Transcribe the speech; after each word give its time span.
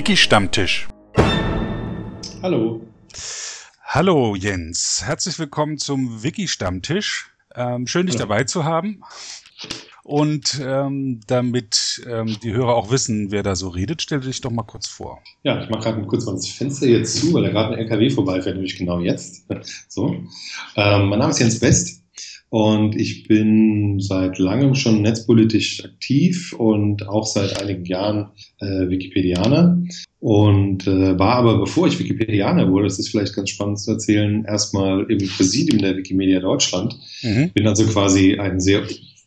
Wiki 0.00 0.16
Stammtisch. 0.16 0.88
Hallo. 2.42 2.80
Hallo 3.84 4.34
Jens, 4.34 5.02
herzlich 5.04 5.38
willkommen 5.38 5.76
zum 5.76 6.22
Wiki 6.22 6.48
Stammtisch. 6.48 7.30
Ähm, 7.54 7.86
schön, 7.86 8.06
dich 8.06 8.14
Hallo. 8.14 8.28
dabei 8.28 8.44
zu 8.44 8.64
haben. 8.64 9.02
Und 10.02 10.58
ähm, 10.64 11.20
damit 11.26 12.02
ähm, 12.08 12.34
die 12.42 12.54
Hörer 12.54 12.76
auch 12.76 12.90
wissen, 12.90 13.30
wer 13.30 13.42
da 13.42 13.54
so 13.54 13.68
redet, 13.68 14.00
stell 14.00 14.20
dich 14.20 14.40
doch 14.40 14.50
mal 14.50 14.62
kurz 14.62 14.88
vor. 14.88 15.18
Ja, 15.42 15.62
ich 15.62 15.68
mache 15.68 15.82
gerade 15.82 16.06
kurz 16.06 16.24
mal 16.24 16.32
das 16.32 16.48
Fenster 16.48 16.86
jetzt 16.86 17.16
zu, 17.16 17.34
weil 17.34 17.42
da 17.42 17.50
gerade 17.50 17.74
ein 17.74 17.80
LKW 17.80 18.08
vorbeifährt, 18.08 18.54
nämlich 18.54 18.78
genau 18.78 19.00
jetzt. 19.00 19.44
So. 19.88 20.16
Ähm, 20.76 21.10
mein 21.10 21.18
Name 21.18 21.32
ist 21.32 21.40
Jens 21.40 21.60
West. 21.60 21.99
Und 22.50 22.96
ich 22.96 23.28
bin 23.28 24.00
seit 24.00 24.38
langem 24.38 24.74
schon 24.74 25.02
netzpolitisch 25.02 25.84
aktiv 25.84 26.52
und 26.52 27.08
auch 27.08 27.24
seit 27.24 27.62
einigen 27.62 27.84
Jahren 27.84 28.30
äh, 28.58 28.88
Wikipedianer. 28.88 29.80
Und 30.18 30.86
äh, 30.86 31.16
war 31.18 31.36
aber, 31.36 31.58
bevor 31.58 31.86
ich 31.86 31.98
Wikipedianer 31.98 32.70
wurde, 32.70 32.84
das 32.84 32.98
ist 32.98 33.10
vielleicht 33.10 33.36
ganz 33.36 33.50
spannend 33.50 33.78
zu 33.78 33.92
erzählen, 33.92 34.44
erstmal 34.44 35.08
im 35.08 35.28
Präsidium 35.28 35.80
der 35.80 35.96
Wikimedia 35.96 36.40
Deutschland. 36.40 36.98
Mhm. 37.22 37.52
Bin 37.54 37.68
also 37.68 37.86
quasi 37.86 38.36
einen 38.36 38.60
sehr 38.60 38.82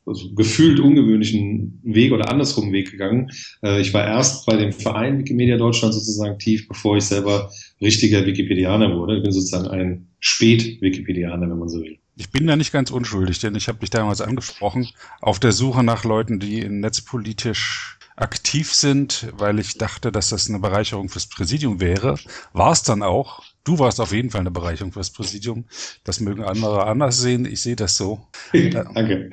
also 0.06 0.34
gefühlt 0.36 0.82
ungewöhnlichen 0.82 1.80
Weg 1.84 2.12
oder 2.12 2.30
andersrum 2.30 2.74
Weg 2.74 2.92
gegangen. 2.92 3.32
Äh, 3.64 3.80
ich 3.80 3.94
war 3.94 4.06
erst 4.06 4.46
bei 4.46 4.58
dem 4.58 4.74
Verein 4.74 5.20
Wikimedia 5.20 5.56
Deutschland 5.56 5.94
sozusagen 5.94 6.34
aktiv, 6.34 6.68
bevor 6.68 6.98
ich 6.98 7.06
selber 7.06 7.50
richtiger 7.82 8.26
Wikipedianer 8.26 8.98
wurde. 8.98 9.16
Ich 9.16 9.24
bin 9.24 9.32
sozusagen 9.32 9.68
ein 9.68 10.08
Spät-Wikipedianer, 10.20 11.50
wenn 11.50 11.58
man 11.58 11.70
so 11.70 11.82
will. 11.82 11.98
Ich 12.16 12.30
bin 12.30 12.46
da 12.46 12.56
nicht 12.56 12.72
ganz 12.72 12.92
unschuldig, 12.92 13.40
denn 13.40 13.56
ich 13.56 13.68
habe 13.68 13.80
dich 13.80 13.90
damals 13.90 14.22
angesprochen, 14.22 14.88
auf 15.20 15.40
der 15.40 15.52
Suche 15.52 15.84
nach 15.84 16.04
Leuten, 16.04 16.40
die 16.40 16.68
netzpolitisch 16.70 17.98
aktiv 18.16 18.74
sind, 18.74 19.32
weil 19.34 19.58
ich 19.60 19.80
dachte, 19.80 20.12
dass 20.12 20.30
das 20.30 20.48
eine 20.48 20.60
Bereicherung 20.60 21.10
fürs 21.10 21.28
Präsidium 21.28 21.80
wäre. 21.80 22.20
War 22.54 22.72
es 22.72 22.84
dann 22.84 23.02
auch. 23.02 23.42
Du 23.66 23.80
warst 23.80 24.02
auf 24.02 24.12
jeden 24.12 24.30
Fall 24.30 24.42
eine 24.42 24.52
Bereicherung 24.52 24.92
fürs 24.92 25.10
Präsidium. 25.10 25.66
Das 26.04 26.20
mögen 26.20 26.44
andere 26.44 26.86
anders 26.86 27.22
sehen. 27.22 27.46
Ich 27.46 27.62
sehe 27.62 27.78
das 27.78 27.96
so. 27.96 28.28
Danke. 28.54 29.30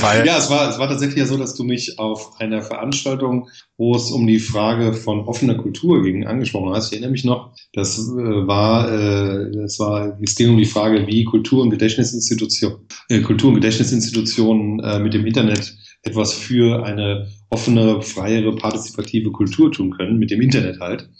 Weil, 0.00 0.26
ja, 0.26 0.38
es 0.38 0.48
war, 0.48 0.70
es 0.70 0.78
war 0.78 0.88
tatsächlich 0.88 1.18
ja 1.18 1.26
so, 1.26 1.36
dass 1.36 1.54
du 1.54 1.64
mich 1.64 1.98
auf 1.98 2.40
einer 2.40 2.62
Veranstaltung, 2.62 3.50
wo 3.76 3.94
es 3.94 4.10
um 4.10 4.26
die 4.26 4.38
Frage 4.38 4.94
von 4.94 5.20
offener 5.20 5.56
Kultur 5.56 6.02
ging, 6.02 6.26
angesprochen 6.26 6.74
hast. 6.74 6.86
Ich 6.86 6.92
erinnere 6.92 7.10
mich 7.10 7.24
noch, 7.24 7.54
das 7.74 7.98
äh, 7.98 8.46
war, 8.46 8.90
äh, 8.90 9.50
das 9.52 9.78
war, 9.78 10.18
es 10.22 10.36
ging 10.36 10.50
um 10.50 10.56
die 10.56 10.64
Frage, 10.64 11.06
wie 11.06 11.24
Kultur- 11.24 11.62
und 11.62 11.70
Gedächtnisinstitutionen, 11.70 12.78
äh, 13.10 13.20
Kultur- 13.20 13.50
und 13.50 13.56
Gedächtnisinstitutionen 13.56 14.80
äh, 14.80 15.00
mit 15.00 15.12
dem 15.12 15.26
Internet 15.26 15.76
etwas 16.02 16.32
für 16.32 16.82
eine 16.84 17.28
offene, 17.50 18.00
freiere, 18.00 18.54
partizipative 18.56 19.32
Kultur 19.32 19.70
tun 19.70 19.90
können, 19.90 20.18
mit 20.18 20.30
dem 20.30 20.40
Internet 20.40 20.80
halt. 20.80 21.10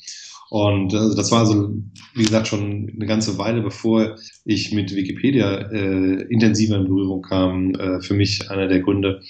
Und 0.50 0.92
also 0.94 1.14
das 1.14 1.30
war 1.30 1.46
so, 1.46 1.70
wie 2.14 2.24
gesagt, 2.24 2.48
schon 2.48 2.90
eine 2.94 3.06
ganze 3.06 3.38
Weile, 3.38 3.62
bevor 3.62 4.16
ich 4.44 4.72
mit 4.72 4.94
Wikipedia 4.94 5.70
äh, 5.70 6.22
intensiver 6.28 6.76
in 6.76 6.84
Berührung 6.84 7.22
kam, 7.22 7.74
äh, 7.76 8.00
für 8.00 8.14
mich 8.14 8.50
einer 8.50 8.66
der 8.66 8.80
Gründe, 8.80 9.22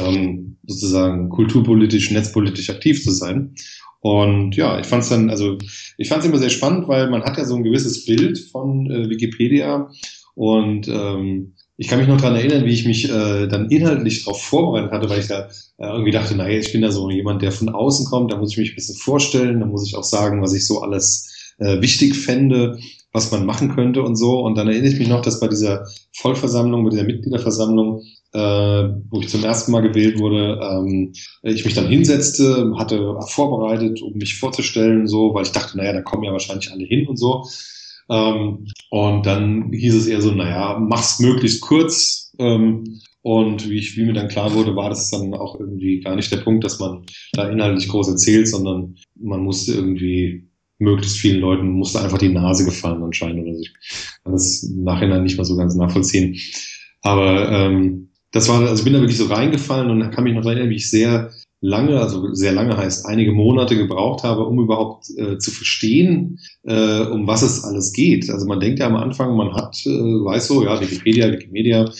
ähm, 0.00 0.56
sozusagen 0.66 1.28
kulturpolitisch, 1.28 2.10
netzpolitisch 2.10 2.70
aktiv 2.70 3.02
zu 3.04 3.10
sein. 3.10 3.54
Und 4.00 4.56
ja, 4.56 4.80
ich 4.80 4.86
fand 4.86 5.02
es 5.02 5.10
dann, 5.10 5.28
also 5.28 5.58
ich 5.98 6.08
fand 6.08 6.22
es 6.22 6.28
immer 6.28 6.38
sehr 6.38 6.50
spannend, 6.50 6.88
weil 6.88 7.10
man 7.10 7.24
hat 7.24 7.36
ja 7.36 7.44
so 7.44 7.54
ein 7.54 7.64
gewisses 7.64 8.06
Bild 8.06 8.38
von 8.38 8.90
äh, 8.90 9.10
Wikipedia 9.10 9.90
und 10.34 10.88
ähm, 10.88 11.54
ich 11.80 11.86
kann 11.86 12.00
mich 12.00 12.08
noch 12.08 12.20
dran 12.20 12.34
erinnern, 12.34 12.64
wie 12.64 12.72
ich 12.72 12.84
mich 12.84 13.08
äh, 13.08 13.46
dann 13.46 13.70
inhaltlich 13.70 14.24
darauf 14.24 14.42
vorbereitet 14.42 14.90
hatte, 14.90 15.08
weil 15.08 15.20
ich 15.20 15.28
da 15.28 15.48
äh, 15.78 15.86
irgendwie 15.86 16.10
dachte, 16.10 16.34
naja, 16.34 16.58
ich 16.58 16.72
bin 16.72 16.82
da 16.82 16.90
so 16.90 17.08
jemand, 17.08 17.40
der 17.40 17.52
von 17.52 17.68
außen 17.68 18.06
kommt, 18.06 18.32
da 18.32 18.36
muss 18.36 18.50
ich 18.50 18.58
mich 18.58 18.72
ein 18.72 18.74
bisschen 18.74 18.96
vorstellen, 18.96 19.60
da 19.60 19.66
muss 19.66 19.86
ich 19.86 19.94
auch 19.94 20.02
sagen, 20.02 20.42
was 20.42 20.52
ich 20.54 20.66
so 20.66 20.80
alles 20.80 21.54
äh, 21.58 21.80
wichtig 21.80 22.16
fände, 22.16 22.78
was 23.12 23.30
man 23.30 23.46
machen 23.46 23.76
könnte 23.76 24.02
und 24.02 24.16
so. 24.16 24.40
Und 24.40 24.58
dann 24.58 24.66
erinnere 24.66 24.92
ich 24.92 24.98
mich 24.98 25.08
noch, 25.08 25.22
dass 25.22 25.38
bei 25.38 25.46
dieser 25.46 25.86
Vollversammlung, 26.14 26.82
bei 26.82 26.90
dieser 26.90 27.04
Mitgliederversammlung, 27.04 28.02
äh, 28.32 28.88
wo 29.10 29.20
ich 29.20 29.28
zum 29.28 29.44
ersten 29.44 29.70
Mal 29.70 29.82
gewählt 29.82 30.18
wurde, 30.18 30.58
ähm, 30.60 31.12
ich 31.42 31.64
mich 31.64 31.74
dann 31.74 31.86
hinsetzte, 31.86 32.72
hatte 32.76 33.14
vorbereitet, 33.28 34.02
um 34.02 34.14
mich 34.14 34.36
vorzustellen, 34.36 35.06
so, 35.06 35.32
weil 35.32 35.44
ich 35.44 35.52
dachte, 35.52 35.76
naja, 35.76 35.92
da 35.92 36.02
kommen 36.02 36.24
ja 36.24 36.32
wahrscheinlich 36.32 36.72
alle 36.72 36.84
hin 36.84 37.06
und 37.06 37.18
so. 37.18 37.44
Ähm, 38.10 38.66
und 38.90 39.26
dann 39.26 39.72
hieß 39.72 39.94
es 39.94 40.06
eher 40.06 40.22
so, 40.22 40.30
naja, 40.32 40.78
mach's 40.78 41.20
möglichst 41.20 41.60
kurz. 41.60 42.32
Ähm, 42.38 43.00
und 43.22 43.68
wie, 43.68 43.78
ich, 43.78 43.96
wie 43.96 44.04
mir 44.04 44.14
dann 44.14 44.28
klar 44.28 44.54
wurde, 44.54 44.74
war 44.76 44.88
das 44.88 45.10
dann 45.10 45.34
auch 45.34 45.58
irgendwie 45.58 46.00
gar 46.00 46.16
nicht 46.16 46.32
der 46.32 46.38
Punkt, 46.38 46.64
dass 46.64 46.78
man 46.78 47.04
da 47.32 47.48
inhaltlich 47.48 47.88
groß 47.88 48.08
erzählt, 48.08 48.48
sondern 48.48 48.94
man 49.16 49.42
musste 49.42 49.72
irgendwie 49.72 50.48
möglichst 50.78 51.18
vielen 51.18 51.40
Leuten 51.40 51.70
musste 51.70 52.00
einfach 52.00 52.18
die 52.18 52.28
Nase 52.28 52.64
gefallen 52.64 53.02
anscheinend 53.02 53.42
oder. 53.42 53.58
Ich 53.58 53.74
kann 54.22 54.32
das 54.32 54.62
im 54.62 54.84
Nachhinein 54.84 55.24
nicht 55.24 55.36
mal 55.36 55.44
so 55.44 55.56
ganz 55.56 55.74
nachvollziehen. 55.74 56.38
Aber 57.02 57.50
ähm, 57.50 58.10
das 58.30 58.48
war, 58.48 58.60
also 58.60 58.76
ich 58.76 58.84
bin 58.84 58.92
da 58.92 59.00
wirklich 59.00 59.18
so 59.18 59.26
reingefallen 59.26 59.90
und 59.90 60.10
kann 60.10 60.24
mich 60.24 60.34
noch 60.34 60.44
erinnern, 60.44 60.70
wie 60.70 60.76
ich 60.76 60.90
sehr 60.90 61.30
lange, 61.60 62.00
also 62.00 62.32
sehr 62.34 62.52
lange 62.52 62.76
heißt 62.76 63.06
einige 63.06 63.32
Monate 63.32 63.76
gebraucht 63.76 64.22
habe, 64.22 64.44
um 64.44 64.60
überhaupt 64.60 65.06
äh, 65.16 65.38
zu 65.38 65.50
verstehen, 65.50 66.38
äh, 66.62 67.02
um 67.02 67.26
was 67.26 67.42
es 67.42 67.64
alles 67.64 67.92
geht. 67.92 68.30
Also 68.30 68.46
man 68.46 68.60
denkt 68.60 68.78
ja 68.78 68.86
am 68.86 68.96
Anfang, 68.96 69.36
man 69.36 69.54
hat, 69.54 69.76
äh, 69.84 69.90
weiß 69.90 70.48
so, 70.48 70.64
ja, 70.64 70.80
Wikipedia, 70.80 71.30
Wikimedia, 71.32 71.90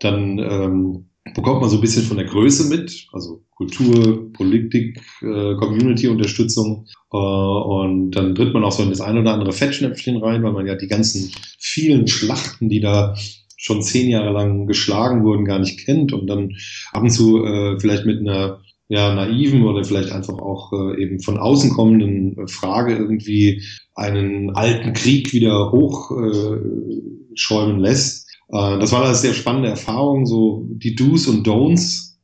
dann 0.00 0.38
ähm, 0.38 1.06
bekommt 1.34 1.60
man 1.60 1.70
so 1.70 1.76
ein 1.76 1.80
bisschen 1.80 2.04
von 2.04 2.16
der 2.16 2.26
Größe 2.26 2.68
mit, 2.68 3.06
also 3.12 3.44
Kultur, 3.50 4.32
Politik, 4.32 5.00
äh, 5.22 5.54
Community-Unterstützung 5.54 6.86
äh, 7.12 7.16
und 7.16 8.10
dann 8.10 8.34
tritt 8.34 8.52
man 8.52 8.64
auch 8.64 8.72
so 8.72 8.82
in 8.82 8.90
das 8.90 9.00
ein 9.00 9.18
oder 9.18 9.32
andere 9.32 9.52
Fettschnäpfchen 9.52 10.18
rein, 10.18 10.42
weil 10.42 10.52
man 10.52 10.66
ja 10.66 10.74
die 10.74 10.88
ganzen 10.88 11.32
vielen 11.58 12.06
Schlachten, 12.06 12.68
die 12.68 12.80
da 12.80 13.14
schon 13.56 13.82
zehn 13.82 14.10
Jahre 14.10 14.30
lang 14.32 14.66
geschlagen 14.66 15.24
wurden, 15.24 15.44
gar 15.44 15.58
nicht 15.58 15.84
kennt 15.84 16.12
und 16.12 16.26
dann 16.26 16.56
ab 16.92 17.02
und 17.02 17.10
zu 17.10 17.44
äh, 17.44 17.80
vielleicht 17.80 18.04
mit 18.04 18.20
einer 18.20 18.60
ja, 18.88 19.14
naiven 19.14 19.64
oder 19.64 19.84
vielleicht 19.84 20.12
einfach 20.12 20.38
auch 20.38 20.72
äh, 20.72 21.02
eben 21.02 21.20
von 21.20 21.38
außen 21.38 21.70
kommenden 21.70 22.38
äh, 22.38 22.46
Frage 22.46 22.94
irgendwie 22.94 23.62
einen 23.94 24.54
alten 24.54 24.92
Krieg 24.92 25.32
wieder 25.32 25.72
hochschäumen 25.72 27.78
äh, 27.78 27.88
lässt. 27.88 28.28
Äh, 28.48 28.78
das 28.78 28.92
war 28.92 29.04
eine 29.04 29.14
sehr 29.14 29.34
spannende 29.34 29.68
Erfahrung, 29.68 30.26
so 30.26 30.66
die 30.70 30.94
Do's 30.94 31.26
und 31.26 31.46
Don'ts. 31.46 32.14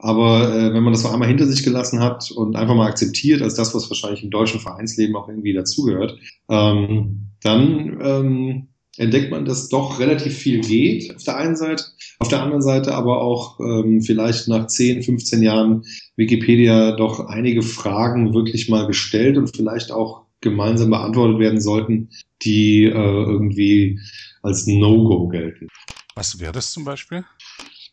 Aber 0.00 0.54
äh, 0.54 0.72
wenn 0.72 0.84
man 0.84 0.92
das 0.92 1.02
noch 1.02 1.12
einmal 1.12 1.28
hinter 1.28 1.46
sich 1.46 1.64
gelassen 1.64 2.00
hat 2.00 2.30
und 2.30 2.56
einfach 2.56 2.74
mal 2.74 2.86
akzeptiert 2.86 3.42
als 3.42 3.54
das, 3.54 3.74
was 3.74 3.90
wahrscheinlich 3.90 4.22
im 4.22 4.30
deutschen 4.30 4.60
Vereinsleben 4.60 5.16
auch 5.16 5.28
irgendwie 5.28 5.52
dazugehört, 5.52 6.16
ähm, 6.48 7.32
dann 7.42 7.98
ähm, 8.00 8.68
entdeckt 8.98 9.30
man, 9.30 9.44
dass 9.44 9.68
doch 9.68 10.00
relativ 10.00 10.36
viel 10.36 10.60
geht 10.60 11.14
auf 11.14 11.22
der 11.24 11.36
einen 11.36 11.56
Seite, 11.56 11.84
auf 12.18 12.28
der 12.28 12.42
anderen 12.42 12.62
Seite 12.62 12.94
aber 12.94 13.22
auch 13.22 13.58
ähm, 13.60 14.02
vielleicht 14.02 14.48
nach 14.48 14.66
10, 14.66 15.02
15 15.02 15.42
Jahren 15.42 15.82
Wikipedia 16.16 16.92
doch 16.96 17.26
einige 17.26 17.62
Fragen 17.62 18.34
wirklich 18.34 18.68
mal 18.68 18.86
gestellt 18.86 19.38
und 19.38 19.54
vielleicht 19.54 19.92
auch 19.92 20.26
gemeinsam 20.40 20.90
beantwortet 20.90 21.38
werden 21.38 21.60
sollten, 21.60 22.10
die 22.42 22.84
äh, 22.84 22.90
irgendwie 22.92 24.00
als 24.42 24.66
No-Go 24.66 25.28
gelten. 25.28 25.68
Was 26.14 26.40
wäre 26.40 26.52
das 26.52 26.72
zum 26.72 26.84
Beispiel? 26.84 27.24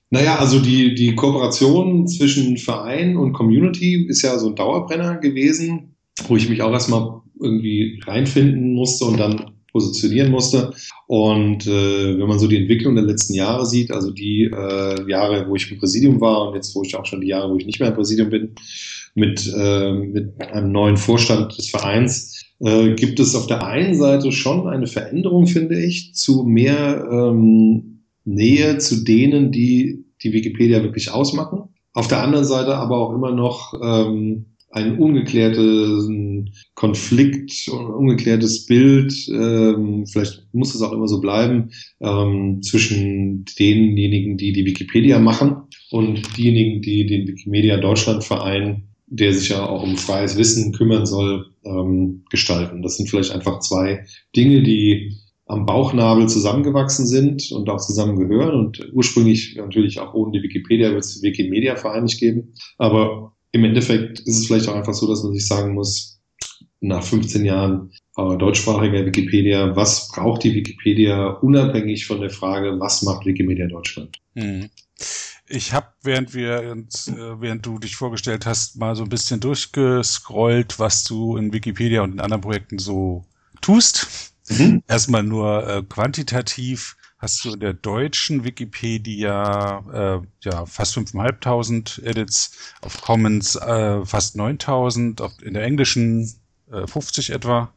Naja, 0.09 0.37
also 0.37 0.59
die, 0.59 0.95
die 0.95 1.15
Kooperation 1.15 2.07
zwischen 2.07 2.57
Verein 2.57 3.17
und 3.17 3.33
Community 3.33 4.05
ist 4.07 4.21
ja 4.21 4.37
so 4.37 4.49
ein 4.49 4.55
Dauerbrenner 4.55 5.17
gewesen, 5.17 5.95
wo 6.27 6.35
ich 6.35 6.47
mich 6.47 6.61
auch 6.61 6.71
erstmal 6.71 7.21
irgendwie 7.39 7.99
reinfinden 8.05 8.73
musste 8.73 9.05
und 9.05 9.19
dann 9.19 9.54
positionieren 9.75 10.31
musste. 10.31 10.71
Und 11.05 11.67
äh, 11.67 12.17
wenn 12.17 12.27
man 12.27 12.39
so 12.39 12.47
die 12.47 12.55
Entwicklung 12.55 12.95
der 12.95 13.03
letzten 13.03 13.33
Jahre 13.33 13.65
sieht, 13.65 13.91
also 13.91 14.09
die 14.09 14.43
äh, 14.45 15.09
Jahre, 15.11 15.49
wo 15.49 15.55
ich 15.57 15.69
im 15.69 15.77
Präsidium 15.77 16.21
war 16.21 16.47
und 16.47 16.55
jetzt, 16.55 16.73
wo 16.73 16.81
ich 16.81 16.95
auch 16.95 17.05
schon 17.05 17.19
die 17.19 17.27
Jahre, 17.27 17.51
wo 17.51 17.57
ich 17.57 17.65
nicht 17.65 17.81
mehr 17.81 17.89
im 17.89 17.95
Präsidium 17.95 18.29
bin, 18.29 18.55
mit, 19.15 19.53
äh, 19.53 19.91
mit 19.91 20.41
einem 20.41 20.71
neuen 20.71 20.95
Vorstand 20.95 21.57
des 21.57 21.69
Vereins, 21.69 22.45
äh, 22.59 22.93
gibt 22.93 23.19
es 23.19 23.35
auf 23.35 23.47
der 23.47 23.67
einen 23.67 23.95
Seite 23.95 24.31
schon 24.31 24.65
eine 24.65 24.87
Veränderung, 24.87 25.45
finde 25.45 25.77
ich, 25.77 26.15
zu 26.15 26.43
mehr 26.43 27.05
ähm, 27.11 28.03
Nähe 28.23 28.77
zu 28.77 29.03
denen, 29.03 29.51
die 29.51 30.05
die 30.23 30.31
Wikipedia 30.31 30.83
wirklich 30.83 31.11
ausmachen. 31.11 31.63
Auf 31.93 32.07
der 32.07 32.23
anderen 32.23 32.45
Seite 32.45 32.75
aber 32.75 32.97
auch 32.97 33.13
immer 33.13 33.31
noch 33.31 33.73
ähm, 33.83 34.54
ein 34.75 34.99
ungeklärten 34.99 36.53
Konflikt, 36.73 37.69
ungeklärtes 37.69 38.65
Bild, 38.65 39.13
ähm, 39.29 40.05
vielleicht 40.05 40.43
muss 40.51 40.75
es 40.75 40.81
auch 40.81 40.91
immer 40.91 41.07
so 41.07 41.21
bleiben, 41.21 41.71
ähm, 42.01 42.61
zwischen 42.61 43.45
denjenigen, 43.57 44.35
die 44.35 44.51
die 44.51 44.65
Wikipedia 44.65 45.17
machen 45.17 45.55
und 45.91 46.37
diejenigen, 46.37 46.81
die 46.81 47.05
den 47.05 47.25
Wikimedia 47.25 47.77
Deutschland 47.77 48.25
Verein, 48.25 48.83
der 49.07 49.31
sich 49.31 49.47
ja 49.47 49.65
auch 49.65 49.81
um 49.81 49.95
freies 49.95 50.37
Wissen 50.37 50.73
kümmern 50.73 51.05
soll, 51.05 51.45
ähm, 51.63 52.25
gestalten. 52.29 52.81
Das 52.81 52.97
sind 52.97 53.09
vielleicht 53.09 53.31
einfach 53.31 53.59
zwei 53.59 54.05
Dinge, 54.35 54.61
die 54.61 55.15
am 55.45 55.65
Bauchnabel 55.65 56.27
zusammengewachsen 56.27 57.05
sind 57.05 57.49
und 57.53 57.69
auch 57.69 57.79
zusammengehören 57.79 58.55
und 58.55 58.89
ursprünglich 58.91 59.55
natürlich 59.55 59.99
auch 60.01 60.13
ohne 60.13 60.33
die 60.33 60.43
Wikipedia 60.43 60.91
wird 60.91 61.05
es 61.05 61.21
den 61.21 61.31
Wikimedia 61.31 61.77
Verein 61.77 62.03
nicht 62.03 62.19
geben. 62.19 62.55
Aber 62.77 63.34
im 63.55 63.63
Endeffekt 63.63 64.19
ist 64.19 64.37
es 64.37 64.47
vielleicht 64.47 64.67
auch 64.67 64.75
einfach 64.75 64.93
so, 64.93 65.07
dass 65.07 65.23
man 65.23 65.33
sich 65.33 65.47
sagen 65.47 65.73
muss, 65.73 66.19
nach 66.81 67.01
15 67.01 67.45
Jahren 67.45 67.89
äh, 68.17 68.37
deutschsprachiger 68.37 69.05
Wikipedia, 69.05 69.73
was 69.77 70.09
braucht 70.09 70.43
die 70.43 70.53
Wikipedia 70.53 71.29
unabhängig 71.41 72.05
von 72.05 72.19
der 72.19 72.29
Frage, 72.29 72.77
was 72.81 73.01
macht 73.01 73.25
Wikimedia 73.25 73.67
Deutschland? 73.67 74.19
Hm. 74.35 74.69
Ich 75.47 75.71
habe, 75.71 75.87
während 76.03 76.33
wir 76.33 76.63
äh, 76.63 76.75
während 77.39 77.65
du 77.65 77.79
dich 77.79 77.95
vorgestellt 77.95 78.45
hast, 78.45 78.77
mal 78.77 78.93
so 78.97 79.03
ein 79.03 79.09
bisschen 79.09 79.39
durchgescrollt, 79.39 80.77
was 80.77 81.05
du 81.05 81.37
in 81.37 81.53
Wikipedia 81.53 82.01
und 82.01 82.11
in 82.11 82.19
anderen 82.19 82.41
Projekten 82.41 82.77
so 82.77 83.23
tust. 83.61 84.33
Mhm. 84.49 84.83
Erstmal 84.85 85.23
nur 85.23 85.65
äh, 85.65 85.81
quantitativ 85.81 86.97
hast 87.17 87.45
du 87.45 87.53
in 87.53 87.59
der 87.59 87.73
deutschen 87.73 88.43
Wikipedia 88.43 90.21
äh, 90.21 90.27
ja 90.43 90.65
fast 90.65 90.97
5.500 90.97 92.03
Edits, 92.03 92.73
auf 92.81 93.01
Commons 93.01 93.55
äh, 93.55 94.05
fast 94.05 94.35
9.000, 94.35 95.43
in 95.43 95.53
der 95.53 95.63
englischen 95.63 96.29
äh, 96.71 96.87
50 96.87 97.31
etwa. 97.31 97.71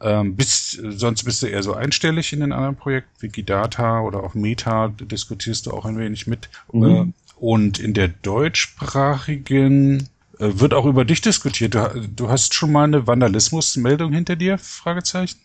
Ähm, 0.00 0.36
bis, 0.36 0.72
sonst 0.72 1.24
bist 1.24 1.42
du 1.42 1.46
eher 1.46 1.62
so 1.62 1.74
einstellig 1.74 2.32
in 2.32 2.40
den 2.40 2.52
anderen 2.52 2.76
Projekten, 2.76 3.22
Wikidata 3.22 4.00
oder 4.00 4.22
auch 4.22 4.34
Meta 4.34 4.88
diskutierst 4.88 5.66
du 5.66 5.72
auch 5.72 5.84
ein 5.84 5.98
wenig 5.98 6.26
mit. 6.26 6.48
Mhm. 6.72 6.84
Äh, 6.84 7.12
und 7.36 7.78
in 7.78 7.94
der 7.94 8.08
deutschsprachigen 8.08 10.08
äh, 10.38 10.60
wird 10.60 10.74
auch 10.74 10.86
über 10.86 11.04
dich 11.04 11.20
diskutiert. 11.20 11.74
Du, 11.74 12.08
du 12.16 12.28
hast 12.28 12.54
schon 12.54 12.72
mal 12.72 12.84
eine 12.84 13.06
Vandalismusmeldung 13.06 14.12
hinter 14.12 14.36
dir? 14.36 14.58
Fragezeichen. 14.58 15.38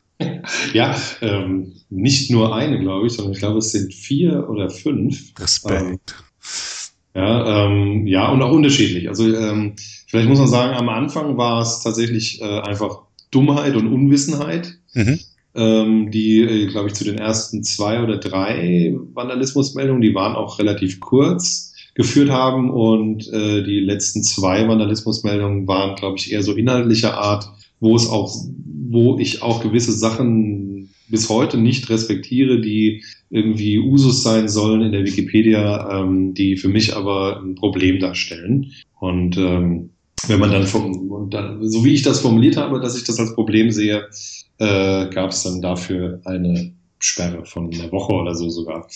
Ja, 0.73 0.95
ähm, 1.21 1.73
nicht 1.89 2.31
nur 2.31 2.55
eine, 2.55 2.79
glaube 2.79 3.07
ich, 3.07 3.13
sondern 3.13 3.33
ich 3.33 3.39
glaube, 3.39 3.59
es 3.59 3.71
sind 3.71 3.93
vier 3.93 4.49
oder 4.49 4.69
fünf. 4.69 5.33
Respekt. 5.39 6.15
Ähm, 7.13 7.21
ja, 7.21 7.65
ähm, 7.65 8.07
ja, 8.07 8.29
und 8.29 8.41
auch 8.41 8.51
unterschiedlich. 8.51 9.07
Also 9.07 9.33
ähm, 9.33 9.75
vielleicht 10.07 10.27
muss 10.27 10.39
man 10.39 10.47
sagen, 10.47 10.77
am 10.77 10.89
Anfang 10.89 11.37
war 11.37 11.61
es 11.61 11.81
tatsächlich 11.81 12.41
äh, 12.41 12.59
einfach 12.61 12.99
Dummheit 13.31 13.75
und 13.75 13.87
Unwissenheit, 13.87 14.77
mhm. 14.93 15.19
ähm, 15.55 16.11
die, 16.11 16.41
äh, 16.41 16.67
glaube 16.67 16.87
ich, 16.87 16.93
zu 16.93 17.03
den 17.03 17.17
ersten 17.17 17.63
zwei 17.63 18.01
oder 18.01 18.17
drei 18.17 18.95
Vandalismusmeldungen, 19.13 20.01
die 20.01 20.15
waren 20.15 20.35
auch 20.35 20.59
relativ 20.59 20.99
kurz 20.99 21.73
geführt 21.95 22.29
haben 22.29 22.69
und 22.69 23.31
äh, 23.31 23.63
die 23.63 23.79
letzten 23.79 24.21
zwei 24.21 24.67
Vandalismusmeldungen 24.67 25.67
waren, 25.67 25.95
glaube 25.95 26.17
ich, 26.17 26.33
eher 26.33 26.43
so 26.43 26.53
inhaltlicher 26.53 27.17
Art, 27.17 27.49
wo 27.79 27.95
es 27.95 28.09
auch 28.09 28.35
wo 28.89 29.17
ich 29.19 29.41
auch 29.41 29.61
gewisse 29.61 29.91
Sachen 29.91 30.89
bis 31.07 31.29
heute 31.29 31.57
nicht 31.57 31.89
respektiere, 31.89 32.61
die 32.61 33.03
irgendwie 33.29 33.79
Usus 33.79 34.23
sein 34.23 34.49
sollen 34.49 34.81
in 34.81 34.91
der 34.91 35.05
Wikipedia, 35.05 36.01
ähm, 36.01 36.33
die 36.33 36.57
für 36.57 36.69
mich 36.69 36.95
aber 36.95 37.41
ein 37.41 37.55
Problem 37.55 37.99
darstellen. 37.99 38.71
Und 38.99 39.37
ähm, 39.37 39.91
wenn 40.27 40.39
man 40.39 40.51
dann, 40.51 40.65
vom, 40.65 41.29
dann, 41.29 41.67
so 41.67 41.83
wie 41.85 41.93
ich 41.93 42.01
das 42.01 42.21
formuliert 42.21 42.57
habe, 42.57 42.79
dass 42.79 42.97
ich 42.97 43.03
das 43.03 43.19
als 43.19 43.35
Problem 43.35 43.71
sehe, 43.71 44.07
äh, 44.57 45.09
gab 45.09 45.31
es 45.31 45.43
dann 45.43 45.61
dafür 45.61 46.21
eine 46.25 46.71
Sperre 46.99 47.45
von 47.45 47.71
einer 47.71 47.91
Woche 47.91 48.13
oder 48.13 48.33
so 48.35 48.49
sogar. 48.49 48.87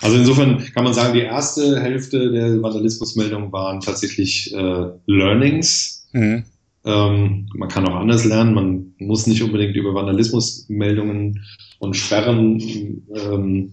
Also 0.00 0.16
insofern 0.16 0.58
kann 0.72 0.84
man 0.84 0.94
sagen, 0.94 1.14
die 1.14 1.22
erste 1.22 1.80
Hälfte 1.80 2.30
der 2.30 2.62
Vandalismusmeldungen 2.62 3.50
waren 3.50 3.80
tatsächlich 3.80 4.54
äh, 4.54 4.86
Learnings. 5.06 6.08
Mhm. 6.12 6.44
Ähm, 6.86 7.48
man 7.54 7.68
kann 7.68 7.86
auch 7.86 7.96
anders 7.96 8.24
lernen. 8.24 8.54
Man 8.54 8.94
muss 8.98 9.26
nicht 9.26 9.42
unbedingt 9.42 9.76
über 9.76 9.94
Vandalismusmeldungen 9.94 11.44
und 11.80 11.96
Sperren 11.96 13.02
ähm, 13.14 13.72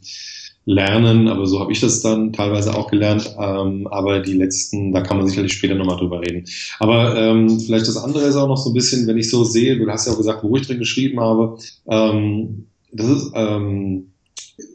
lernen, 0.65 1.27
aber 1.27 1.45
so 1.45 1.59
habe 1.59 1.71
ich 1.71 1.81
das 1.81 2.01
dann 2.01 2.33
teilweise 2.33 2.75
auch 2.75 2.89
gelernt. 2.89 3.35
Ähm, 3.39 3.87
aber 3.87 4.19
die 4.19 4.33
letzten, 4.33 4.93
da 4.93 5.01
kann 5.01 5.17
man 5.17 5.27
sicherlich 5.27 5.53
später 5.53 5.75
nochmal 5.75 5.97
drüber 5.97 6.21
reden. 6.21 6.45
Aber 6.79 7.15
ähm, 7.15 7.59
vielleicht 7.59 7.87
das 7.87 7.97
andere 7.97 8.25
ist 8.25 8.35
auch 8.35 8.47
noch 8.47 8.57
so 8.57 8.71
ein 8.71 8.73
bisschen, 8.73 9.05
wenn 9.07 9.17
ich 9.17 9.29
so 9.29 9.43
sehe, 9.43 9.77
du 9.77 9.89
hast 9.89 10.07
ja 10.07 10.13
auch 10.13 10.17
gesagt, 10.17 10.43
wo 10.43 10.55
ich 10.55 10.65
drin 10.65 10.79
geschrieben 10.79 11.19
habe. 11.19 11.57
Ähm, 11.87 12.67
das 12.91 13.07
ist 13.07 13.31
ähm, 13.35 14.13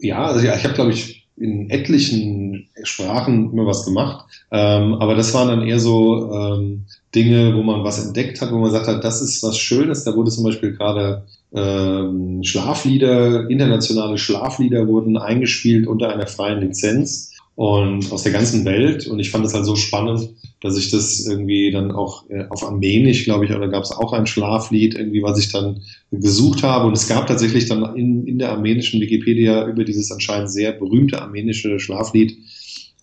ja, 0.01 0.25
also 0.25 0.45
ja, 0.45 0.57
ich 0.57 0.65
habe 0.65 0.75
glaube 0.75 0.93
ich 0.93 1.18
in 1.41 1.71
etlichen 1.71 2.69
Sprachen 2.83 3.53
immer 3.53 3.67
was 3.67 3.85
gemacht. 3.85 4.27
Ähm, 4.51 4.95
aber 4.95 5.15
das 5.15 5.33
waren 5.35 5.49
dann 5.49 5.63
eher 5.63 5.79
so 5.79 6.33
ähm, 6.33 6.85
Dinge, 7.15 7.55
wo 7.55 7.63
man 7.63 7.85
was 7.85 8.05
entdeckt 8.05 8.41
hat, 8.41 8.53
wo 8.53 8.59
man 8.59 8.71
sagt 8.71 8.87
hat, 8.87 9.05
das 9.05 9.23
ist 9.23 9.43
was 9.43 9.59
Schönes. 9.59 10.05
Da 10.05 10.15
wurde 10.15 10.31
zum 10.31 10.45
Beispiel 10.45 10.73
gerade 10.73 11.23
ähm, 11.53 12.43
Schlaflieder, 12.43 13.49
internationale 13.49 14.19
Schlaflieder 14.19 14.87
wurden 14.87 15.17
eingespielt 15.17 15.87
unter 15.87 16.13
einer 16.13 16.27
freien 16.27 16.61
Lizenz 16.61 17.33
und 17.55 18.13
aus 18.13 18.23
der 18.23 18.33
ganzen 18.33 18.65
Welt. 18.65 19.07
Und 19.07 19.19
ich 19.19 19.31
fand 19.31 19.45
das 19.45 19.55
halt 19.55 19.65
so 19.65 19.77
spannend, 19.77 20.29
dass 20.61 20.77
ich 20.77 20.91
das 20.91 21.25
irgendwie 21.27 21.71
dann 21.71 21.93
auch 21.93 22.29
äh, 22.31 22.45
auf 22.51 22.65
Armenisch, 22.65 23.25
glaube 23.25 23.45
ich, 23.45 23.53
oder 23.53 23.69
gab 23.69 23.85
es 23.85 23.93
auch 23.93 24.13
ein 24.13 24.27
Schlaflied, 24.27 24.95
irgendwie, 24.95 25.23
was 25.23 25.39
ich 25.39 25.53
dann 25.53 25.83
gesucht 26.11 26.63
habe. 26.63 26.87
Und 26.87 26.97
es 26.97 27.09
gab 27.09 27.27
tatsächlich 27.27 27.67
dann 27.67 27.97
in, 27.97 28.27
in 28.27 28.39
der 28.39 28.53
armenischen 28.53 29.01
Wikipedia 29.01 29.67
über 29.67 29.85
dieses 29.85 30.11
anscheinend 30.11 30.51
sehr 30.51 30.73
berühmte 30.73 31.23
armenische 31.23 31.79
Schlaflied 31.79 32.37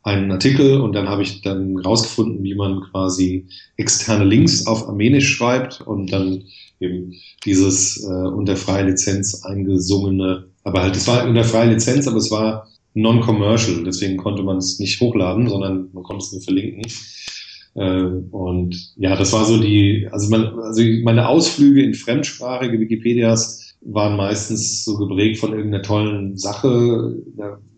einen 0.04 0.32
Artikel 0.32 0.82
und 0.82 0.94
dann 0.94 1.10
habe 1.10 1.24
ich 1.24 1.42
dann 1.42 1.78
rausgefunden, 1.78 2.44
wie 2.44 2.54
man 2.54 2.82
quasi 2.92 3.48
externe 3.76 4.24
Links 4.24 4.68
auf 4.68 4.88
Armenisch 4.88 5.36
schreibt 5.36 5.82
und 5.82 6.12
dann 6.12 6.44
eben 6.80 7.14
dieses 7.44 8.04
äh, 8.04 8.28
unter 8.28 8.56
freie 8.56 8.86
Lizenz 8.86 9.44
eingesungene, 9.44 10.46
aber 10.64 10.84
halt, 10.84 10.96
es 10.96 11.08
war 11.08 11.28
unter 11.28 11.44
freie 11.44 11.72
Lizenz, 11.72 12.08
aber 12.08 12.18
es 12.18 12.30
war 12.30 12.68
non-commercial, 12.94 13.84
deswegen 13.84 14.18
konnte 14.18 14.44
man 14.44 14.58
es 14.58 14.80
nicht 14.80 15.00
hochladen, 15.02 15.50
sondern 15.50 15.90
man 15.94 16.04
konnte 16.04 16.24
es 16.24 16.32
nur 16.32 16.42
verlinken. 16.42 16.84
Äh, 17.76 18.04
und 18.32 18.94
ja, 18.96 19.16
das 19.16 19.34
war 19.34 19.46
so 19.46 19.62
die, 19.62 20.08
also, 20.12 20.30
man, 20.30 20.60
also 20.60 20.82
meine 21.04 21.28
Ausflüge 21.28 21.84
in 21.84 21.94
fremdsprachige 21.94 22.80
Wikipedias 22.80 23.76
waren 23.82 24.18
meistens 24.18 24.84
so 24.84 24.98
geprägt 24.98 25.40
von 25.40 25.54
irgendeiner 25.54 25.84
tollen 25.84 26.38
Sache, 26.38 27.16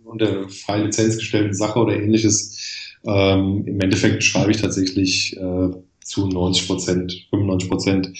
unter 0.03 0.47
freie 0.49 0.85
Lizenz 0.85 1.17
gestellten 1.17 1.53
Sache 1.53 1.79
oder 1.79 1.97
ähnliches. 1.97 2.95
Ähm, 3.05 3.63
Im 3.65 3.79
Endeffekt 3.81 4.23
schreibe 4.23 4.51
ich 4.51 4.57
tatsächlich 4.57 5.35
äh, 5.37 5.69
zu 6.03 6.27
90 6.27 6.67
Prozent, 6.67 7.27
95 7.29 7.69
Prozent 7.69 8.13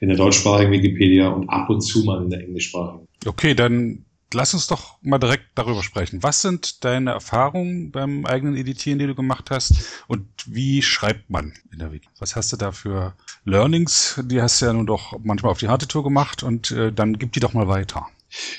in 0.00 0.08
der 0.08 0.16
deutschsprachigen 0.16 0.72
Wikipedia 0.72 1.28
und 1.28 1.48
ab 1.50 1.68
und 1.68 1.82
zu 1.82 2.04
mal 2.04 2.22
in 2.22 2.30
der 2.30 2.40
englischsprachigen. 2.40 3.06
Okay, 3.26 3.54
dann 3.54 4.04
lass 4.34 4.54
uns 4.54 4.66
doch 4.66 4.96
mal 5.02 5.18
direkt 5.18 5.44
darüber 5.54 5.82
sprechen. 5.82 6.22
Was 6.22 6.42
sind 6.42 6.84
deine 6.84 7.12
Erfahrungen 7.12 7.90
beim 7.90 8.26
eigenen 8.26 8.56
Editieren, 8.56 8.98
die 8.98 9.06
du 9.06 9.14
gemacht 9.14 9.50
hast? 9.50 9.74
Und 10.08 10.26
wie 10.46 10.82
schreibt 10.82 11.30
man 11.30 11.52
in 11.72 11.78
der 11.78 11.92
Wiki? 11.92 12.08
Was 12.18 12.36
hast 12.36 12.52
du 12.52 12.56
da 12.56 12.72
für 12.72 13.14
Learnings? 13.44 14.20
Die 14.24 14.42
hast 14.42 14.60
du 14.60 14.66
ja 14.66 14.72
nun 14.72 14.86
doch 14.86 15.18
manchmal 15.22 15.52
auf 15.52 15.58
die 15.58 15.68
harte 15.68 15.88
Tour 15.88 16.04
gemacht 16.04 16.42
und 16.42 16.70
äh, 16.70 16.92
dann 16.92 17.18
gib 17.18 17.32
die 17.32 17.40
doch 17.40 17.54
mal 17.54 17.68
weiter. 17.68 18.06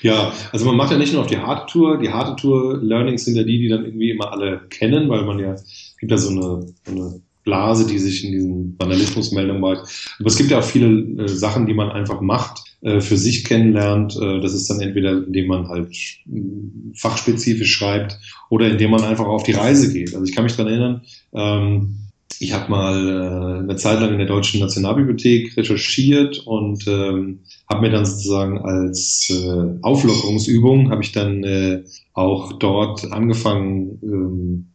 Ja, 0.01 0.32
also 0.51 0.65
man 0.65 0.77
macht 0.77 0.91
ja 0.91 0.98
nicht 0.98 1.13
nur 1.13 1.22
auf 1.22 1.27
die 1.27 1.38
harte 1.38 1.72
Tour. 1.72 2.00
Die 2.00 2.10
harte 2.10 2.36
Tour 2.36 2.82
Learnings 2.82 3.25
sind 3.25 3.36
ja 3.36 3.44
die, 3.44 3.60
die 3.60 3.67
dann 3.67 3.86
irgendwie 3.86 4.12
immer 4.12 4.32
alle 4.32 4.62
kennen, 4.70 5.10
weil 5.10 5.24
man 5.24 5.39
ja, 5.39 5.55
gibt 6.00 6.12
ja 6.12 6.17
so 6.17 6.29
eine, 6.29 6.65
eine 6.88 7.22
Blase, 7.44 7.86
die 7.86 8.00
sich 8.00 8.25
in 8.25 8.32
diesen 8.32 8.75
Vandalismusmeldungen 8.79 9.62
macht. 9.62 10.15
Aber 10.20 10.27
es 10.27 10.38
gibt 10.38 10.51
ja 10.51 10.60
auch 10.60 10.63
viele 10.63 11.24
äh, 11.24 11.27
Sachen, 11.27 11.65
die 11.65 11.74
man 11.74 11.91
einfach 11.91 12.22
macht, 12.22 12.75
für 13.01 13.18
sich 13.18 13.44
kennenlernt. 13.44 14.15
Äh, 14.15 14.39
das 14.42 14.54
ist 14.54 14.70
dann 14.70 14.80
entweder, 14.80 15.12
indem 15.12 15.48
man 15.48 15.68
halt 15.68 15.92
äh, 15.92 16.94
fachspezifisch 16.94 17.74
schreibt 17.74 18.20
oder 18.50 18.70
indem 18.70 18.92
man 18.92 19.04
einfach 19.04 19.25
auf 19.25 19.44
die 19.44 19.54
Reise 19.54 19.92
geht. 19.92 20.13
Also 20.13 20.24
ich 20.25 20.36
kann 20.36 20.44
mich 20.44 20.56
daran 20.56 20.72
erinnern, 20.72 21.01
ähm, 21.34 21.96
ich 22.39 22.54
habe 22.54 22.70
mal 22.70 23.08
äh, 23.08 23.60
eine 23.63 23.75
Zeit 23.75 24.00
lang 24.01 24.12
in 24.12 24.18
der 24.18 24.27
Deutschen 24.27 24.60
Nationalbibliothek 24.60 25.56
recherchiert 25.58 26.39
und 26.46 26.86
ähm, 26.88 27.39
habe 27.70 27.82
mir 27.82 27.92
dann 27.92 28.06
sozusagen 28.06 28.60
als 28.60 29.30
äh, 29.30 29.80
Auflockerungsübung 29.82 30.92
habe 30.92 31.01
ich 31.01 31.12
dann 31.12 31.44
äh, 31.44 31.84
auch 32.13 32.54
dort 32.60 33.12
angefangen 33.12 34.00
ähm, 34.04 34.68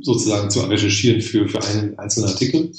sozusagen 0.00 0.50
zu 0.50 0.60
recherchieren 0.60 1.20
für 1.20 1.48
für 1.48 1.62
einen 1.62 1.98
einzelnen 1.98 2.28
Artikel 2.28 2.72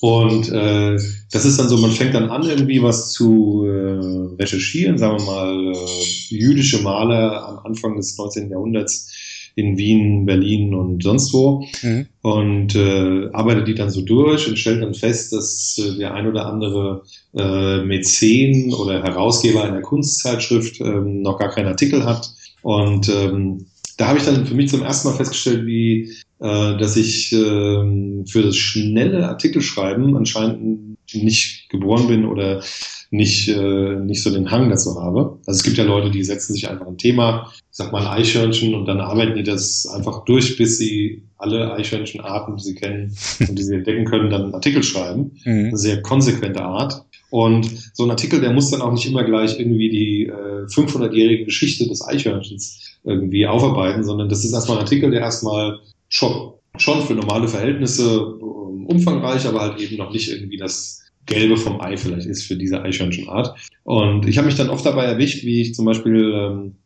und 0.00 0.50
äh, 0.50 0.96
das 1.30 1.44
ist 1.44 1.58
dann 1.58 1.68
so, 1.68 1.76
man 1.76 1.90
fängt 1.90 2.14
dann 2.14 2.30
an, 2.30 2.42
irgendwie 2.42 2.82
was 2.82 3.12
zu 3.12 3.66
äh, 3.66 4.42
recherchieren, 4.42 4.96
sagen 4.96 5.18
wir 5.18 5.26
mal, 5.26 5.72
äh, 5.74 6.34
jüdische 6.34 6.82
Maler 6.82 7.46
am 7.46 7.58
Anfang 7.66 7.96
des 7.96 8.16
19. 8.16 8.50
Jahrhunderts 8.50 9.12
in 9.56 9.76
Wien, 9.76 10.24
Berlin 10.24 10.74
und 10.74 11.02
sonst 11.02 11.34
wo. 11.34 11.66
Mhm. 11.82 12.06
Und 12.22 12.74
äh, 12.76 13.28
arbeitet 13.32 13.68
die 13.68 13.74
dann 13.74 13.90
so 13.90 14.00
durch 14.00 14.48
und 14.48 14.58
stellt 14.58 14.82
dann 14.82 14.94
fest, 14.94 15.34
dass 15.34 15.78
äh, 15.78 15.98
der 15.98 16.14
ein 16.14 16.26
oder 16.26 16.46
andere 16.46 17.02
äh, 17.36 17.82
Mäzen 17.82 18.72
oder 18.72 19.02
Herausgeber 19.02 19.64
einer 19.64 19.82
Kunstzeitschrift 19.82 20.80
äh, 20.80 20.84
noch 20.84 21.38
gar 21.38 21.50
keinen 21.50 21.66
Artikel 21.66 22.04
hat. 22.04 22.32
Und 22.62 23.10
ähm, 23.10 23.66
da 23.98 24.08
habe 24.08 24.18
ich 24.18 24.24
dann 24.24 24.46
für 24.46 24.54
mich 24.54 24.70
zum 24.70 24.82
ersten 24.82 25.08
Mal 25.08 25.16
festgestellt, 25.16 25.66
wie 25.66 26.10
äh, 26.40 26.78
dass 26.78 26.96
ich 26.96 27.32
äh, 27.32 28.24
für 28.26 28.42
das 28.42 28.56
schnelle 28.56 29.28
Artikelschreiben 29.28 30.16
anscheinend 30.16 30.96
nicht 31.12 31.68
geboren 31.68 32.08
bin 32.08 32.24
oder 32.24 32.62
nicht, 33.10 33.48
äh, 33.48 33.96
nicht 33.96 34.22
so 34.22 34.30
den 34.30 34.50
Hang 34.50 34.70
dazu 34.70 35.00
habe. 35.00 35.38
Also 35.46 35.58
es 35.58 35.62
gibt 35.64 35.76
ja 35.76 35.84
Leute, 35.84 36.10
die 36.10 36.22
setzen 36.22 36.54
sich 36.54 36.68
einfach 36.70 36.86
ein 36.86 36.96
Thema, 36.96 37.50
ich 37.56 37.76
sag 37.76 37.92
mal 37.92 38.06
ein 38.06 38.18
Eichhörnchen 38.20 38.74
und 38.74 38.86
dann 38.86 39.00
arbeiten 39.00 39.36
die 39.36 39.42
das 39.42 39.86
einfach 39.86 40.24
durch, 40.24 40.56
bis 40.56 40.78
sie 40.78 41.24
alle 41.36 41.72
Eichhörnchenarten, 41.74 42.56
die 42.56 42.62
sie 42.62 42.74
kennen 42.74 43.14
und 43.40 43.58
die 43.58 43.62
sie 43.62 43.74
entdecken 43.74 44.04
können, 44.04 44.30
dann 44.30 44.44
einen 44.44 44.54
Artikel 44.54 44.82
schreiben. 44.82 45.32
Mhm. 45.44 45.66
Eine 45.66 45.76
sehr 45.76 46.02
konsequente 46.02 46.62
Art. 46.62 47.04
Und 47.30 47.70
so 47.94 48.04
ein 48.04 48.10
Artikel, 48.10 48.40
der 48.40 48.52
muss 48.52 48.70
dann 48.70 48.82
auch 48.82 48.92
nicht 48.92 49.06
immer 49.06 49.24
gleich 49.24 49.58
irgendwie 49.58 49.88
die 49.88 50.26
äh, 50.26 50.66
500-jährige 50.66 51.44
Geschichte 51.44 51.86
des 51.88 52.06
Eichhörnchens 52.06 52.98
irgendwie 53.04 53.46
aufarbeiten, 53.46 54.04
sondern 54.04 54.28
das 54.28 54.44
ist 54.44 54.52
erstmal 54.52 54.78
ein 54.78 54.82
Artikel, 54.82 55.10
der 55.10 55.20
erstmal 55.20 55.78
schon, 56.10 56.52
schon 56.76 57.00
für 57.02 57.14
normale 57.14 57.48
Verhältnisse 57.48 58.36
äh, 58.40 58.44
umfangreich, 58.92 59.46
aber 59.46 59.60
halt 59.60 59.80
eben 59.80 59.96
noch 59.96 60.12
nicht 60.12 60.30
irgendwie 60.30 60.58
das 60.58 61.00
Gelbe 61.24 61.56
vom 61.56 61.80
Ei 61.80 61.96
vielleicht 61.96 62.26
ist 62.26 62.44
für 62.44 62.56
diese 62.56 62.82
Eichhörnchenart. 62.82 63.54
Und 63.84 64.26
ich 64.26 64.36
habe 64.36 64.46
mich 64.46 64.56
dann 64.56 64.68
oft 64.68 64.84
dabei 64.84 65.04
erwischt, 65.04 65.44
wie 65.44 65.62
ich 65.62 65.74
zum 65.74 65.86
Beispiel 65.86 66.32
ähm, 66.34 66.76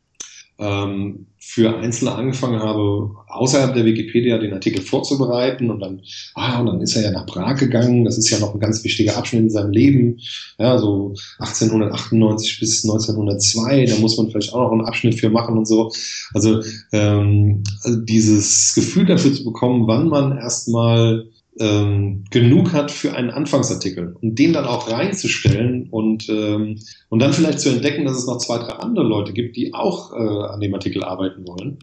ähm, 0.58 1.26
für 1.38 1.76
Einzelne 1.76 2.12
angefangen 2.12 2.60
habe, 2.60 3.10
außerhalb 3.28 3.74
der 3.74 3.84
Wikipedia 3.84 4.38
den 4.38 4.54
Artikel 4.54 4.80
vorzubereiten 4.80 5.70
und 5.70 5.80
dann, 5.80 6.00
ah, 6.34 6.60
und 6.60 6.66
dann 6.66 6.80
ist 6.80 6.96
er 6.96 7.02
ja 7.02 7.10
nach 7.10 7.26
Prag 7.26 7.58
gegangen. 7.58 8.04
Das 8.04 8.16
ist 8.16 8.30
ja 8.30 8.38
noch 8.38 8.54
ein 8.54 8.60
ganz 8.60 8.82
wichtiger 8.82 9.16
Abschnitt 9.16 9.42
in 9.42 9.50
seinem 9.50 9.72
Leben. 9.72 10.20
Ja, 10.58 10.78
so 10.78 11.14
1898 11.38 12.60
bis 12.60 12.84
1902, 12.84 13.84
da 13.86 13.96
muss 13.96 14.16
man 14.16 14.30
vielleicht 14.30 14.54
auch 14.54 14.62
noch 14.62 14.72
einen 14.72 14.86
Abschnitt 14.86 15.16
für 15.16 15.28
machen 15.28 15.58
und 15.58 15.66
so. 15.66 15.92
Also, 16.32 16.62
ähm, 16.92 17.62
also 17.82 18.00
dieses 18.00 18.72
Gefühl 18.74 19.04
dafür 19.04 19.34
zu 19.34 19.44
bekommen, 19.44 19.86
wann 19.86 20.08
man 20.08 20.38
erstmal 20.38 21.26
ähm, 21.60 22.24
genug 22.30 22.72
hat 22.72 22.90
für 22.90 23.14
einen 23.14 23.30
Anfangsartikel. 23.30 24.16
Und 24.20 24.38
den 24.38 24.52
dann 24.52 24.64
auch 24.64 24.90
reinzustellen 24.90 25.88
und, 25.90 26.28
ähm, 26.28 26.80
und 27.08 27.22
dann 27.22 27.32
vielleicht 27.32 27.60
zu 27.60 27.70
entdecken, 27.70 28.04
dass 28.04 28.16
es 28.16 28.26
noch 28.26 28.38
zwei, 28.38 28.58
drei 28.58 28.74
andere 28.74 29.04
Leute 29.04 29.32
gibt, 29.32 29.56
die 29.56 29.74
auch 29.74 30.12
äh, 30.12 30.52
an 30.52 30.60
dem 30.60 30.74
Artikel 30.74 31.04
arbeiten 31.04 31.46
wollen, 31.46 31.78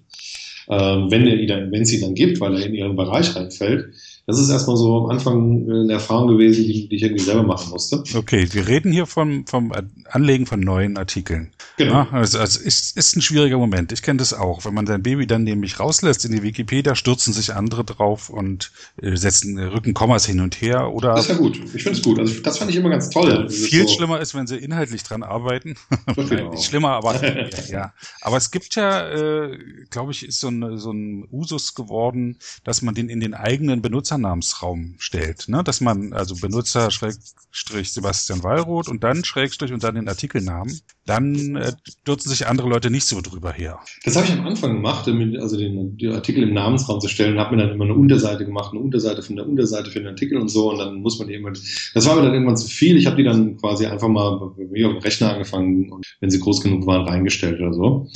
ähm, 0.70 1.10
wenn, 1.10 1.26
er, 1.28 1.72
wenn 1.72 1.82
es 1.82 1.94
ihn 1.94 2.02
dann 2.02 2.16
gibt, 2.16 2.40
weil 2.40 2.56
er 2.56 2.66
in 2.66 2.74
ihren 2.74 2.96
Bereich 2.96 3.36
reinfällt 3.36 3.94
das 4.28 4.40
ist 4.40 4.50
erstmal 4.50 4.78
so 4.78 5.04
am 5.04 5.10
Anfang 5.10 5.70
eine 5.70 5.94
Erfahrung 5.94 6.28
gewesen, 6.28 6.64
die, 6.66 6.88
die 6.88 6.96
ich 6.96 7.02
irgendwie 7.02 7.24
selber 7.24 7.44
machen 7.44 7.72
musste. 7.72 8.04
Okay, 8.16 8.48
wir 8.52 8.68
reden 8.68 8.92
hier 8.92 9.06
vom, 9.08 9.46
vom 9.48 9.72
Anlegen 10.10 10.46
von 10.46 10.60
neuen 10.60 10.98
Artikeln. 10.98 11.52
Genau. 11.78 11.94
Ja, 11.94 12.08
also, 12.12 12.38
also 12.38 12.60
ist, 12.60 12.96
ist 12.96 13.16
ein 13.16 13.22
schwieriger 13.22 13.58
Moment. 13.58 13.92
Ich 13.92 14.04
kenne 14.04 14.18
das 14.18 14.34
auch. 14.34 14.64
Wenn 14.64 14.76
man 14.76 14.86
sein 14.86 15.02
Baby 15.02 15.26
dann 15.26 15.44
nämlich 15.44 15.80
rauslässt 15.80 16.24
in 16.26 16.32
die 16.34 16.44
Wikipedia, 16.44 16.96
stürzen 16.96 17.34
sich 17.34 17.56
andere 17.56 17.84
drauf 17.84 18.30
und 18.30 18.72
äh, 19.02 19.16
setzen 19.16 19.58
äh, 19.58 19.64
rücken 19.64 19.94
Kommas 19.94 20.26
hin 20.26 20.40
und 20.40 20.62
her. 20.62 20.94
Oder 20.94 21.16
das 21.16 21.26
ist 21.26 21.32
ja 21.32 21.38
gut. 21.38 21.60
Ich 21.74 21.84
finde 21.84 21.98
es 21.98 22.04
gut. 22.04 22.20
Also 22.20 22.40
das 22.42 22.60
fand 22.60 22.70
ich 22.70 22.78
immer 22.78 22.90
ganz 22.90 23.10
toll. 23.10 23.50
Viel 23.50 23.88
so 23.88 23.96
schlimmer 23.96 24.20
ist, 24.20 24.36
wenn 24.36 24.46
sie 24.46 24.58
inhaltlich 24.58 25.04
dran 25.04 25.24
arbeiten. 25.24 25.76
Genau. 26.32 26.52
Nicht 26.52 26.66
schlimmer, 26.66 26.92
aber 26.92 27.20
ja. 27.70 27.94
Aber 28.22 28.38
es 28.38 28.52
gibt 28.52 28.76
ja, 28.76 29.10
äh, 29.10 29.58
glaube 29.90 30.12
ich, 30.12 30.26
ist 30.26 30.40
so 30.40 30.50
ein, 30.50 30.78
so 30.78 30.92
ein 30.92 31.28
Usus 31.32 31.74
geworden, 31.74 32.38
dass 32.64 32.82
man 32.82 32.96
den 32.96 33.10
in 33.10 33.20
den 33.20 33.34
eigenen 33.34 33.82
Benutzer 33.82 34.11
Benutzernamensraum 34.12 34.96
stellt, 34.98 35.48
ne? 35.48 35.64
dass 35.64 35.82
man 35.82 36.14
also 36.14 36.36
Benutzer 36.36 36.92
Schrägstrich 36.92 37.92
Sebastian 37.92 38.44
Wallroth 38.44 38.90
und 38.90 39.04
dann 39.04 39.24
Schrägstrich 39.24 39.72
und 39.72 39.84
dann 39.84 39.96
den 39.96 40.10
Artikelnamen, 40.10 40.80
dann 41.06 41.56
äh, 41.56 41.72
stürzen 42.02 42.30
sich 42.30 42.48
andere 42.48 42.70
Leute 42.70 42.90
nicht 42.90 43.06
so 43.06 43.22
drüber 43.22 43.52
her. 43.52 43.80
Das 44.04 44.16
habe 44.16 44.26
ich 44.26 44.34
am 44.34 44.46
Anfang 44.46 44.74
gemacht, 44.74 45.08
also 45.08 45.58
den, 45.58 45.98
den 45.98 46.12
Artikel 46.12 46.44
im 46.44 46.54
Namensraum 46.54 47.00
zu 47.00 47.08
stellen, 47.08 47.40
habe 47.40 47.56
mir 47.56 47.64
dann 47.64 47.74
immer 47.74 47.86
eine 47.86 47.96
Unterseite 47.96 48.46
gemacht, 48.46 48.72
eine 48.72 48.82
Unterseite 48.82 49.22
von 49.22 49.36
der 49.36 49.48
Unterseite 49.48 49.90
für 49.90 50.00
den 50.00 50.10
Artikel 50.10 50.38
und 50.38 50.50
so 50.50 50.72
und 50.72 50.80
dann 50.80 50.96
muss 50.96 51.20
man 51.20 51.30
irgendwann, 51.30 51.58
das 51.94 52.06
war 52.06 52.16
mir 52.16 52.24
dann 52.24 52.34
irgendwann 52.34 52.58
zu 52.58 52.68
viel, 52.68 52.98
ich 52.98 53.06
habe 53.06 53.16
die 53.16 53.24
dann 53.24 53.58
quasi 53.58 53.86
einfach 53.86 54.10
mal 54.10 54.38
bei 54.58 54.66
mir 54.66 54.88
auf 54.88 54.94
dem 54.94 55.02
Rechner 55.02 55.34
angefangen 55.34 55.92
und 55.92 56.06
wenn 56.20 56.30
sie 56.30 56.40
groß 56.40 56.62
genug 56.62 56.86
waren, 56.86 57.08
reingestellt 57.08 57.60
oder 57.62 57.74
so. 57.74 58.08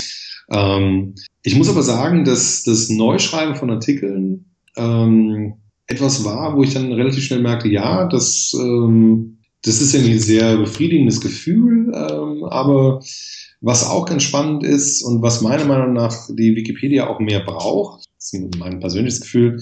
Ähm, 0.50 1.14
ich 1.42 1.56
muss 1.56 1.68
aber 1.68 1.82
sagen, 1.82 2.24
dass 2.24 2.62
das 2.62 2.88
Neuschreiben 2.88 3.56
von 3.56 3.70
Artikeln 3.70 4.46
ähm, 4.76 5.54
etwas 5.86 6.24
war, 6.24 6.56
wo 6.56 6.62
ich 6.62 6.74
dann 6.74 6.92
relativ 6.92 7.24
schnell 7.24 7.40
merkte, 7.40 7.68
ja, 7.68 8.06
das, 8.08 8.52
ähm, 8.58 9.38
das 9.62 9.80
ist 9.80 9.94
irgendwie 9.94 10.14
ein 10.14 10.20
sehr 10.20 10.56
befriedigendes 10.56 11.20
Gefühl, 11.20 11.92
ähm, 11.94 12.44
aber 12.44 13.00
was 13.60 13.88
auch 13.88 14.06
ganz 14.06 14.22
spannend 14.22 14.64
ist 14.64 15.02
und 15.02 15.22
was 15.22 15.40
meiner 15.40 15.64
Meinung 15.64 15.92
nach 15.92 16.14
die 16.28 16.54
Wikipedia 16.56 17.08
auch 17.08 17.20
mehr 17.20 17.40
braucht, 17.40 18.04
das 18.18 18.32
ist 18.32 18.58
mein 18.58 18.80
persönliches 18.80 19.20
Gefühl, 19.20 19.60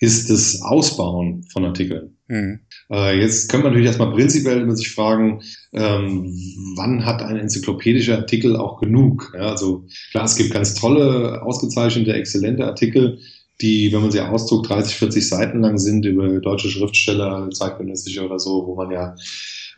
ist 0.00 0.30
das 0.30 0.62
Ausbauen 0.62 1.44
von 1.52 1.64
Artikeln. 1.64 2.16
Mhm. 2.28 2.60
Äh, 2.90 3.20
jetzt 3.20 3.50
können 3.50 3.62
wir 3.62 3.68
natürlich 3.70 3.86
erstmal 3.86 4.12
prinzipiell 4.12 4.62
immer 4.62 4.74
sich 4.74 4.90
fragen, 4.90 5.42
ähm, 5.72 6.34
wann 6.76 7.04
hat 7.04 7.22
ein 7.22 7.36
enzyklopädischer 7.36 8.16
Artikel 8.16 8.56
auch 8.56 8.80
genug? 8.80 9.32
Ja, 9.34 9.50
also 9.50 9.86
klar, 10.10 10.24
es 10.24 10.36
gibt 10.36 10.52
ganz 10.52 10.74
tolle, 10.74 11.42
ausgezeichnete, 11.42 12.12
exzellente 12.14 12.66
Artikel, 12.66 13.18
die, 13.62 13.92
wenn 13.92 14.02
man 14.02 14.10
sie 14.10 14.20
ausdruckt, 14.20 14.68
30, 14.68 14.94
40 14.96 15.28
Seiten 15.28 15.60
lang 15.60 15.78
sind 15.78 16.04
über 16.04 16.40
deutsche 16.40 16.68
Schriftsteller, 16.68 17.50
zeitgenössische 17.50 18.24
oder 18.24 18.38
so, 18.38 18.66
wo 18.66 18.74
man 18.74 18.90
ja 18.90 19.14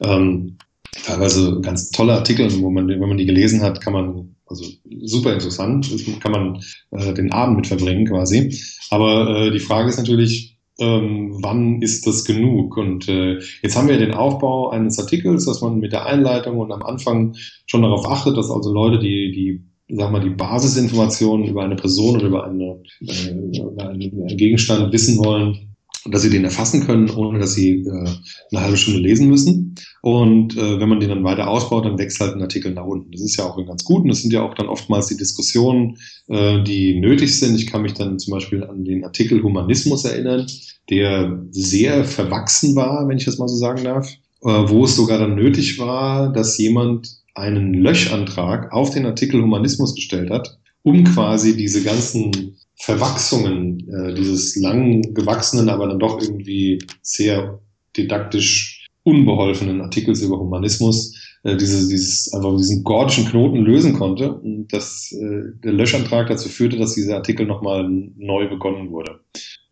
ähm, 0.00 0.58
teilweise 1.04 1.60
ganz 1.60 1.90
tolle 1.90 2.14
Artikel, 2.14 2.50
wo 2.60 2.70
man, 2.70 2.88
wenn 2.88 3.00
man 3.00 3.18
die 3.18 3.26
gelesen 3.26 3.62
hat, 3.62 3.80
kann 3.80 3.92
man, 3.92 4.36
also 4.46 4.64
super 5.02 5.32
interessant, 5.32 5.90
kann 6.20 6.32
man 6.32 6.62
äh, 6.90 7.14
den 7.14 7.32
Abend 7.32 7.56
mit 7.56 7.66
verbringen 7.66 8.06
quasi. 8.06 8.56
Aber 8.90 9.28
äh, 9.28 9.50
die 9.50 9.60
Frage 9.60 9.88
ist 9.88 9.98
natürlich, 9.98 10.58
ähm, 10.78 11.38
wann 11.40 11.82
ist 11.82 12.06
das 12.06 12.24
genug? 12.24 12.76
Und 12.76 13.08
äh, 13.08 13.38
jetzt 13.62 13.76
haben 13.76 13.88
wir 13.88 13.98
den 13.98 14.14
Aufbau 14.14 14.70
eines 14.70 14.98
Artikels, 14.98 15.44
dass 15.46 15.60
man 15.60 15.78
mit 15.78 15.92
der 15.92 16.06
Einleitung 16.06 16.58
und 16.58 16.72
am 16.72 16.82
Anfang 16.82 17.34
schon 17.66 17.82
darauf 17.82 18.06
achtet, 18.06 18.36
dass 18.36 18.50
also 18.50 18.72
Leute, 18.72 18.98
die, 18.98 19.32
die 19.32 19.71
sag 19.96 20.10
mal, 20.10 20.20
die 20.20 20.30
Basisinformationen 20.30 21.46
über 21.46 21.64
eine 21.64 21.76
Person 21.76 22.16
oder 22.16 22.26
über, 22.26 22.44
eine, 22.44 22.80
äh, 23.00 23.58
über 23.58 23.88
einen 23.88 24.36
Gegenstand 24.36 24.92
wissen 24.92 25.18
wollen, 25.18 25.72
dass 26.06 26.22
sie 26.22 26.30
den 26.30 26.44
erfassen 26.44 26.84
können, 26.84 27.10
ohne 27.10 27.38
dass 27.38 27.54
sie 27.54 27.84
äh, 27.84 28.08
eine 28.50 28.60
halbe 28.64 28.76
Stunde 28.76 29.00
lesen 29.00 29.28
müssen. 29.28 29.74
Und 30.00 30.56
äh, 30.56 30.80
wenn 30.80 30.88
man 30.88 30.98
den 30.98 31.10
dann 31.10 31.22
weiter 31.22 31.46
ausbaut, 31.46 31.84
dann 31.84 31.98
wächst 31.98 32.18
halt 32.18 32.34
ein 32.34 32.42
Artikel 32.42 32.72
nach 32.72 32.84
unten. 32.84 33.12
Das 33.12 33.20
ist 33.20 33.36
ja 33.36 33.44
auch 33.44 33.56
ganz 33.64 33.84
gut. 33.84 34.02
Und 34.02 34.08
das 34.08 34.22
sind 34.22 34.32
ja 34.32 34.42
auch 34.42 34.54
dann 34.54 34.66
oftmals 34.66 35.06
die 35.06 35.16
Diskussionen, 35.16 35.96
äh, 36.28 36.62
die 36.64 36.98
nötig 36.98 37.38
sind. 37.38 37.54
Ich 37.56 37.68
kann 37.68 37.82
mich 37.82 37.94
dann 37.94 38.18
zum 38.18 38.32
Beispiel 38.32 38.64
an 38.64 38.84
den 38.84 39.04
Artikel 39.04 39.42
Humanismus 39.42 40.04
erinnern, 40.04 40.46
der 40.90 41.46
sehr 41.50 42.04
verwachsen 42.04 42.74
war, 42.74 43.06
wenn 43.06 43.18
ich 43.18 43.24
das 43.24 43.38
mal 43.38 43.48
so 43.48 43.56
sagen 43.56 43.84
darf, 43.84 44.08
äh, 44.42 44.48
wo 44.48 44.84
es 44.84 44.96
sogar 44.96 45.18
dann 45.18 45.36
nötig 45.36 45.78
war, 45.78 46.32
dass 46.32 46.58
jemand 46.58 47.21
einen 47.34 47.74
Löchantrag 47.74 48.72
auf 48.72 48.90
den 48.90 49.06
Artikel 49.06 49.42
Humanismus 49.42 49.94
gestellt 49.94 50.30
hat, 50.30 50.58
um 50.82 51.04
quasi 51.04 51.56
diese 51.56 51.82
ganzen 51.82 52.56
Verwachsungen 52.76 53.88
äh, 53.88 54.14
dieses 54.14 54.56
lang 54.56 55.14
gewachsenen, 55.14 55.68
aber 55.68 55.86
dann 55.88 55.98
doch 55.98 56.20
irgendwie 56.20 56.82
sehr 57.02 57.60
didaktisch 57.96 58.88
unbeholfenen 59.04 59.80
Artikels 59.80 60.22
über 60.22 60.38
Humanismus, 60.38 61.14
äh, 61.44 61.56
diese, 61.56 61.88
dieses, 61.88 62.32
einfach 62.32 62.56
diesen 62.56 62.82
gordischen 62.82 63.26
Knoten 63.26 63.58
lösen 63.58 63.94
konnte 63.94 64.40
dass 64.72 65.12
äh, 65.12 65.52
der 65.62 65.72
Löschantrag 65.72 66.28
dazu 66.28 66.48
führte, 66.48 66.78
dass 66.78 66.94
dieser 66.94 67.16
Artikel 67.16 67.46
nochmal 67.46 67.88
neu 68.16 68.48
begonnen 68.48 68.90
wurde. 68.90 69.20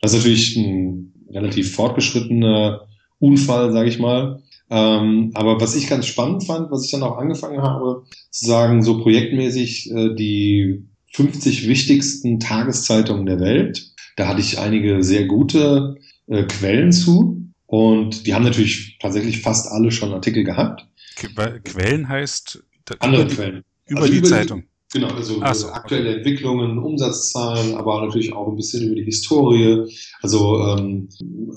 Das 0.01 0.13
ist 0.13 0.19
natürlich 0.19 0.57
ein 0.57 1.13
relativ 1.33 1.75
fortgeschrittener 1.75 2.87
Unfall, 3.19 3.73
sage 3.73 3.89
ich 3.89 3.99
mal, 3.99 4.43
ähm, 4.71 5.33
aber 5.35 5.61
was 5.61 5.75
ich 5.75 5.89
ganz 5.89 6.07
spannend 6.07 6.47
fand, 6.47 6.71
was 6.71 6.85
ich 6.85 6.93
dann 6.93 7.03
auch 7.03 7.19
angefangen 7.19 7.61
habe, 7.61 8.05
zu 8.31 8.47
sagen, 8.47 8.83
so 8.83 9.03
projektmäßig 9.03 9.91
äh, 9.91 10.15
die 10.15 10.85
50 11.13 11.69
wichtigsten 11.69 12.39
Tageszeitungen 12.39 13.27
der 13.27 13.41
Welt. 13.41 13.91
Da 14.17 14.29
hatte 14.29 14.41
ich 14.41 14.59
einige 14.59 15.03
sehr 15.03 15.27
gute 15.27 15.97
äh, 16.29 16.45
Quellen 16.45 16.93
zu. 16.93 17.51
Und 17.67 18.27
die 18.27 18.35
haben 18.35 18.45
natürlich 18.45 18.99
tatsächlich 19.01 19.43
fast 19.43 19.71
alle 19.71 19.91
schon 19.91 20.13
Artikel 20.13 20.45
gehabt. 20.45 20.87
Quellen 21.17 22.09
heißt 22.09 22.63
andere 23.01 23.27
Quellen. 23.27 23.65
Über 23.87 24.01
also 24.01 24.13
die 24.13 24.19
über 24.19 24.29
Zeitung. 24.29 24.65
Genau, 24.93 25.09
also 25.09 25.35
so, 25.53 25.69
aktuelle 25.69 26.11
okay. 26.11 26.19
Entwicklungen, 26.19 26.79
Umsatzzahlen, 26.79 27.77
aber 27.77 28.05
natürlich 28.05 28.33
auch 28.33 28.49
ein 28.49 28.57
bisschen 28.57 28.87
über 28.87 28.97
die 28.97 29.05
Historie. 29.05 29.85
Also 30.21 30.59
ähm, 30.61 31.09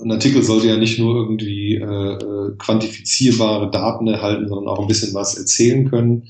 ein 0.02 0.12
Artikel 0.12 0.44
sollte 0.44 0.68
ja 0.68 0.76
nicht 0.76 1.00
nur 1.00 1.16
irgendwie 1.16 1.74
äh, 1.74 2.12
äh, 2.14 2.56
quantifizierbare 2.58 3.72
Daten 3.72 4.06
erhalten, 4.06 4.48
sondern 4.48 4.68
auch 4.68 4.78
ein 4.80 4.86
bisschen 4.86 5.14
was 5.14 5.36
erzählen 5.36 5.90
können. 5.90 6.28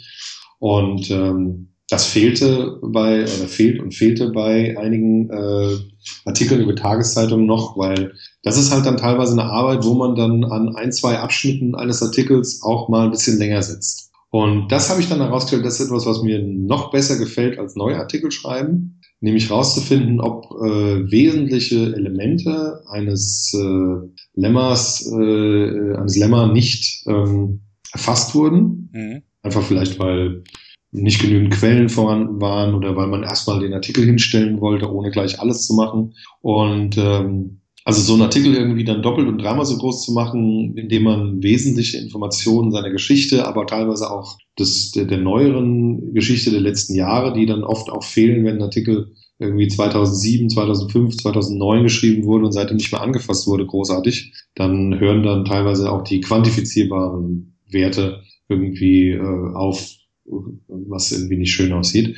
Und 0.58 1.10
ähm, 1.10 1.68
das 1.90 2.06
fehlte 2.06 2.78
bei, 2.82 3.24
oder 3.24 3.48
fehlt 3.48 3.80
und 3.80 3.94
fehlte 3.94 4.30
bei 4.30 4.78
einigen 4.78 5.28
äh, 5.28 5.76
Artikeln 6.24 6.62
über 6.62 6.74
Tageszeitungen 6.74 7.44
noch, 7.44 7.76
weil 7.76 8.14
das 8.42 8.56
ist 8.56 8.72
halt 8.72 8.86
dann 8.86 8.96
teilweise 8.96 9.32
eine 9.32 9.44
Arbeit, 9.44 9.84
wo 9.84 9.92
man 9.92 10.14
dann 10.14 10.44
an 10.44 10.74
ein, 10.74 10.90
zwei 10.90 11.18
Abschnitten 11.18 11.74
eines 11.74 12.02
Artikels 12.02 12.62
auch 12.62 12.88
mal 12.88 13.04
ein 13.04 13.10
bisschen 13.10 13.38
länger 13.38 13.62
sitzt. 13.62 14.13
Und 14.34 14.72
das 14.72 14.90
habe 14.90 15.00
ich 15.00 15.08
dann 15.08 15.20
herausgestellt, 15.20 15.64
das 15.64 15.78
ist 15.78 15.86
etwas, 15.86 16.06
was 16.06 16.22
mir 16.22 16.42
noch 16.42 16.90
besser 16.90 17.18
gefällt 17.18 17.56
als 17.56 17.76
neue 17.76 17.96
Artikel 17.96 18.32
schreiben, 18.32 19.00
nämlich 19.20 19.48
herauszufinden, 19.48 20.20
ob 20.20 20.46
äh, 20.60 21.08
wesentliche 21.08 21.94
Elemente 21.94 22.82
eines 22.88 23.54
äh, 23.54 24.08
Lemmers, 24.34 25.08
äh, 25.12 25.94
eines 25.94 26.16
Lemma 26.16 26.48
nicht 26.48 27.06
ähm, 27.06 27.60
erfasst 27.92 28.34
wurden. 28.34 28.90
Mhm. 28.92 29.22
Einfach 29.44 29.62
vielleicht, 29.62 30.00
weil 30.00 30.42
nicht 30.90 31.20
genügend 31.20 31.54
Quellen 31.54 31.88
vorhanden 31.88 32.40
waren 32.40 32.74
oder 32.74 32.96
weil 32.96 33.06
man 33.06 33.22
erstmal 33.22 33.60
den 33.60 33.72
Artikel 33.72 34.04
hinstellen 34.04 34.60
wollte, 34.60 34.92
ohne 34.92 35.12
gleich 35.12 35.38
alles 35.38 35.64
zu 35.64 35.74
machen. 35.74 36.16
Und 36.40 36.98
ähm, 36.98 37.60
Also 37.86 38.00
so 38.00 38.14
einen 38.14 38.22
Artikel 38.22 38.54
irgendwie 38.54 38.84
dann 38.84 39.02
doppelt 39.02 39.28
und 39.28 39.38
dreimal 39.38 39.66
so 39.66 39.76
groß 39.76 40.04
zu 40.04 40.12
machen, 40.12 40.74
indem 40.76 41.02
man 41.02 41.42
wesentliche 41.42 41.98
Informationen 41.98 42.70
seiner 42.70 42.90
Geschichte, 42.90 43.46
aber 43.46 43.66
teilweise 43.66 44.10
auch 44.10 44.38
des, 44.58 44.92
der, 44.92 45.04
der 45.04 45.18
neueren 45.18 46.14
Geschichte 46.14 46.50
der 46.50 46.60
letzten 46.60 46.94
Jahre, 46.94 47.34
die 47.34 47.44
dann 47.44 47.62
oft 47.62 47.90
auch 47.90 48.02
fehlen, 48.02 48.44
wenn 48.44 48.56
ein 48.56 48.62
Artikel 48.62 49.12
irgendwie 49.38 49.68
2007, 49.68 50.48
2005, 50.48 51.16
2009 51.18 51.82
geschrieben 51.82 52.24
wurde 52.24 52.46
und 52.46 52.52
seitdem 52.52 52.78
nicht 52.78 52.90
mehr 52.90 53.02
angefasst 53.02 53.46
wurde, 53.46 53.66
großartig, 53.66 54.32
dann 54.54 54.98
hören 54.98 55.22
dann 55.22 55.44
teilweise 55.44 55.92
auch 55.92 56.04
die 56.04 56.20
quantifizierbaren 56.20 57.58
Werte 57.68 58.22
irgendwie 58.48 59.10
äh, 59.10 59.54
auf, 59.54 59.90
was 60.26 61.12
irgendwie 61.12 61.36
nicht 61.36 61.52
schön 61.52 61.72
aussieht. 61.72 62.16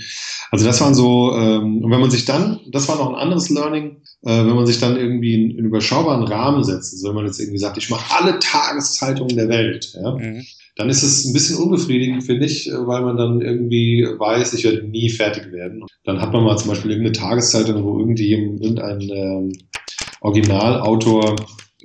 Also 0.51 0.65
das 0.65 0.81
waren 0.81 0.95
so, 0.95 1.33
ähm, 1.35 1.83
und 1.83 1.91
wenn 1.91 2.01
man 2.01 2.11
sich 2.11 2.25
dann, 2.25 2.61
das 2.71 2.89
war 2.89 2.97
noch 2.97 3.09
ein 3.09 3.15
anderes 3.15 3.51
Learning, 3.51 4.03
äh, 4.23 4.47
wenn 4.47 4.55
man 4.55 4.67
sich 4.67 4.79
dann 4.79 4.97
irgendwie 4.97 5.35
in, 5.35 5.51
in 5.59 5.65
überschaubaren 5.65 6.25
Rahmen 6.25 6.63
setzt, 6.63 6.93
also 6.93 7.09
wenn 7.09 7.17
man 7.17 7.27
jetzt 7.27 7.41
irgendwie 7.41 7.59
sagt, 7.59 7.79
ich 7.79 7.91
mache 7.91 8.15
alle 8.17 8.39
Tageszeitungen 8.39 9.37
der 9.37 9.49
Welt, 9.49 9.93
ja, 9.95 10.13
mhm. 10.13 10.45
dann 10.77 10.89
ist 10.89 11.03
es 11.03 11.25
ein 11.25 11.33
bisschen 11.33 11.57
unbefriedigend, 11.57 12.23
finde 12.23 12.47
ich, 12.47 12.71
weil 12.73 13.03
man 13.03 13.17
dann 13.17 13.41
irgendwie 13.41 14.07
weiß, 14.07 14.55
ich 14.55 14.65
werde 14.65 14.87
nie 14.87 15.11
fertig 15.11 15.51
werden. 15.51 15.85
Dann 16.05 16.21
hat 16.21 16.33
man 16.33 16.45
mal 16.45 16.57
zum 16.57 16.71
Beispiel 16.71 16.93
irgendeine 16.93 17.17
Tageszeitung, 17.17 17.83
wo 17.85 17.99
irgendwie 17.99 18.33
irgendein 18.33 19.01
ähm, 19.01 19.53
Originalautor 20.21 21.37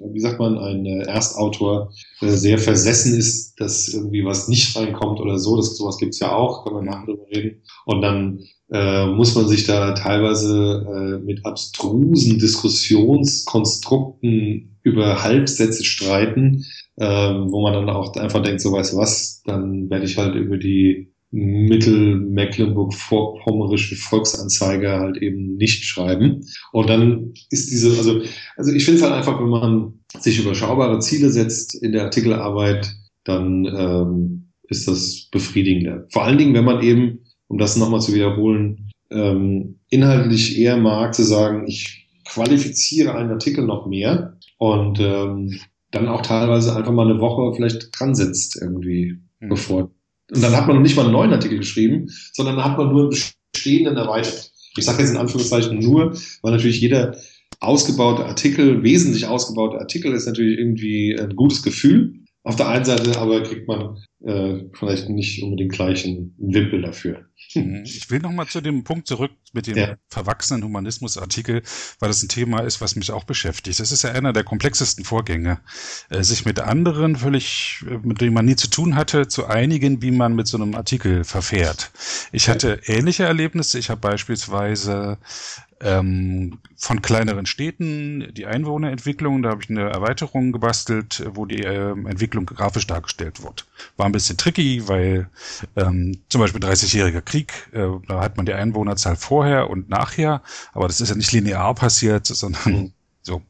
wie 0.04 0.20
sagt 0.20 0.40
man, 0.40 0.58
ein 0.58 0.86
äh, 0.86 1.04
Erstautor 1.04 1.94
sehr 2.22 2.58
versessen 2.58 3.18
ist, 3.18 3.60
dass 3.60 3.90
irgendwie 3.90 4.24
was 4.24 4.48
nicht 4.48 4.74
reinkommt 4.75 5.20
oder 5.20 5.38
so. 5.40 5.58
Das, 5.58 5.75
sowas 5.78 5.98
gibt's 5.98 6.20
ja 6.20 6.32
auch, 6.32 6.63
kann 6.63 6.74
man 6.74 6.86
nachher 6.86 7.08
drüber 7.08 7.25
reden. 7.34 7.62
Und 7.86 8.01
dann 8.01 8.40
äh, 8.72 9.08
muss 9.08 9.36
man 9.36 9.48
sich 9.48 9.66
da 9.66 9.94
teilweise 9.94 10.86
äh, 10.88 11.18
mit 11.24 11.46
abstrusen 11.46 12.40
Diskussionskonstrukten 12.40 14.78
über 14.84 15.24
Halbsätze 15.24 15.84
streiten, 15.84 16.66
äh, 16.96 17.06
wo 17.06 17.62
man 17.62 17.74
dann 17.74 17.90
auch 17.90 18.16
einfach 18.16 18.42
denkt, 18.42 18.62
so 18.62 18.72
weißt 18.72 18.94
du 18.94 18.98
was, 18.98 19.44
dann 19.46 19.90
werde 19.90 20.06
ich 20.06 20.18
halt 20.18 20.36
über 20.36 20.58
die 20.58 21.12
Mittelmecklenburg-Pommerische 21.32 23.96
Volksanzeiger 23.96 25.00
halt 25.00 25.18
eben 25.18 25.56
nicht 25.56 25.86
schreiben. 25.86 26.46
Und 26.74 26.90
dann 26.90 27.34
ist 27.50 27.72
diese, 27.72 27.98
also, 27.98 28.22
also 28.58 28.74
ich 28.74 28.84
finde 28.84 29.00
es 29.00 29.04
halt 29.04 29.13
einfach, 29.13 29.40
wenn 29.40 29.50
man 29.50 30.00
sich 30.20 30.39
überschaubare 30.39 31.00
Ziele 31.00 31.30
setzt 31.30 31.75
in 31.75 31.91
der 31.91 32.03
Artikelarbeit, 32.03 32.94
dann 33.24 33.65
ähm, 33.65 34.51
ist 34.68 34.88
das 34.88 35.27
befriedigender. 35.32 36.06
Vor 36.12 36.24
allen 36.24 36.38
Dingen, 36.38 36.53
wenn 36.53 36.65
man 36.65 36.82
eben, 36.82 37.20
um 37.48 37.58
das 37.58 37.77
nochmal 37.77 38.01
zu 38.01 38.13
wiederholen, 38.13 38.91
ähm, 39.10 39.80
inhaltlich 39.89 40.58
eher 40.58 40.77
mag 40.77 41.13
zu 41.13 41.24
sagen, 41.24 41.68
ich 41.68 42.08
qualifiziere 42.25 43.15
einen 43.15 43.32
Artikel 43.32 43.65
noch 43.65 43.88
mehr 43.88 44.38
und 44.58 45.00
ähm, 45.00 45.60
dann 45.91 46.08
auch 46.08 46.22
teilweise 46.22 46.75
einfach 46.75 46.94
mal 46.94 47.10
eine 47.10 47.20
Woche 47.20 47.53
vielleicht 47.56 47.89
dran 47.98 48.15
sitzt 48.15 48.62
irgendwie, 48.62 49.20
mhm. 49.39 49.50
bevor 49.50 49.91
und 50.34 50.41
dann 50.41 50.56
hat 50.56 50.68
man 50.68 50.77
noch 50.77 50.84
nicht 50.84 50.96
mal 50.96 51.03
einen 51.03 51.12
neuen 51.12 51.34
Artikel 51.34 51.58
geschrieben, 51.58 52.10
sondern 52.32 52.56
dann 52.56 52.65
hat 52.65 52.77
man 52.77 52.89
nur 52.89 53.01
einen 53.01 53.10
bestehenden 53.53 53.98
erweitert. 53.98 54.51
Ich 54.77 54.86
sage 54.86 55.01
jetzt 55.01 55.12
in 55.12 55.18
Anführungszeichen 55.18 55.79
nur, 55.79 56.14
weil 56.42 56.51
natürlich 56.53 56.79
jeder 56.79 57.18
ausgebaute 57.62 58.26
Artikel, 58.26 58.84
wesentlich 58.84 59.28
ausgebaute 59.28 59.80
Artikel 59.80 60.14
ist 60.14 60.26
natürlich 60.26 60.60
irgendwie 60.60 61.18
ein 61.18 61.36
gutes 61.36 61.64
Gefühl. 61.64 62.16
Auf 62.44 62.56
der 62.56 62.68
einen 62.68 62.86
Seite 62.86 63.18
aber 63.20 63.44
kriegt 63.44 63.68
man 63.68 63.98
äh, 64.25 64.66
vielleicht 64.74 65.10
nicht 65.10 65.42
unbedingt 65.42 65.74
gleich 65.74 66.05
einen 66.05 66.36
Wimpel 66.38 66.81
dafür. 66.81 67.25
Mhm. 67.55 67.84
Ich 67.86 68.10
will 68.10 68.20
nochmal 68.20 68.48
zu 68.48 68.62
dem 68.62 68.84
Punkt 68.84 69.07
zurück 69.07 69.31
mit 69.53 69.68
dem 69.68 69.77
ja. 69.77 69.96
verwachsenen 70.07 70.64
Humanismusartikel, 70.64 71.64
weil 72.00 72.10
das 72.10 72.24
ein 72.24 72.29
Thema 72.29 72.62
ist, 72.62 72.81
was 72.81 72.96
mich 72.96 73.12
auch 73.12 73.24
beschäftigt. 73.24 73.79
Das 73.79 73.92
ist 73.92 74.03
ja 74.03 74.12
einer 74.12 74.31
der 74.31 74.44
komplexesten 74.44 75.03
Vorgänge, 75.03 75.60
äh, 76.10 76.24
sich 76.24 76.46
mit 76.46 76.60
anderen 76.60 77.16
völlig, 77.16 77.84
äh, 77.90 77.98
mit 78.03 78.22
denen 78.22 78.34
man 78.34 78.46
nie 78.46 78.55
zu 78.55 78.70
tun 78.70 78.96
hatte, 78.96 79.27
zu 79.27 79.48
einigen, 79.48 80.01
wie 80.01 80.12
man 80.12 80.36
mit 80.36 80.48
so 80.48 80.57
einem 80.57 80.75
Artikel 80.75 81.24
verfährt. 81.24 81.92
Ich 82.31 82.48
hatte 82.48 82.79
ähnliche 82.86 83.24
Erlebnisse. 83.24 83.79
Ich 83.79 83.90
habe 83.90 84.01
beispielsweise 84.01 85.18
ähm, 85.84 86.60
von 86.75 87.01
kleineren 87.01 87.46
Städten, 87.46 88.34
die 88.34 88.46
Einwohnerentwicklung, 88.46 89.42
da 89.42 89.50
habe 89.50 89.64
ich 89.64 89.70
eine 89.70 89.90
Erweiterung 89.90 90.51
gebastelt, 90.51 91.24
wo 91.34 91.46
die 91.46 91.64
äh, 91.64 91.92
Entwicklung 91.92 92.46
grafisch 92.46 92.88
dargestellt 92.88 93.44
wird. 93.44 93.66
War 93.98 94.05
ein 94.12 94.14
bisschen 94.14 94.38
tricky, 94.38 94.88
weil 94.88 95.30
ähm, 95.76 96.22
zum 96.30 96.42
Beispiel 96.42 96.62
30-jähriger 96.62 97.22
Krieg, 97.22 97.54
äh, 97.72 97.88
da 98.08 98.22
hat 98.22 98.38
man 98.38 98.46
die 98.46 98.54
Einwohnerzahl 98.54 99.16
vorher 99.16 99.70
und 99.70 99.90
nachher, 99.90 100.42
aber 100.74 100.88
das 100.88 101.02
ist 101.02 101.10
ja 101.10 101.16
nicht 101.16 101.32
linear 101.32 101.74
passiert, 101.76 102.28
sondern 102.28 102.74
mhm. 102.74 102.94
so. 103.22 103.42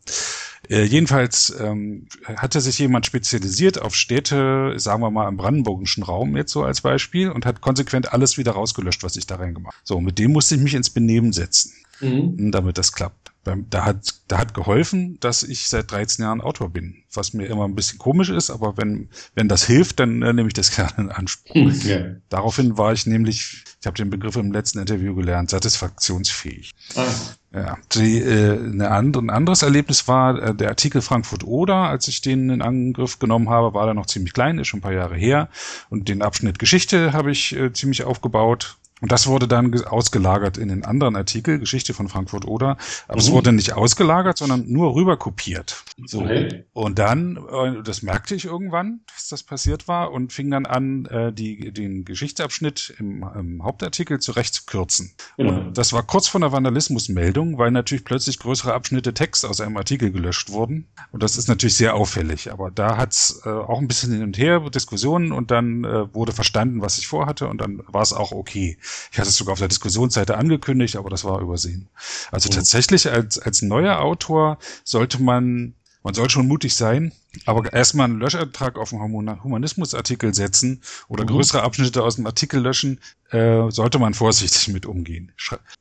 Äh, 0.69 0.83
jedenfalls 0.83 1.53
ähm, 1.59 2.07
hatte 2.23 2.61
sich 2.61 2.79
jemand 2.79 3.05
spezialisiert 3.05 3.81
auf 3.81 3.95
Städte, 3.95 4.73
sagen 4.77 5.01
wir 5.01 5.09
mal 5.09 5.27
im 5.27 5.37
brandenburgischen 5.37 6.03
Raum 6.03 6.37
jetzt 6.37 6.51
so 6.51 6.63
als 6.63 6.81
Beispiel 6.81 7.29
und 7.29 7.45
hat 7.45 7.61
konsequent 7.61 8.13
alles 8.13 8.37
wieder 8.37 8.51
rausgelöscht, 8.53 9.03
was 9.03 9.15
ich 9.15 9.27
da 9.27 9.35
reingemacht. 9.35 9.75
So, 9.83 9.99
mit 9.99 10.19
dem 10.19 10.31
musste 10.31 10.55
ich 10.55 10.61
mich 10.61 10.75
ins 10.75 10.89
Benehmen 10.89 11.33
setzen 11.33 11.73
mhm. 12.01 12.51
damit 12.51 12.77
das 12.77 12.91
klappt. 12.91 13.20
Da 13.43 13.85
hat, 13.85 14.05
da 14.27 14.37
hat 14.37 14.53
geholfen, 14.53 15.19
dass 15.19 15.41
ich 15.41 15.67
seit 15.67 15.89
13 15.89 16.23
Jahren 16.23 16.41
Autor 16.41 16.69
bin, 16.69 17.03
was 17.11 17.33
mir 17.33 17.47
immer 17.47 17.65
ein 17.65 17.73
bisschen 17.73 17.97
komisch 17.97 18.29
ist, 18.29 18.51
aber 18.51 18.77
wenn, 18.77 19.09
wenn 19.33 19.47
das 19.47 19.65
hilft, 19.65 19.99
dann 19.99 20.21
äh, 20.21 20.31
nehme 20.31 20.47
ich 20.47 20.53
das 20.53 20.69
gerne 20.75 20.93
in 20.97 21.09
Anspruch. 21.09 21.55
Hm, 21.55 21.81
ja. 21.83 21.97
Daraufhin 22.29 22.77
war 22.77 22.93
ich 22.93 23.07
nämlich, 23.07 23.63
ich 23.79 23.87
habe 23.87 23.97
den 23.97 24.11
Begriff 24.11 24.35
im 24.35 24.51
letzten 24.51 24.77
Interview 24.77 25.15
gelernt, 25.15 25.49
satisfaktionsfähig. 25.49 26.71
Ah. 26.95 27.07
Ja, 27.53 27.77
die, 27.93 28.19
äh, 28.19 28.59
eine 28.59 28.91
andere, 28.91 29.23
ein 29.23 29.29
anderes 29.29 29.63
Erlebnis 29.63 30.07
war 30.07 30.41
äh, 30.41 30.55
der 30.55 30.69
Artikel 30.69 31.01
Frankfurt 31.01 31.43
Oder, 31.43 31.75
als 31.75 32.07
ich 32.07 32.21
den 32.21 32.49
in 32.49 32.61
Angriff 32.61 33.19
genommen 33.19 33.49
habe, 33.49 33.73
war 33.73 33.85
der 33.85 33.93
noch 33.93 34.05
ziemlich 34.05 34.33
klein, 34.33 34.59
ist 34.59 34.67
schon 34.67 34.79
ein 34.79 34.83
paar 34.83 34.93
Jahre 34.93 35.15
her. 35.15 35.49
Und 35.89 36.07
den 36.07 36.21
Abschnitt 36.21 36.59
Geschichte 36.59 37.11
habe 37.11 37.31
ich 37.31 37.53
äh, 37.55 37.73
ziemlich 37.73 38.03
aufgebaut 38.03 38.77
und 39.01 39.11
das 39.11 39.25
wurde 39.25 39.47
dann 39.47 39.73
ausgelagert 39.83 40.59
in 40.59 40.69
den 40.69 40.85
anderen 40.85 41.15
Artikel, 41.15 41.57
Geschichte 41.57 41.93
von 41.93 42.07
Frankfurt 42.07 42.45
oder. 42.45 42.77
Aber 43.07 43.15
mhm. 43.15 43.19
es 43.19 43.31
wurde 43.31 43.51
nicht 43.51 43.73
ausgelagert, 43.73 44.37
sondern 44.37 44.71
nur 44.71 44.93
rüber 44.93 45.17
kopiert. 45.17 45.83
So. 46.05 46.21
Okay. 46.21 46.65
Und 46.73 46.99
dann, 46.99 47.37
äh, 47.37 47.81
das 47.83 48.03
merkte 48.03 48.35
ich 48.35 48.45
irgendwann, 48.45 49.01
dass 49.13 49.27
das 49.29 49.43
passiert 49.43 49.87
war 49.87 50.11
und 50.11 50.31
fing 50.31 50.51
dann 50.51 50.67
an, 50.67 51.05
äh, 51.07 51.33
die, 51.33 51.73
den 51.73 52.05
Geschichtsabschnitt 52.05 52.93
im, 52.99 53.25
im 53.35 53.63
Hauptartikel 53.63 54.19
zurechtzukürzen. 54.19 55.13
Genau. 55.37 55.51
Und 55.51 55.77
das 55.77 55.93
war 55.93 56.03
kurz 56.03 56.27
vor 56.27 56.39
der 56.39 56.51
Vandalismusmeldung, 56.51 57.57
weil 57.57 57.71
natürlich 57.71 58.05
plötzlich 58.05 58.37
größere 58.37 58.73
Abschnitte 58.73 59.15
Text 59.15 59.45
aus 59.45 59.61
einem 59.61 59.77
Artikel 59.77 60.11
gelöscht 60.11 60.51
wurden. 60.51 60.87
Und 61.11 61.23
das 61.23 61.37
ist 61.37 61.47
natürlich 61.47 61.75
sehr 61.75 61.95
auffällig. 61.95 62.51
Aber 62.51 62.69
da 62.69 62.97
hat's 62.97 63.41
äh, 63.45 63.49
auch 63.49 63.79
ein 63.79 63.87
bisschen 63.87 64.13
hin 64.13 64.23
und 64.23 64.37
her 64.37 64.61
Diskussionen 64.69 65.31
und 65.31 65.49
dann 65.49 65.83
wurde 66.13 66.31
verstanden, 66.31 66.81
was 66.81 66.97
ich 66.97 67.07
vorhatte 67.07 67.47
und 67.47 67.59
dann 67.59 67.81
war 67.87 68.01
es 68.01 68.13
auch 68.13 68.31
okay. 68.31 68.77
Ich 69.11 69.17
hatte 69.17 69.29
es 69.29 69.37
sogar 69.37 69.53
auf 69.53 69.59
der 69.59 69.67
Diskussionsseite 69.67 70.37
angekündigt, 70.37 70.95
aber 70.95 71.09
das 71.09 71.23
war 71.23 71.39
übersehen. 71.41 71.89
Also 72.31 72.49
mhm. 72.49 72.53
tatsächlich 72.55 73.09
als, 73.09 73.39
als 73.39 73.61
neuer 73.61 73.99
Autor 73.99 74.57
sollte 74.83 75.21
man, 75.21 75.73
man 76.03 76.13
soll 76.13 76.29
schon 76.29 76.47
mutig 76.47 76.75
sein, 76.75 77.11
aber 77.45 77.71
erstmal 77.71 78.05
einen 78.05 78.19
Löschantrag 78.19 78.77
auf 78.77 78.93
einen 78.93 79.43
Humanismusartikel 79.43 80.33
setzen 80.33 80.81
oder 81.07 81.23
mhm. 81.23 81.29
größere 81.29 81.63
Abschnitte 81.63 82.03
aus 82.03 82.15
dem 82.15 82.25
Artikel 82.25 82.61
löschen, 82.61 82.99
äh, 83.29 83.69
sollte 83.69 83.99
man 83.99 84.13
vorsichtig 84.13 84.67
mit 84.73 84.85
umgehen. 84.85 85.31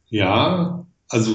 Ja, 0.08 0.86
also 1.08 1.34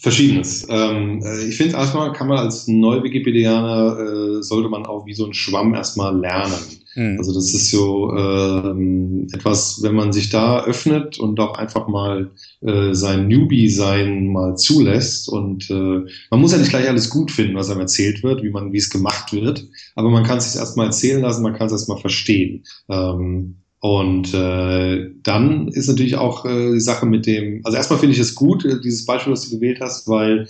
verschiedenes. 0.00 0.66
Ähm, 0.70 1.22
äh, 1.22 1.44
ich 1.44 1.56
finde 1.56 1.76
erstmal 1.76 2.12
kann 2.12 2.28
man 2.28 2.38
als 2.38 2.66
Neu-Wikipedianer 2.66 3.98
äh, 3.98 4.42
sollte 4.42 4.68
man 4.68 4.86
auch 4.86 5.06
wie 5.06 5.14
so 5.14 5.26
ein 5.26 5.34
Schwamm 5.34 5.74
erstmal 5.74 6.18
lernen. 6.18 6.54
Mhm. 6.94 7.18
Also 7.18 7.34
das 7.34 7.52
ist 7.52 7.70
so 7.70 8.12
ähm, 8.12 9.26
etwas, 9.32 9.82
wenn 9.82 9.94
man 9.94 10.12
sich 10.12 10.30
da 10.30 10.64
öffnet 10.64 11.18
und 11.18 11.40
auch 11.40 11.56
einfach 11.58 11.88
mal 11.88 12.30
äh, 12.60 12.94
sein 12.94 13.28
Newbie-Sein 13.28 14.28
mal 14.28 14.56
zulässt 14.56 15.28
und 15.28 15.70
äh, 15.70 16.00
man 16.30 16.40
muss 16.40 16.52
ja 16.52 16.58
nicht 16.58 16.70
gleich 16.70 16.88
alles 16.88 17.10
gut 17.10 17.30
finden, 17.30 17.56
was 17.56 17.70
einem 17.70 17.80
erzählt 17.80 18.22
wird, 18.22 18.42
wie 18.42 18.50
man, 18.50 18.72
wie 18.72 18.78
es 18.78 18.90
gemacht 18.90 19.32
wird, 19.32 19.66
aber 19.94 20.10
man 20.10 20.24
kann 20.24 20.38
es 20.38 20.52
sich 20.52 20.60
erstmal 20.60 20.86
erzählen 20.86 21.22
lassen, 21.22 21.42
man 21.42 21.54
kann 21.54 21.66
es 21.66 21.72
erstmal 21.72 21.98
verstehen. 21.98 22.64
Ähm, 22.88 23.56
und 23.80 24.32
äh, 24.32 25.10
dann 25.22 25.68
ist 25.68 25.88
natürlich 25.88 26.16
auch 26.16 26.46
äh, 26.46 26.72
die 26.72 26.80
Sache 26.80 27.04
mit 27.04 27.26
dem, 27.26 27.60
also 27.64 27.76
erstmal 27.76 27.98
finde 27.98 28.14
ich 28.14 28.18
es 28.18 28.34
gut, 28.34 28.64
äh, 28.64 28.80
dieses 28.80 29.04
Beispiel, 29.04 29.34
das 29.34 29.46
du 29.46 29.56
gewählt 29.56 29.80
hast, 29.82 30.08
weil 30.08 30.48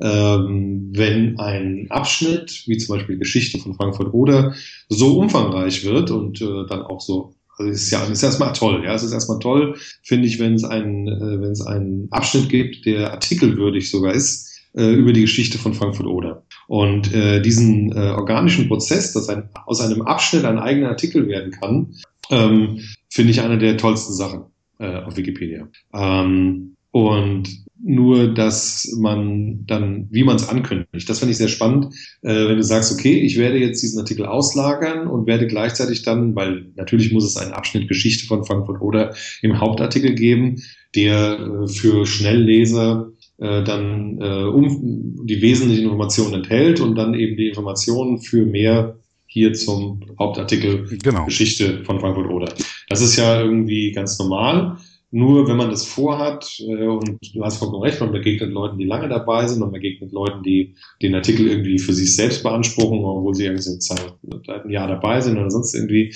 ähm, 0.00 0.90
wenn 0.92 1.38
ein 1.38 1.86
Abschnitt, 1.90 2.64
wie 2.66 2.76
zum 2.78 2.96
Beispiel 2.96 3.18
Geschichte 3.18 3.58
von 3.58 3.74
Frankfurt 3.74 4.12
oder 4.12 4.54
so 4.88 5.18
umfangreich 5.18 5.84
wird 5.84 6.10
und 6.10 6.40
äh, 6.40 6.66
dann 6.68 6.82
auch 6.82 7.00
so, 7.00 7.34
also 7.56 7.70
ist 7.70 7.90
ja 7.90 8.02
ist 8.04 8.22
erstmal 8.22 8.52
toll, 8.52 8.82
ja, 8.84 8.94
es 8.94 9.02
ist 9.02 9.12
erstmal 9.12 9.38
toll, 9.38 9.76
finde 10.02 10.26
ich, 10.26 10.38
wenn 10.38 10.54
es 10.54 10.64
einen, 10.64 11.08
äh, 11.08 11.40
wenn 11.40 11.52
es 11.52 11.64
einen 11.64 12.08
Abschnitt 12.10 12.48
gibt, 12.48 12.86
der 12.86 13.12
artikelwürdig 13.12 13.90
sogar 13.90 14.12
ist 14.12 14.54
äh, 14.76 14.92
über 14.92 15.12
die 15.12 15.22
Geschichte 15.22 15.58
von 15.58 15.74
Frankfurt 15.74 16.06
oder. 16.06 16.42
Und 16.66 17.12
äh, 17.14 17.40
diesen 17.40 17.92
äh, 17.92 18.10
organischen 18.10 18.68
Prozess, 18.68 19.12
dass 19.12 19.28
ein, 19.28 19.48
aus 19.66 19.80
einem 19.80 20.02
Abschnitt 20.02 20.44
ein 20.44 20.58
eigener 20.58 20.88
Artikel 20.88 21.28
werden 21.28 21.52
kann, 21.52 21.94
ähm, 22.30 22.80
finde 23.10 23.30
ich 23.30 23.40
eine 23.40 23.58
der 23.58 23.76
tollsten 23.76 24.14
Sachen 24.14 24.44
äh, 24.78 25.02
auf 25.02 25.16
Wikipedia. 25.16 25.68
Ähm, 25.92 26.73
Und 26.94 27.48
nur, 27.82 28.32
dass 28.32 28.88
man 29.00 29.66
dann, 29.66 30.06
wie 30.12 30.22
man 30.22 30.36
es 30.36 30.48
ankündigt. 30.48 31.08
Das 31.08 31.18
finde 31.18 31.32
ich 31.32 31.38
sehr 31.38 31.48
spannend, 31.48 31.92
äh, 32.22 32.46
wenn 32.46 32.56
du 32.56 32.62
sagst, 32.62 32.92
okay, 32.92 33.18
ich 33.18 33.36
werde 33.36 33.58
jetzt 33.58 33.82
diesen 33.82 33.98
Artikel 33.98 34.26
auslagern 34.26 35.08
und 35.08 35.26
werde 35.26 35.48
gleichzeitig 35.48 36.02
dann, 36.02 36.36
weil 36.36 36.66
natürlich 36.76 37.12
muss 37.12 37.24
es 37.24 37.36
einen 37.36 37.52
Abschnitt 37.52 37.88
Geschichte 37.88 38.28
von 38.28 38.44
Frankfurt 38.44 38.80
oder 38.80 39.12
im 39.42 39.58
Hauptartikel 39.58 40.14
geben, 40.14 40.62
der 40.94 41.40
äh, 41.40 41.66
für 41.66 42.06
Schnellleser 42.06 43.10
äh, 43.38 43.64
dann 43.64 44.20
äh, 44.20 44.44
um 44.44 45.26
die 45.26 45.42
wesentlichen 45.42 45.86
Informationen 45.86 46.34
enthält 46.34 46.78
und 46.78 46.94
dann 46.94 47.12
eben 47.14 47.36
die 47.36 47.48
Informationen 47.48 48.20
für 48.20 48.46
mehr 48.46 49.00
hier 49.26 49.52
zum 49.52 50.00
Hauptartikel 50.16 50.96
genau. 51.02 51.24
Geschichte 51.24 51.82
von 51.82 51.98
Frankfurt 51.98 52.30
oder. 52.30 52.54
Das 52.88 53.00
ist 53.00 53.16
ja 53.16 53.40
irgendwie 53.40 53.90
ganz 53.90 54.16
normal. 54.20 54.76
Nur 55.16 55.46
wenn 55.46 55.56
man 55.56 55.70
das 55.70 55.86
vorhat, 55.86 56.58
äh, 56.58 56.88
und 56.88 57.18
du 57.32 57.44
hast 57.44 57.58
vollkommen 57.58 57.84
recht, 57.84 58.00
man 58.00 58.10
begegnet 58.10 58.50
Leuten, 58.50 58.78
die 58.78 58.84
lange 58.84 59.08
dabei 59.08 59.46
sind, 59.46 59.60
man 59.60 59.70
begegnet 59.70 60.10
Leuten, 60.10 60.42
die 60.42 60.74
den 61.02 61.14
Artikel 61.14 61.46
irgendwie 61.46 61.78
für 61.78 61.92
sich 61.92 62.16
selbst 62.16 62.42
beanspruchen, 62.42 62.98
obwohl 63.04 63.32
sie 63.32 63.44
irgendwie 63.44 63.62
seit 63.62 64.00
ein 64.48 64.70
Jahr 64.70 64.88
dabei 64.88 65.20
sind 65.20 65.38
oder 65.38 65.52
sonst 65.52 65.72
irgendwie. 65.72 66.12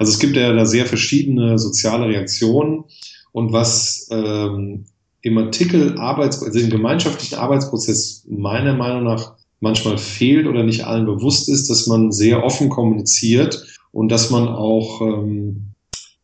Also 0.00 0.10
es 0.10 0.18
gibt 0.18 0.34
ja 0.34 0.52
da 0.52 0.66
sehr 0.66 0.86
verschiedene 0.86 1.60
soziale 1.60 2.08
Reaktionen. 2.08 2.86
Und 3.30 3.52
was 3.52 4.08
ähm, 4.10 4.86
im 5.22 5.38
Artikel 5.38 5.96
Arbeits, 5.96 6.42
also 6.42 6.58
im 6.58 6.70
gemeinschaftlichen 6.70 7.38
Arbeitsprozess 7.38 8.26
meiner 8.28 8.74
Meinung 8.74 9.04
nach 9.04 9.34
manchmal 9.60 9.96
fehlt 9.96 10.48
oder 10.48 10.64
nicht 10.64 10.86
allen 10.86 11.06
bewusst 11.06 11.48
ist, 11.48 11.70
dass 11.70 11.86
man 11.86 12.10
sehr 12.10 12.42
offen 12.42 12.68
kommuniziert 12.68 13.64
und 13.92 14.10
dass 14.10 14.30
man 14.30 14.48
auch 14.48 15.02
ähm, 15.02 15.69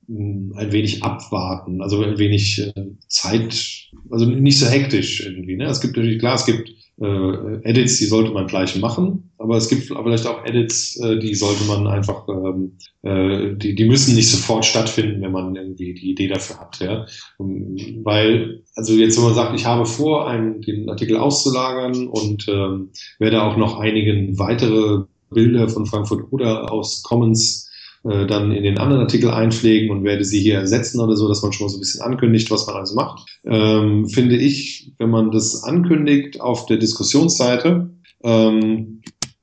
ein 0.09 0.73
wenig 0.73 1.03
abwarten, 1.03 1.83
also 1.83 2.03
ein 2.03 2.19
wenig 2.19 2.61
äh, 2.61 2.73
Zeit, 3.09 3.90
also 4.11 4.25
nicht 4.25 4.59
so 4.59 4.66
hektisch 4.66 5.27
irgendwie. 5.27 5.57
Ne? 5.57 5.64
Es 5.64 5.81
gibt 5.81 5.97
natürlich, 5.97 6.19
klar, 6.19 6.35
es 6.35 6.47
gibt 6.47 6.71
äh, 7.01 7.69
Edits, 7.69 7.99
die 7.99 8.07
sollte 8.07 8.33
man 8.33 8.47
gleich 8.47 8.77
machen, 8.77 9.31
aber 9.38 9.57
es 9.57 9.69
gibt 9.69 9.83
vielleicht 9.83 10.27
auch 10.27 10.45
Edits, 10.45 10.99
äh, 11.01 11.19
die 11.19 11.35
sollte 11.35 11.64
man 11.64 11.87
einfach, 11.87 12.27
ähm, 12.29 12.79
äh, 13.03 13.55
die, 13.57 13.75
die 13.75 13.85
müssen 13.85 14.14
nicht 14.14 14.31
sofort 14.31 14.64
stattfinden, 14.64 15.21
wenn 15.23 15.33
man 15.33 15.57
irgendwie 15.57 15.95
die 15.95 16.11
Idee 16.11 16.29
dafür 16.29 16.59
hat. 16.59 16.79
Ja? 16.81 17.07
Weil, 17.38 18.62
also 18.77 18.95
jetzt, 18.95 19.16
wenn 19.16 19.25
man 19.25 19.35
sagt, 19.35 19.55
ich 19.55 19.66
habe 19.66 19.85
vor, 19.85 20.29
einen, 20.29 20.62
den 20.62 20.88
Artikel 20.88 21.16
auszulagern 21.16 22.07
und 22.07 22.47
ähm, 22.49 22.90
werde 23.19 23.42
auch 23.42 23.57
noch 23.57 23.79
einigen 23.79 24.38
weitere 24.38 25.05
Bilder 25.31 25.69
von 25.69 25.87
Frankfurt 25.87 26.33
oder 26.33 26.73
aus 26.73 27.03
Commons 27.03 27.66
äh, 28.09 28.27
dann 28.27 28.53
in 28.53 28.62
den 28.62 28.79
anderen 28.79 29.03
Artikel 29.03 29.31
einpflegen 29.31 29.90
und 29.90 30.05
werde 30.05 30.25
sie 30.25 30.40
hier 30.40 30.57
ersetzen 30.57 31.01
oder 31.01 31.16
so, 31.16 31.29
dass 31.29 31.42
man 31.42 31.53
schon 31.53 31.66
mal 31.66 31.71
so 31.71 31.79
ein 31.79 31.81
bisschen 31.81 32.03
ankündigt, 32.03 32.51
was 32.51 32.66
man 32.66 32.77
also 32.77 32.95
macht. 32.95 33.27
Ähm, 33.45 34.09
finde 34.09 34.37
ich, 34.37 34.92
wenn 34.99 35.11
man 35.11 35.31
das 35.31 35.62
ankündigt 35.64 36.40
auf 36.40 36.66
der 36.66 36.77
Diskussionsseite, 36.77 37.90
ähm, 38.23 39.03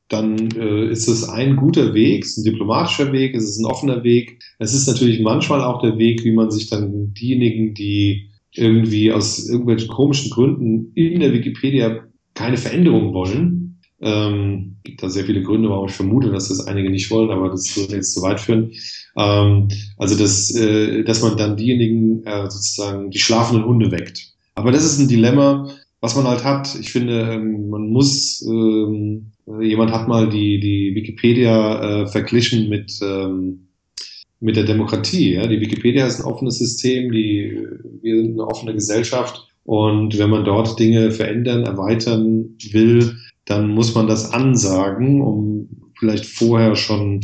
dann 0.10 0.52
äh, 0.52 0.90
ist 0.90 1.08
es 1.08 1.28
ein 1.28 1.56
guter 1.56 1.94
Weg, 1.94 2.24
es 2.24 2.38
ist 2.38 2.46
ein 2.46 2.52
diplomatischer 2.52 3.12
Weg, 3.12 3.36
es 3.36 3.46
ist 3.46 3.60
ein 3.60 3.66
offener 3.66 4.04
Weg. 4.04 4.44
Es 4.60 4.74
ist 4.74 4.88
natürlich 4.88 5.22
manchmal 5.22 5.62
auch 5.62 5.82
der 5.82 5.98
Weg, 5.98 6.24
wie 6.24 6.34
man 6.34 6.52
sich 6.52 6.70
dann 6.70 7.14
diejenigen, 7.14 7.74
die 7.74 8.30
irgendwie 8.54 9.12
aus 9.12 9.50
irgendwelchen 9.50 9.90
komischen 9.90 10.30
Gründen 10.30 10.92
in 10.94 11.20
der 11.20 11.34
Wikipedia 11.34 12.04
keine 12.36 12.58
Veränderung 12.58 13.14
wollen, 13.14 13.63
ähm, 14.04 14.76
gibt 14.84 15.02
da 15.02 15.10
sehr 15.10 15.24
viele 15.24 15.42
Gründe, 15.42 15.70
warum 15.70 15.88
ich 15.88 15.96
vermute, 15.96 16.30
dass 16.30 16.50
das 16.50 16.68
einige 16.68 16.90
nicht 16.90 17.10
wollen, 17.10 17.32
aber 17.32 17.50
das 17.50 17.76
würde 17.78 17.96
jetzt 17.96 18.14
zu 18.14 18.22
weit 18.22 18.40
führen. 18.40 18.72
Ähm, 19.18 19.70
also, 19.98 20.18
dass, 20.18 20.54
äh, 20.56 21.04
dass 21.04 21.22
man 21.22 21.38
dann 21.38 21.56
diejenigen 21.56 22.24
äh, 22.26 22.50
sozusagen 22.50 23.10
die 23.12 23.20
schlafenden 23.20 23.66
Hunde 23.66 23.92
weckt. 23.92 24.34
Aber 24.56 24.72
das 24.72 24.84
ist 24.84 25.00
ein 25.00 25.08
Dilemma, 25.08 25.70
was 26.02 26.16
man 26.16 26.28
halt 26.28 26.44
hat. 26.44 26.78
Ich 26.80 26.92
finde, 26.92 27.34
ähm, 27.34 27.70
man 27.70 27.88
muss, 27.88 28.42
ähm, 28.46 29.32
jemand 29.62 29.92
hat 29.92 30.10
mal 30.10 30.30
die, 30.30 30.60
die 30.60 30.94
Wikipedia 30.96 32.02
äh, 32.04 32.08
verglichen 32.08 32.68
mit, 32.68 33.00
ähm, 33.02 33.68
mit 34.42 34.58
der 34.58 34.66
Demokratie. 34.66 35.36
Ja? 35.36 35.48
Die 35.48 35.62
Wikipedia 35.62 36.06
ist 36.06 36.20
ein 36.20 36.26
offenes 36.26 36.60
System, 36.60 37.10
die, 37.12 37.58
wir 38.02 38.22
sind 38.22 38.34
eine 38.34 38.48
offene 38.48 38.74
Gesellschaft. 38.74 39.48
Und 39.64 40.18
wenn 40.18 40.30
man 40.30 40.44
dort 40.44 40.78
Dinge 40.78 41.12
verändern, 41.12 41.64
erweitern 41.64 42.50
will, 42.72 43.16
dann 43.46 43.70
muss 43.70 43.94
man 43.96 44.08
das 44.08 44.32
ansagen, 44.32 45.22
um 45.22 45.70
vielleicht 45.98 46.26
vorher 46.26 46.76
schon 46.76 47.22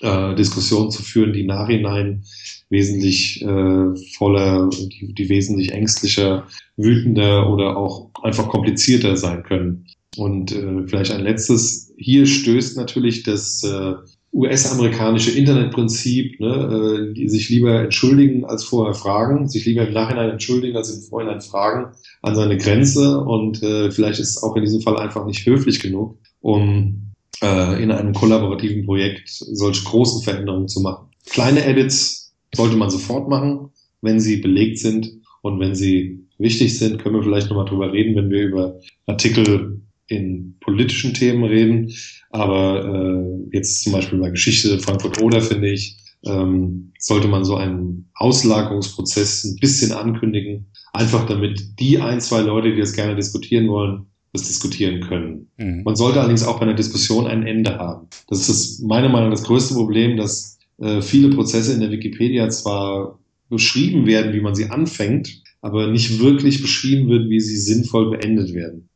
äh, 0.00 0.34
Diskussionen 0.34 0.90
zu 0.90 1.02
führen, 1.02 1.32
die 1.32 1.44
nachhinein 1.44 2.24
wesentlich 2.70 3.42
äh, 3.42 3.96
voller, 4.16 4.68
die, 4.70 5.14
die 5.14 5.28
wesentlich 5.28 5.72
ängstlicher, 5.72 6.46
wütender 6.76 7.50
oder 7.50 7.76
auch 7.76 8.10
einfach 8.22 8.48
komplizierter 8.48 9.16
sein 9.16 9.42
können. 9.42 9.86
Und 10.16 10.52
äh, 10.52 10.86
vielleicht 10.86 11.12
ein 11.12 11.22
letztes, 11.22 11.92
hier 11.96 12.26
stößt 12.26 12.76
natürlich 12.76 13.22
das 13.22 13.62
äh, 13.64 13.94
US-amerikanische 14.32 15.30
Internetprinzip, 15.30 16.38
ne, 16.40 17.14
äh, 17.16 17.28
sich 17.28 17.48
lieber 17.48 17.82
entschuldigen 17.82 18.44
als 18.44 18.64
vorher 18.64 18.94
fragen, 18.94 19.48
sich 19.48 19.64
lieber 19.64 19.86
im 19.86 19.94
Nachhinein 19.94 20.30
entschuldigen 20.30 20.76
als 20.76 20.90
im 20.90 21.02
Vorhinein 21.02 21.40
fragen, 21.40 21.92
an 22.22 22.34
seine 22.34 22.58
Grenze 22.58 23.20
und 23.20 23.62
äh, 23.62 23.90
vielleicht 23.90 24.20
ist 24.20 24.30
es 24.30 24.42
auch 24.42 24.54
in 24.56 24.64
diesem 24.64 24.82
Fall 24.82 24.98
einfach 24.98 25.24
nicht 25.24 25.46
höflich 25.46 25.80
genug, 25.80 26.18
um 26.40 27.12
äh, 27.42 27.82
in 27.82 27.90
einem 27.90 28.12
kollaborativen 28.12 28.84
Projekt 28.84 29.28
solche 29.28 29.84
großen 29.84 30.22
Veränderungen 30.22 30.68
zu 30.68 30.80
machen. 30.80 31.08
Kleine 31.30 31.64
Edits 31.64 32.34
sollte 32.54 32.76
man 32.76 32.90
sofort 32.90 33.28
machen, 33.28 33.70
wenn 34.02 34.20
sie 34.20 34.36
belegt 34.38 34.78
sind 34.78 35.10
und 35.42 35.58
wenn 35.58 35.74
sie 35.74 36.26
wichtig 36.38 36.78
sind, 36.78 36.98
können 36.98 37.16
wir 37.16 37.22
vielleicht 37.22 37.48
nochmal 37.48 37.66
drüber 37.66 37.92
reden, 37.92 38.14
wenn 38.14 38.30
wir 38.30 38.42
über 38.42 38.80
Artikel 39.06 39.80
in 40.08 40.56
politischen 40.60 41.14
Themen 41.14 41.44
reden. 41.44 41.92
Aber 42.30 42.84
äh, 42.84 43.56
jetzt 43.56 43.82
zum 43.82 43.92
Beispiel 43.92 44.18
bei 44.18 44.30
Geschichte 44.30 44.78
Frankfurt 44.80 45.22
Oder 45.22 45.40
finde 45.40 45.70
ich, 45.70 45.96
ähm, 46.24 46.92
sollte 46.98 47.28
man 47.28 47.44
so 47.44 47.56
einen 47.56 48.10
Auslagerungsprozess 48.14 49.44
ein 49.44 49.56
bisschen 49.60 49.92
ankündigen, 49.92 50.66
einfach 50.92 51.26
damit 51.26 51.78
die 51.78 52.00
ein, 52.00 52.20
zwei 52.20 52.40
Leute, 52.40 52.72
die 52.72 52.80
das 52.80 52.92
gerne 52.92 53.14
diskutieren 53.14 53.68
wollen, 53.68 54.06
das 54.32 54.42
diskutieren 54.42 55.00
können. 55.00 55.48
Mhm. 55.56 55.82
Man 55.84 55.96
sollte 55.96 56.20
allerdings 56.20 56.44
auch 56.44 56.58
bei 56.58 56.62
einer 56.62 56.74
Diskussion 56.74 57.26
ein 57.26 57.46
Ende 57.46 57.78
haben. 57.78 58.08
Das 58.28 58.48
ist 58.48 58.82
meiner 58.82 59.08
Meinung 59.08 59.30
nach 59.30 59.38
das 59.38 59.46
größte 59.46 59.74
Problem, 59.74 60.16
dass 60.16 60.58
äh, 60.78 61.00
viele 61.00 61.30
Prozesse 61.30 61.72
in 61.72 61.80
der 61.80 61.90
Wikipedia 61.90 62.48
zwar 62.50 63.18
beschrieben 63.48 64.06
werden, 64.06 64.32
wie 64.34 64.40
man 64.40 64.54
sie 64.54 64.70
anfängt, 64.70 65.42
aber 65.60 65.88
nicht 65.88 66.20
wirklich 66.20 66.60
beschrieben 66.60 67.08
wird, 67.08 67.30
wie 67.30 67.40
sie 67.40 67.56
sinnvoll 67.56 68.10
beendet 68.10 68.54
werden. 68.54 68.87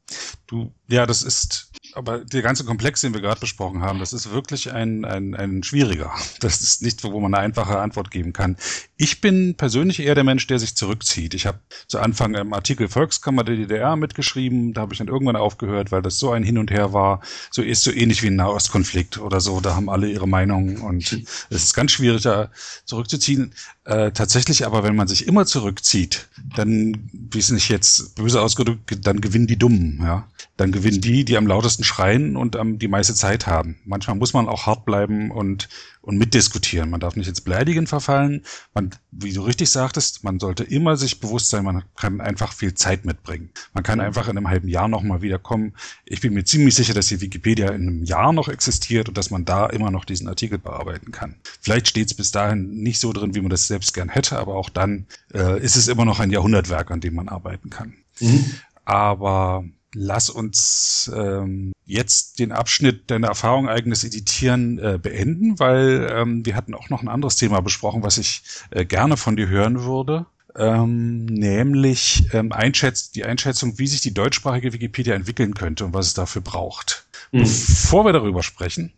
Du, 0.46 0.72
ja, 0.88 1.06
das 1.06 1.22
ist 1.22 1.72
aber 1.94 2.18
der 2.18 2.42
ganze 2.42 2.64
Komplex, 2.64 3.00
den 3.00 3.12
wir 3.12 3.20
gerade 3.20 3.40
besprochen 3.40 3.82
haben, 3.82 3.98
das 3.98 4.12
ist 4.12 4.30
wirklich 4.30 4.72
ein, 4.72 5.04
ein, 5.04 5.34
ein 5.34 5.62
schwieriger. 5.62 6.12
Das 6.40 6.62
ist 6.62 6.82
nicht, 6.82 7.02
wo 7.04 7.20
man 7.20 7.34
eine 7.34 7.44
einfache 7.44 7.78
Antwort 7.78 8.10
geben 8.10 8.32
kann. 8.32 8.56
Ich 8.96 9.20
bin 9.20 9.56
persönlich 9.56 10.00
eher 10.00 10.14
der 10.14 10.24
Mensch, 10.24 10.46
der 10.46 10.58
sich 10.58 10.76
zurückzieht. 10.76 11.34
Ich 11.34 11.46
habe 11.46 11.58
zu 11.88 12.00
Anfang 12.00 12.34
im 12.34 12.52
Artikel 12.52 12.88
Volkskammer 12.88 13.44
der 13.44 13.56
DDR 13.56 13.96
mitgeschrieben, 13.96 14.72
da 14.72 14.82
habe 14.82 14.94
ich 14.94 14.98
dann 14.98 15.08
irgendwann 15.08 15.36
aufgehört, 15.36 15.92
weil 15.92 16.02
das 16.02 16.18
so 16.18 16.30
ein 16.30 16.44
Hin 16.44 16.58
und 16.58 16.70
Her 16.70 16.92
war. 16.92 17.20
So 17.50 17.62
ist 17.62 17.82
so 17.82 17.92
ähnlich 17.92 18.22
wie 18.22 18.28
ein 18.28 18.36
Nahostkonflikt 18.36 19.18
oder 19.18 19.40
so. 19.40 19.60
Da 19.60 19.74
haben 19.74 19.90
alle 19.90 20.08
ihre 20.08 20.28
Meinung 20.28 20.80
und 20.80 21.12
es 21.50 21.64
ist 21.64 21.74
ganz 21.74 21.92
schwierig, 21.92 22.22
da 22.22 22.50
zurückzuziehen. 22.84 23.54
Äh, 23.84 24.12
tatsächlich 24.12 24.64
aber, 24.64 24.84
wenn 24.84 24.94
man 24.94 25.08
sich 25.08 25.26
immer 25.26 25.44
zurückzieht, 25.44 26.28
dann, 26.54 27.10
wie 27.12 27.38
es 27.38 27.50
nicht 27.50 27.68
jetzt 27.68 28.14
böse 28.14 28.40
ausgedrückt, 28.40 29.04
dann 29.04 29.20
gewinnen 29.20 29.48
die 29.48 29.58
Dummen, 29.58 29.98
ja. 30.00 30.28
Dann 30.56 30.70
gewinnen 30.70 31.00
die, 31.00 31.24
die 31.24 31.36
am 31.36 31.48
lautesten 31.48 31.82
schreien 31.82 32.36
und 32.36 32.54
ähm, 32.54 32.78
die 32.78 32.86
meiste 32.86 33.14
Zeit 33.14 33.48
haben. 33.48 33.78
Manchmal 33.84 34.16
muss 34.16 34.34
man 34.34 34.48
auch 34.48 34.66
hart 34.66 34.84
bleiben 34.84 35.32
und 35.32 35.68
und 36.02 36.18
mitdiskutieren. 36.18 36.90
Man 36.90 37.00
darf 37.00 37.16
nicht 37.16 37.28
ins 37.28 37.40
Beleidigen 37.40 37.86
verfallen. 37.86 38.42
Man, 38.74 38.90
wie 39.12 39.32
du 39.32 39.42
richtig 39.42 39.70
sagtest, 39.70 40.24
man 40.24 40.40
sollte 40.40 40.64
immer 40.64 40.96
sich 40.96 41.20
bewusst 41.20 41.48
sein, 41.48 41.64
man 41.64 41.84
kann 41.96 42.20
einfach 42.20 42.52
viel 42.52 42.74
Zeit 42.74 43.04
mitbringen. 43.04 43.50
Man 43.72 43.84
kann 43.84 44.00
einfach 44.00 44.28
in 44.28 44.36
einem 44.36 44.48
halben 44.48 44.68
Jahr 44.68 44.88
nochmal 44.88 45.22
wiederkommen. 45.22 45.74
Ich 46.04 46.20
bin 46.20 46.34
mir 46.34 46.44
ziemlich 46.44 46.74
sicher, 46.74 46.92
dass 46.92 47.06
die 47.06 47.20
Wikipedia 47.20 47.68
in 47.68 47.82
einem 47.82 48.04
Jahr 48.04 48.32
noch 48.32 48.48
existiert 48.48 49.08
und 49.08 49.16
dass 49.16 49.30
man 49.30 49.44
da 49.44 49.66
immer 49.66 49.90
noch 49.90 50.04
diesen 50.04 50.28
Artikel 50.28 50.58
bearbeiten 50.58 51.12
kann. 51.12 51.36
Vielleicht 51.60 51.88
steht 51.88 52.08
es 52.08 52.14
bis 52.14 52.32
dahin 52.32 52.82
nicht 52.82 52.98
so 52.98 53.12
drin, 53.12 53.34
wie 53.34 53.40
man 53.40 53.50
das 53.50 53.68
selbst 53.72 53.94
gern 53.94 54.10
hätte, 54.10 54.38
aber 54.38 54.54
auch 54.54 54.68
dann 54.68 55.06
äh, 55.34 55.58
ist 55.60 55.76
es 55.76 55.88
immer 55.88 56.04
noch 56.04 56.20
ein 56.20 56.30
Jahrhundertwerk, 56.30 56.90
an 56.90 57.00
dem 57.00 57.14
man 57.14 57.28
arbeiten 57.28 57.70
kann. 57.70 57.94
Mhm. 58.20 58.44
Aber 58.84 59.64
lass 59.94 60.28
uns 60.28 61.10
ähm, 61.14 61.72
jetzt 61.86 62.38
den 62.38 62.52
Abschnitt 62.52 63.10
deiner 63.10 63.28
Erfahrung 63.28 63.68
eigenes 63.68 64.04
Editieren 64.04 64.78
äh, 64.78 64.98
beenden, 65.00 65.58
weil 65.58 66.08
ähm, 66.12 66.44
wir 66.44 66.54
hatten 66.54 66.74
auch 66.74 66.90
noch 66.90 67.02
ein 67.02 67.08
anderes 67.08 67.36
Thema 67.36 67.60
besprochen, 67.60 68.02
was 68.02 68.18
ich 68.18 68.42
äh, 68.70 68.84
gerne 68.84 69.16
von 69.16 69.36
dir 69.36 69.48
hören 69.48 69.82
würde. 69.84 70.26
Ähm, 70.54 71.24
nämlich 71.24 72.26
ähm, 72.34 72.52
Einschätz 72.52 73.10
die 73.10 73.24
Einschätzung, 73.24 73.78
wie 73.78 73.86
sich 73.86 74.02
die 74.02 74.12
deutschsprachige 74.12 74.74
Wikipedia 74.74 75.14
entwickeln 75.14 75.54
könnte 75.54 75.86
und 75.86 75.94
was 75.94 76.08
es 76.08 76.14
dafür 76.14 76.42
braucht. 76.42 77.06
Mhm. 77.30 77.40
Bevor 77.40 78.04
wir 78.04 78.12
darüber 78.12 78.42
sprechen, 78.42 78.92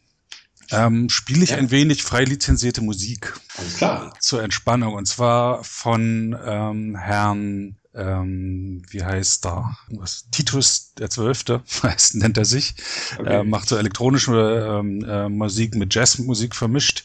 ähm, 0.74 1.08
spiele 1.08 1.44
ich 1.44 1.50
ja. 1.50 1.56
ein 1.56 1.70
wenig 1.70 2.02
frei 2.02 2.24
lizenzierte 2.24 2.82
Musik. 2.82 3.34
Alles 3.56 3.76
klar. 3.76 4.14
Zur 4.20 4.42
Entspannung. 4.42 4.94
Und 4.94 5.06
zwar 5.06 5.64
von 5.64 6.36
ähm, 6.44 6.96
Herrn 6.96 7.76
ähm, 7.94 8.82
wie 8.90 9.04
heißt 9.04 9.44
da? 9.44 9.76
Was? 9.88 10.28
Titus 10.30 10.94
der 10.98 11.10
Zwölfte, 11.10 11.62
heißt, 11.82 12.16
nennt 12.16 12.36
er 12.36 12.44
sich. 12.44 12.74
Okay. 13.18 13.40
Äh, 13.40 13.44
macht 13.44 13.68
so 13.68 13.76
elektronische 13.76 14.80
ähm, 14.80 15.04
äh, 15.04 15.28
Musik 15.28 15.74
mit 15.76 15.94
Jazzmusik 15.94 16.54
vermischt. 16.54 17.04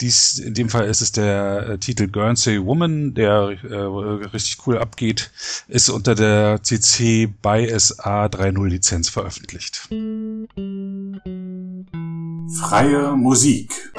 Dies, 0.00 0.38
in 0.38 0.54
dem 0.54 0.68
Fall 0.68 0.86
ist 0.86 1.00
es 1.00 1.10
der 1.10 1.70
äh, 1.70 1.78
Titel 1.78 2.06
Guernsey 2.06 2.64
Woman, 2.64 3.14
der 3.14 3.58
äh, 3.64 3.74
richtig 3.74 4.64
cool 4.64 4.78
abgeht, 4.78 5.32
ist 5.66 5.88
unter 5.88 6.14
der 6.14 6.62
CC 6.62 7.26
BY 7.26 7.76
SA 7.76 8.26
3.0 8.26 8.68
Lizenz 8.68 9.08
veröffentlicht. 9.08 9.88
Freie 12.48 13.14
Musik. 13.14 13.92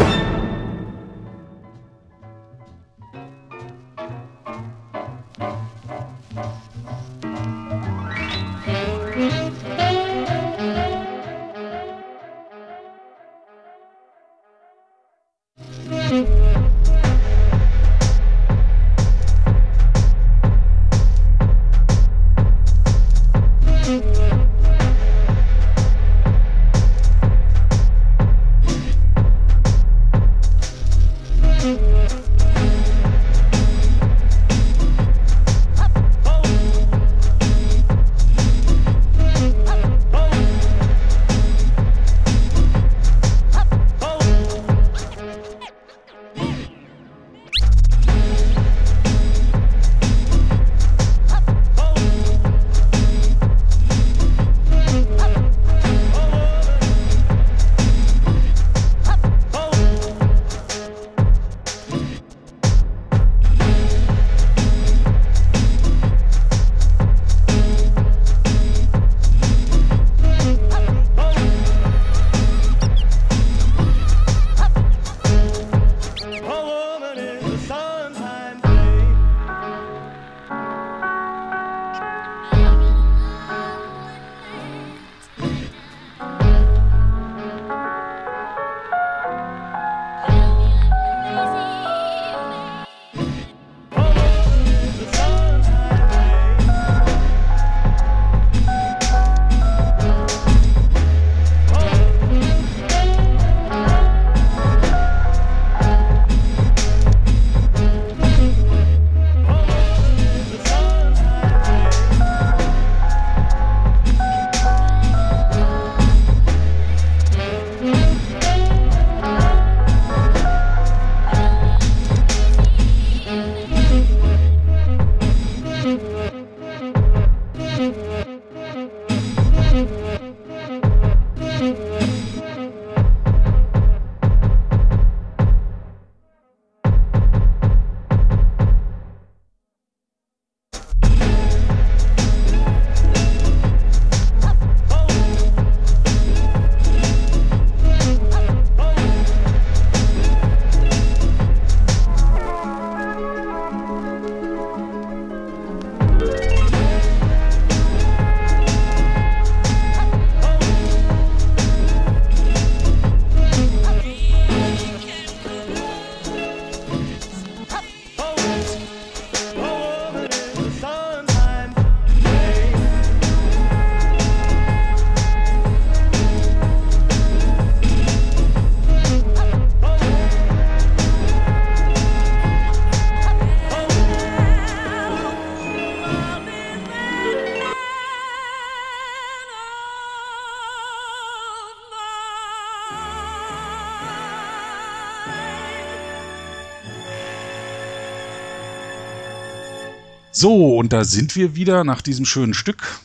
So, 200.39 200.77
und 200.77 200.93
da 200.93 201.03
sind 201.03 201.35
wir 201.35 201.57
wieder 201.57 201.83
nach 201.83 202.01
diesem 202.01 202.23
schönen 202.23 202.53
Stück. 202.53 203.01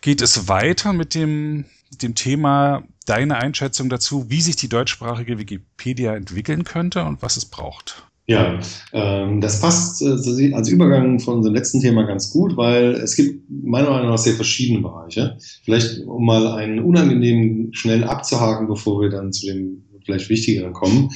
Geht 0.00 0.20
es 0.20 0.48
weiter 0.48 0.92
mit 0.92 1.14
dem, 1.14 1.64
dem 2.02 2.16
Thema 2.16 2.82
deine 3.06 3.36
Einschätzung 3.36 3.88
dazu, 3.88 4.30
wie 4.30 4.40
sich 4.40 4.56
die 4.56 4.68
deutschsprachige 4.68 5.38
Wikipedia 5.38 6.16
entwickeln 6.16 6.64
könnte 6.64 7.04
und 7.04 7.22
was 7.22 7.36
es 7.36 7.44
braucht? 7.44 8.08
Ja, 8.26 8.58
ähm, 8.92 9.40
das 9.40 9.60
passt 9.60 10.02
äh, 10.02 10.54
als 10.54 10.68
Übergang 10.68 11.20
von 11.20 11.36
unserem 11.36 11.54
letzten 11.54 11.80
Thema 11.80 12.02
ganz 12.02 12.30
gut, 12.30 12.56
weil 12.56 12.94
es 12.94 13.14
gibt 13.14 13.48
meiner 13.48 13.90
Meinung 13.90 14.10
nach 14.10 14.18
sehr 14.18 14.34
verschiedene 14.34 14.80
Bereiche. 14.80 15.38
Vielleicht, 15.62 16.00
um 16.00 16.26
mal 16.26 16.48
einen 16.48 16.80
unangenehmen 16.80 17.72
schnell 17.74 18.02
abzuhaken, 18.02 18.66
bevor 18.66 19.00
wir 19.02 19.10
dann 19.10 19.32
zu 19.32 19.46
dem 19.46 19.84
vielleicht 20.04 20.28
wichtigeren 20.28 20.72
kommen. 20.72 21.10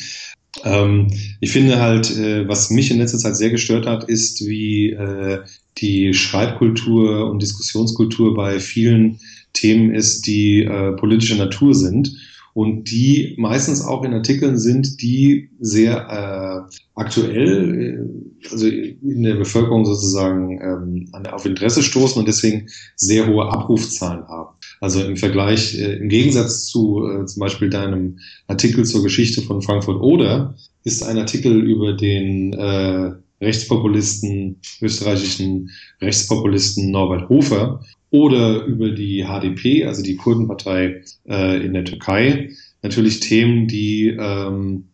Ähm, 0.65 1.09
ich 1.41 1.53
finde 1.53 1.81
halt, 1.81 2.17
äh, 2.17 2.47
was 2.49 2.71
mich 2.71 2.91
in 2.91 2.99
letzter 2.99 3.19
Zeit 3.19 3.37
sehr 3.37 3.51
gestört 3.51 3.87
hat, 3.87 4.05
ist, 4.05 4.47
wie 4.47 4.91
äh, 4.91 5.41
die 5.79 6.13
Schreibkultur 6.13 7.31
und 7.31 7.41
Diskussionskultur 7.41 8.35
bei 8.35 8.59
vielen 8.61 9.21
Themen 9.53 9.95
ist, 9.95 10.27
die 10.27 10.63
äh, 10.63 10.93
politischer 10.93 11.37
Natur 11.37 11.75
sind 11.75 12.17
und 12.53 12.91
die 12.91 13.35
meistens 13.39 13.83
auch 13.83 14.05
in 14.05 14.13
Artikeln 14.13 14.59
sind, 14.59 15.01
die 15.01 15.51
sehr 15.61 16.69
äh, 16.69 16.77
aktuell, 16.95 18.09
äh, 18.45 18.49
also 18.51 18.67
in 18.67 19.23
der 19.23 19.37
Bevölkerung 19.37 19.85
sozusagen 19.85 20.61
ähm, 20.61 21.27
auf 21.31 21.47
Interesse 21.47 21.83
stoßen 21.83 22.19
und 22.19 22.29
deswegen 22.29 22.69
sehr 22.97 23.27
hohe 23.27 23.51
Abrufzahlen 23.51 24.27
haben. 24.29 24.57
Also 24.81 25.05
im 25.05 25.16
Vergleich, 25.16 25.79
äh, 25.79 25.97
im 25.97 26.09
Gegensatz 26.09 26.66
zu 26.66 27.07
äh, 27.07 27.27
zum 27.27 27.40
Beispiel 27.40 27.69
deinem 27.69 28.19
Artikel 28.47 28.85
zur 28.85 29.03
Geschichte 29.03 29.43
von 29.43 29.62
Frankfurt 29.62 30.01
Oder, 30.01 30.55
ist 30.85 31.03
ein 31.03 31.19
Artikel 31.19 31.62
über 31.62 31.93
den 31.93 32.55
äh, 32.55 33.12
Rechtspopulisten, 33.43 34.61
österreichischen 34.81 35.71
Rechtspopulisten 36.01 36.90
Norbert 36.90 37.29
Hofer 37.29 37.83
oder 38.11 38.64
über 38.64 38.90
die 38.90 39.25
HDP, 39.25 39.85
also 39.85 40.03
die 40.03 40.16
Kurdenpartei 40.16 41.03
äh, 41.29 41.64
in 41.64 41.75
der 41.75 41.85
Türkei, 41.85 42.51
natürlich 42.83 43.21
Themen, 43.21 43.69
die 43.69 44.09
ähm, 44.19 44.89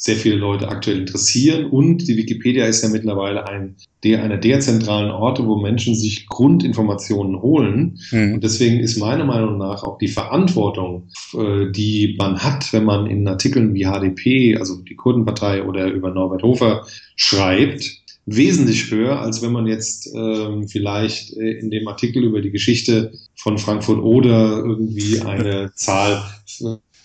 sehr 0.00 0.14
viele 0.14 0.36
Leute 0.36 0.68
aktuell 0.68 1.00
interessieren. 1.00 1.66
Und 1.66 2.06
die 2.06 2.16
Wikipedia 2.16 2.66
ist 2.66 2.82
ja 2.84 2.88
mittlerweile 2.88 3.48
ein, 3.48 3.74
der, 4.04 4.22
einer 4.22 4.38
der 4.38 4.60
zentralen 4.60 5.10
Orte, 5.10 5.44
wo 5.44 5.56
Menschen 5.56 5.96
sich 5.96 6.28
Grundinformationen 6.28 7.42
holen. 7.42 7.98
Mhm. 8.12 8.34
Und 8.34 8.44
deswegen 8.44 8.78
ist 8.78 8.96
meiner 8.96 9.24
Meinung 9.24 9.58
nach 9.58 9.82
auch 9.82 9.98
die 9.98 10.06
Verantwortung, 10.06 11.08
äh, 11.34 11.72
die 11.72 12.14
man 12.16 12.38
hat, 12.38 12.72
wenn 12.72 12.84
man 12.84 13.06
in 13.06 13.26
Artikeln 13.26 13.74
wie 13.74 13.86
HDP, 13.86 14.56
also 14.56 14.76
die 14.76 14.94
Kurdenpartei 14.94 15.64
oder 15.64 15.90
über 15.90 16.10
Norbert 16.10 16.44
Hofer 16.44 16.86
schreibt, 17.16 18.04
wesentlich 18.24 18.90
höher, 18.92 19.20
als 19.20 19.42
wenn 19.42 19.52
man 19.52 19.66
jetzt 19.66 20.14
ähm, 20.14 20.68
vielleicht 20.68 21.36
äh, 21.36 21.58
in 21.58 21.70
dem 21.70 21.88
Artikel 21.88 22.22
über 22.22 22.40
die 22.40 22.52
Geschichte 22.52 23.12
von 23.34 23.58
Frankfurt 23.58 23.98
oder 23.98 24.58
irgendwie 24.58 25.20
eine 25.22 25.72
Zahl 25.74 26.22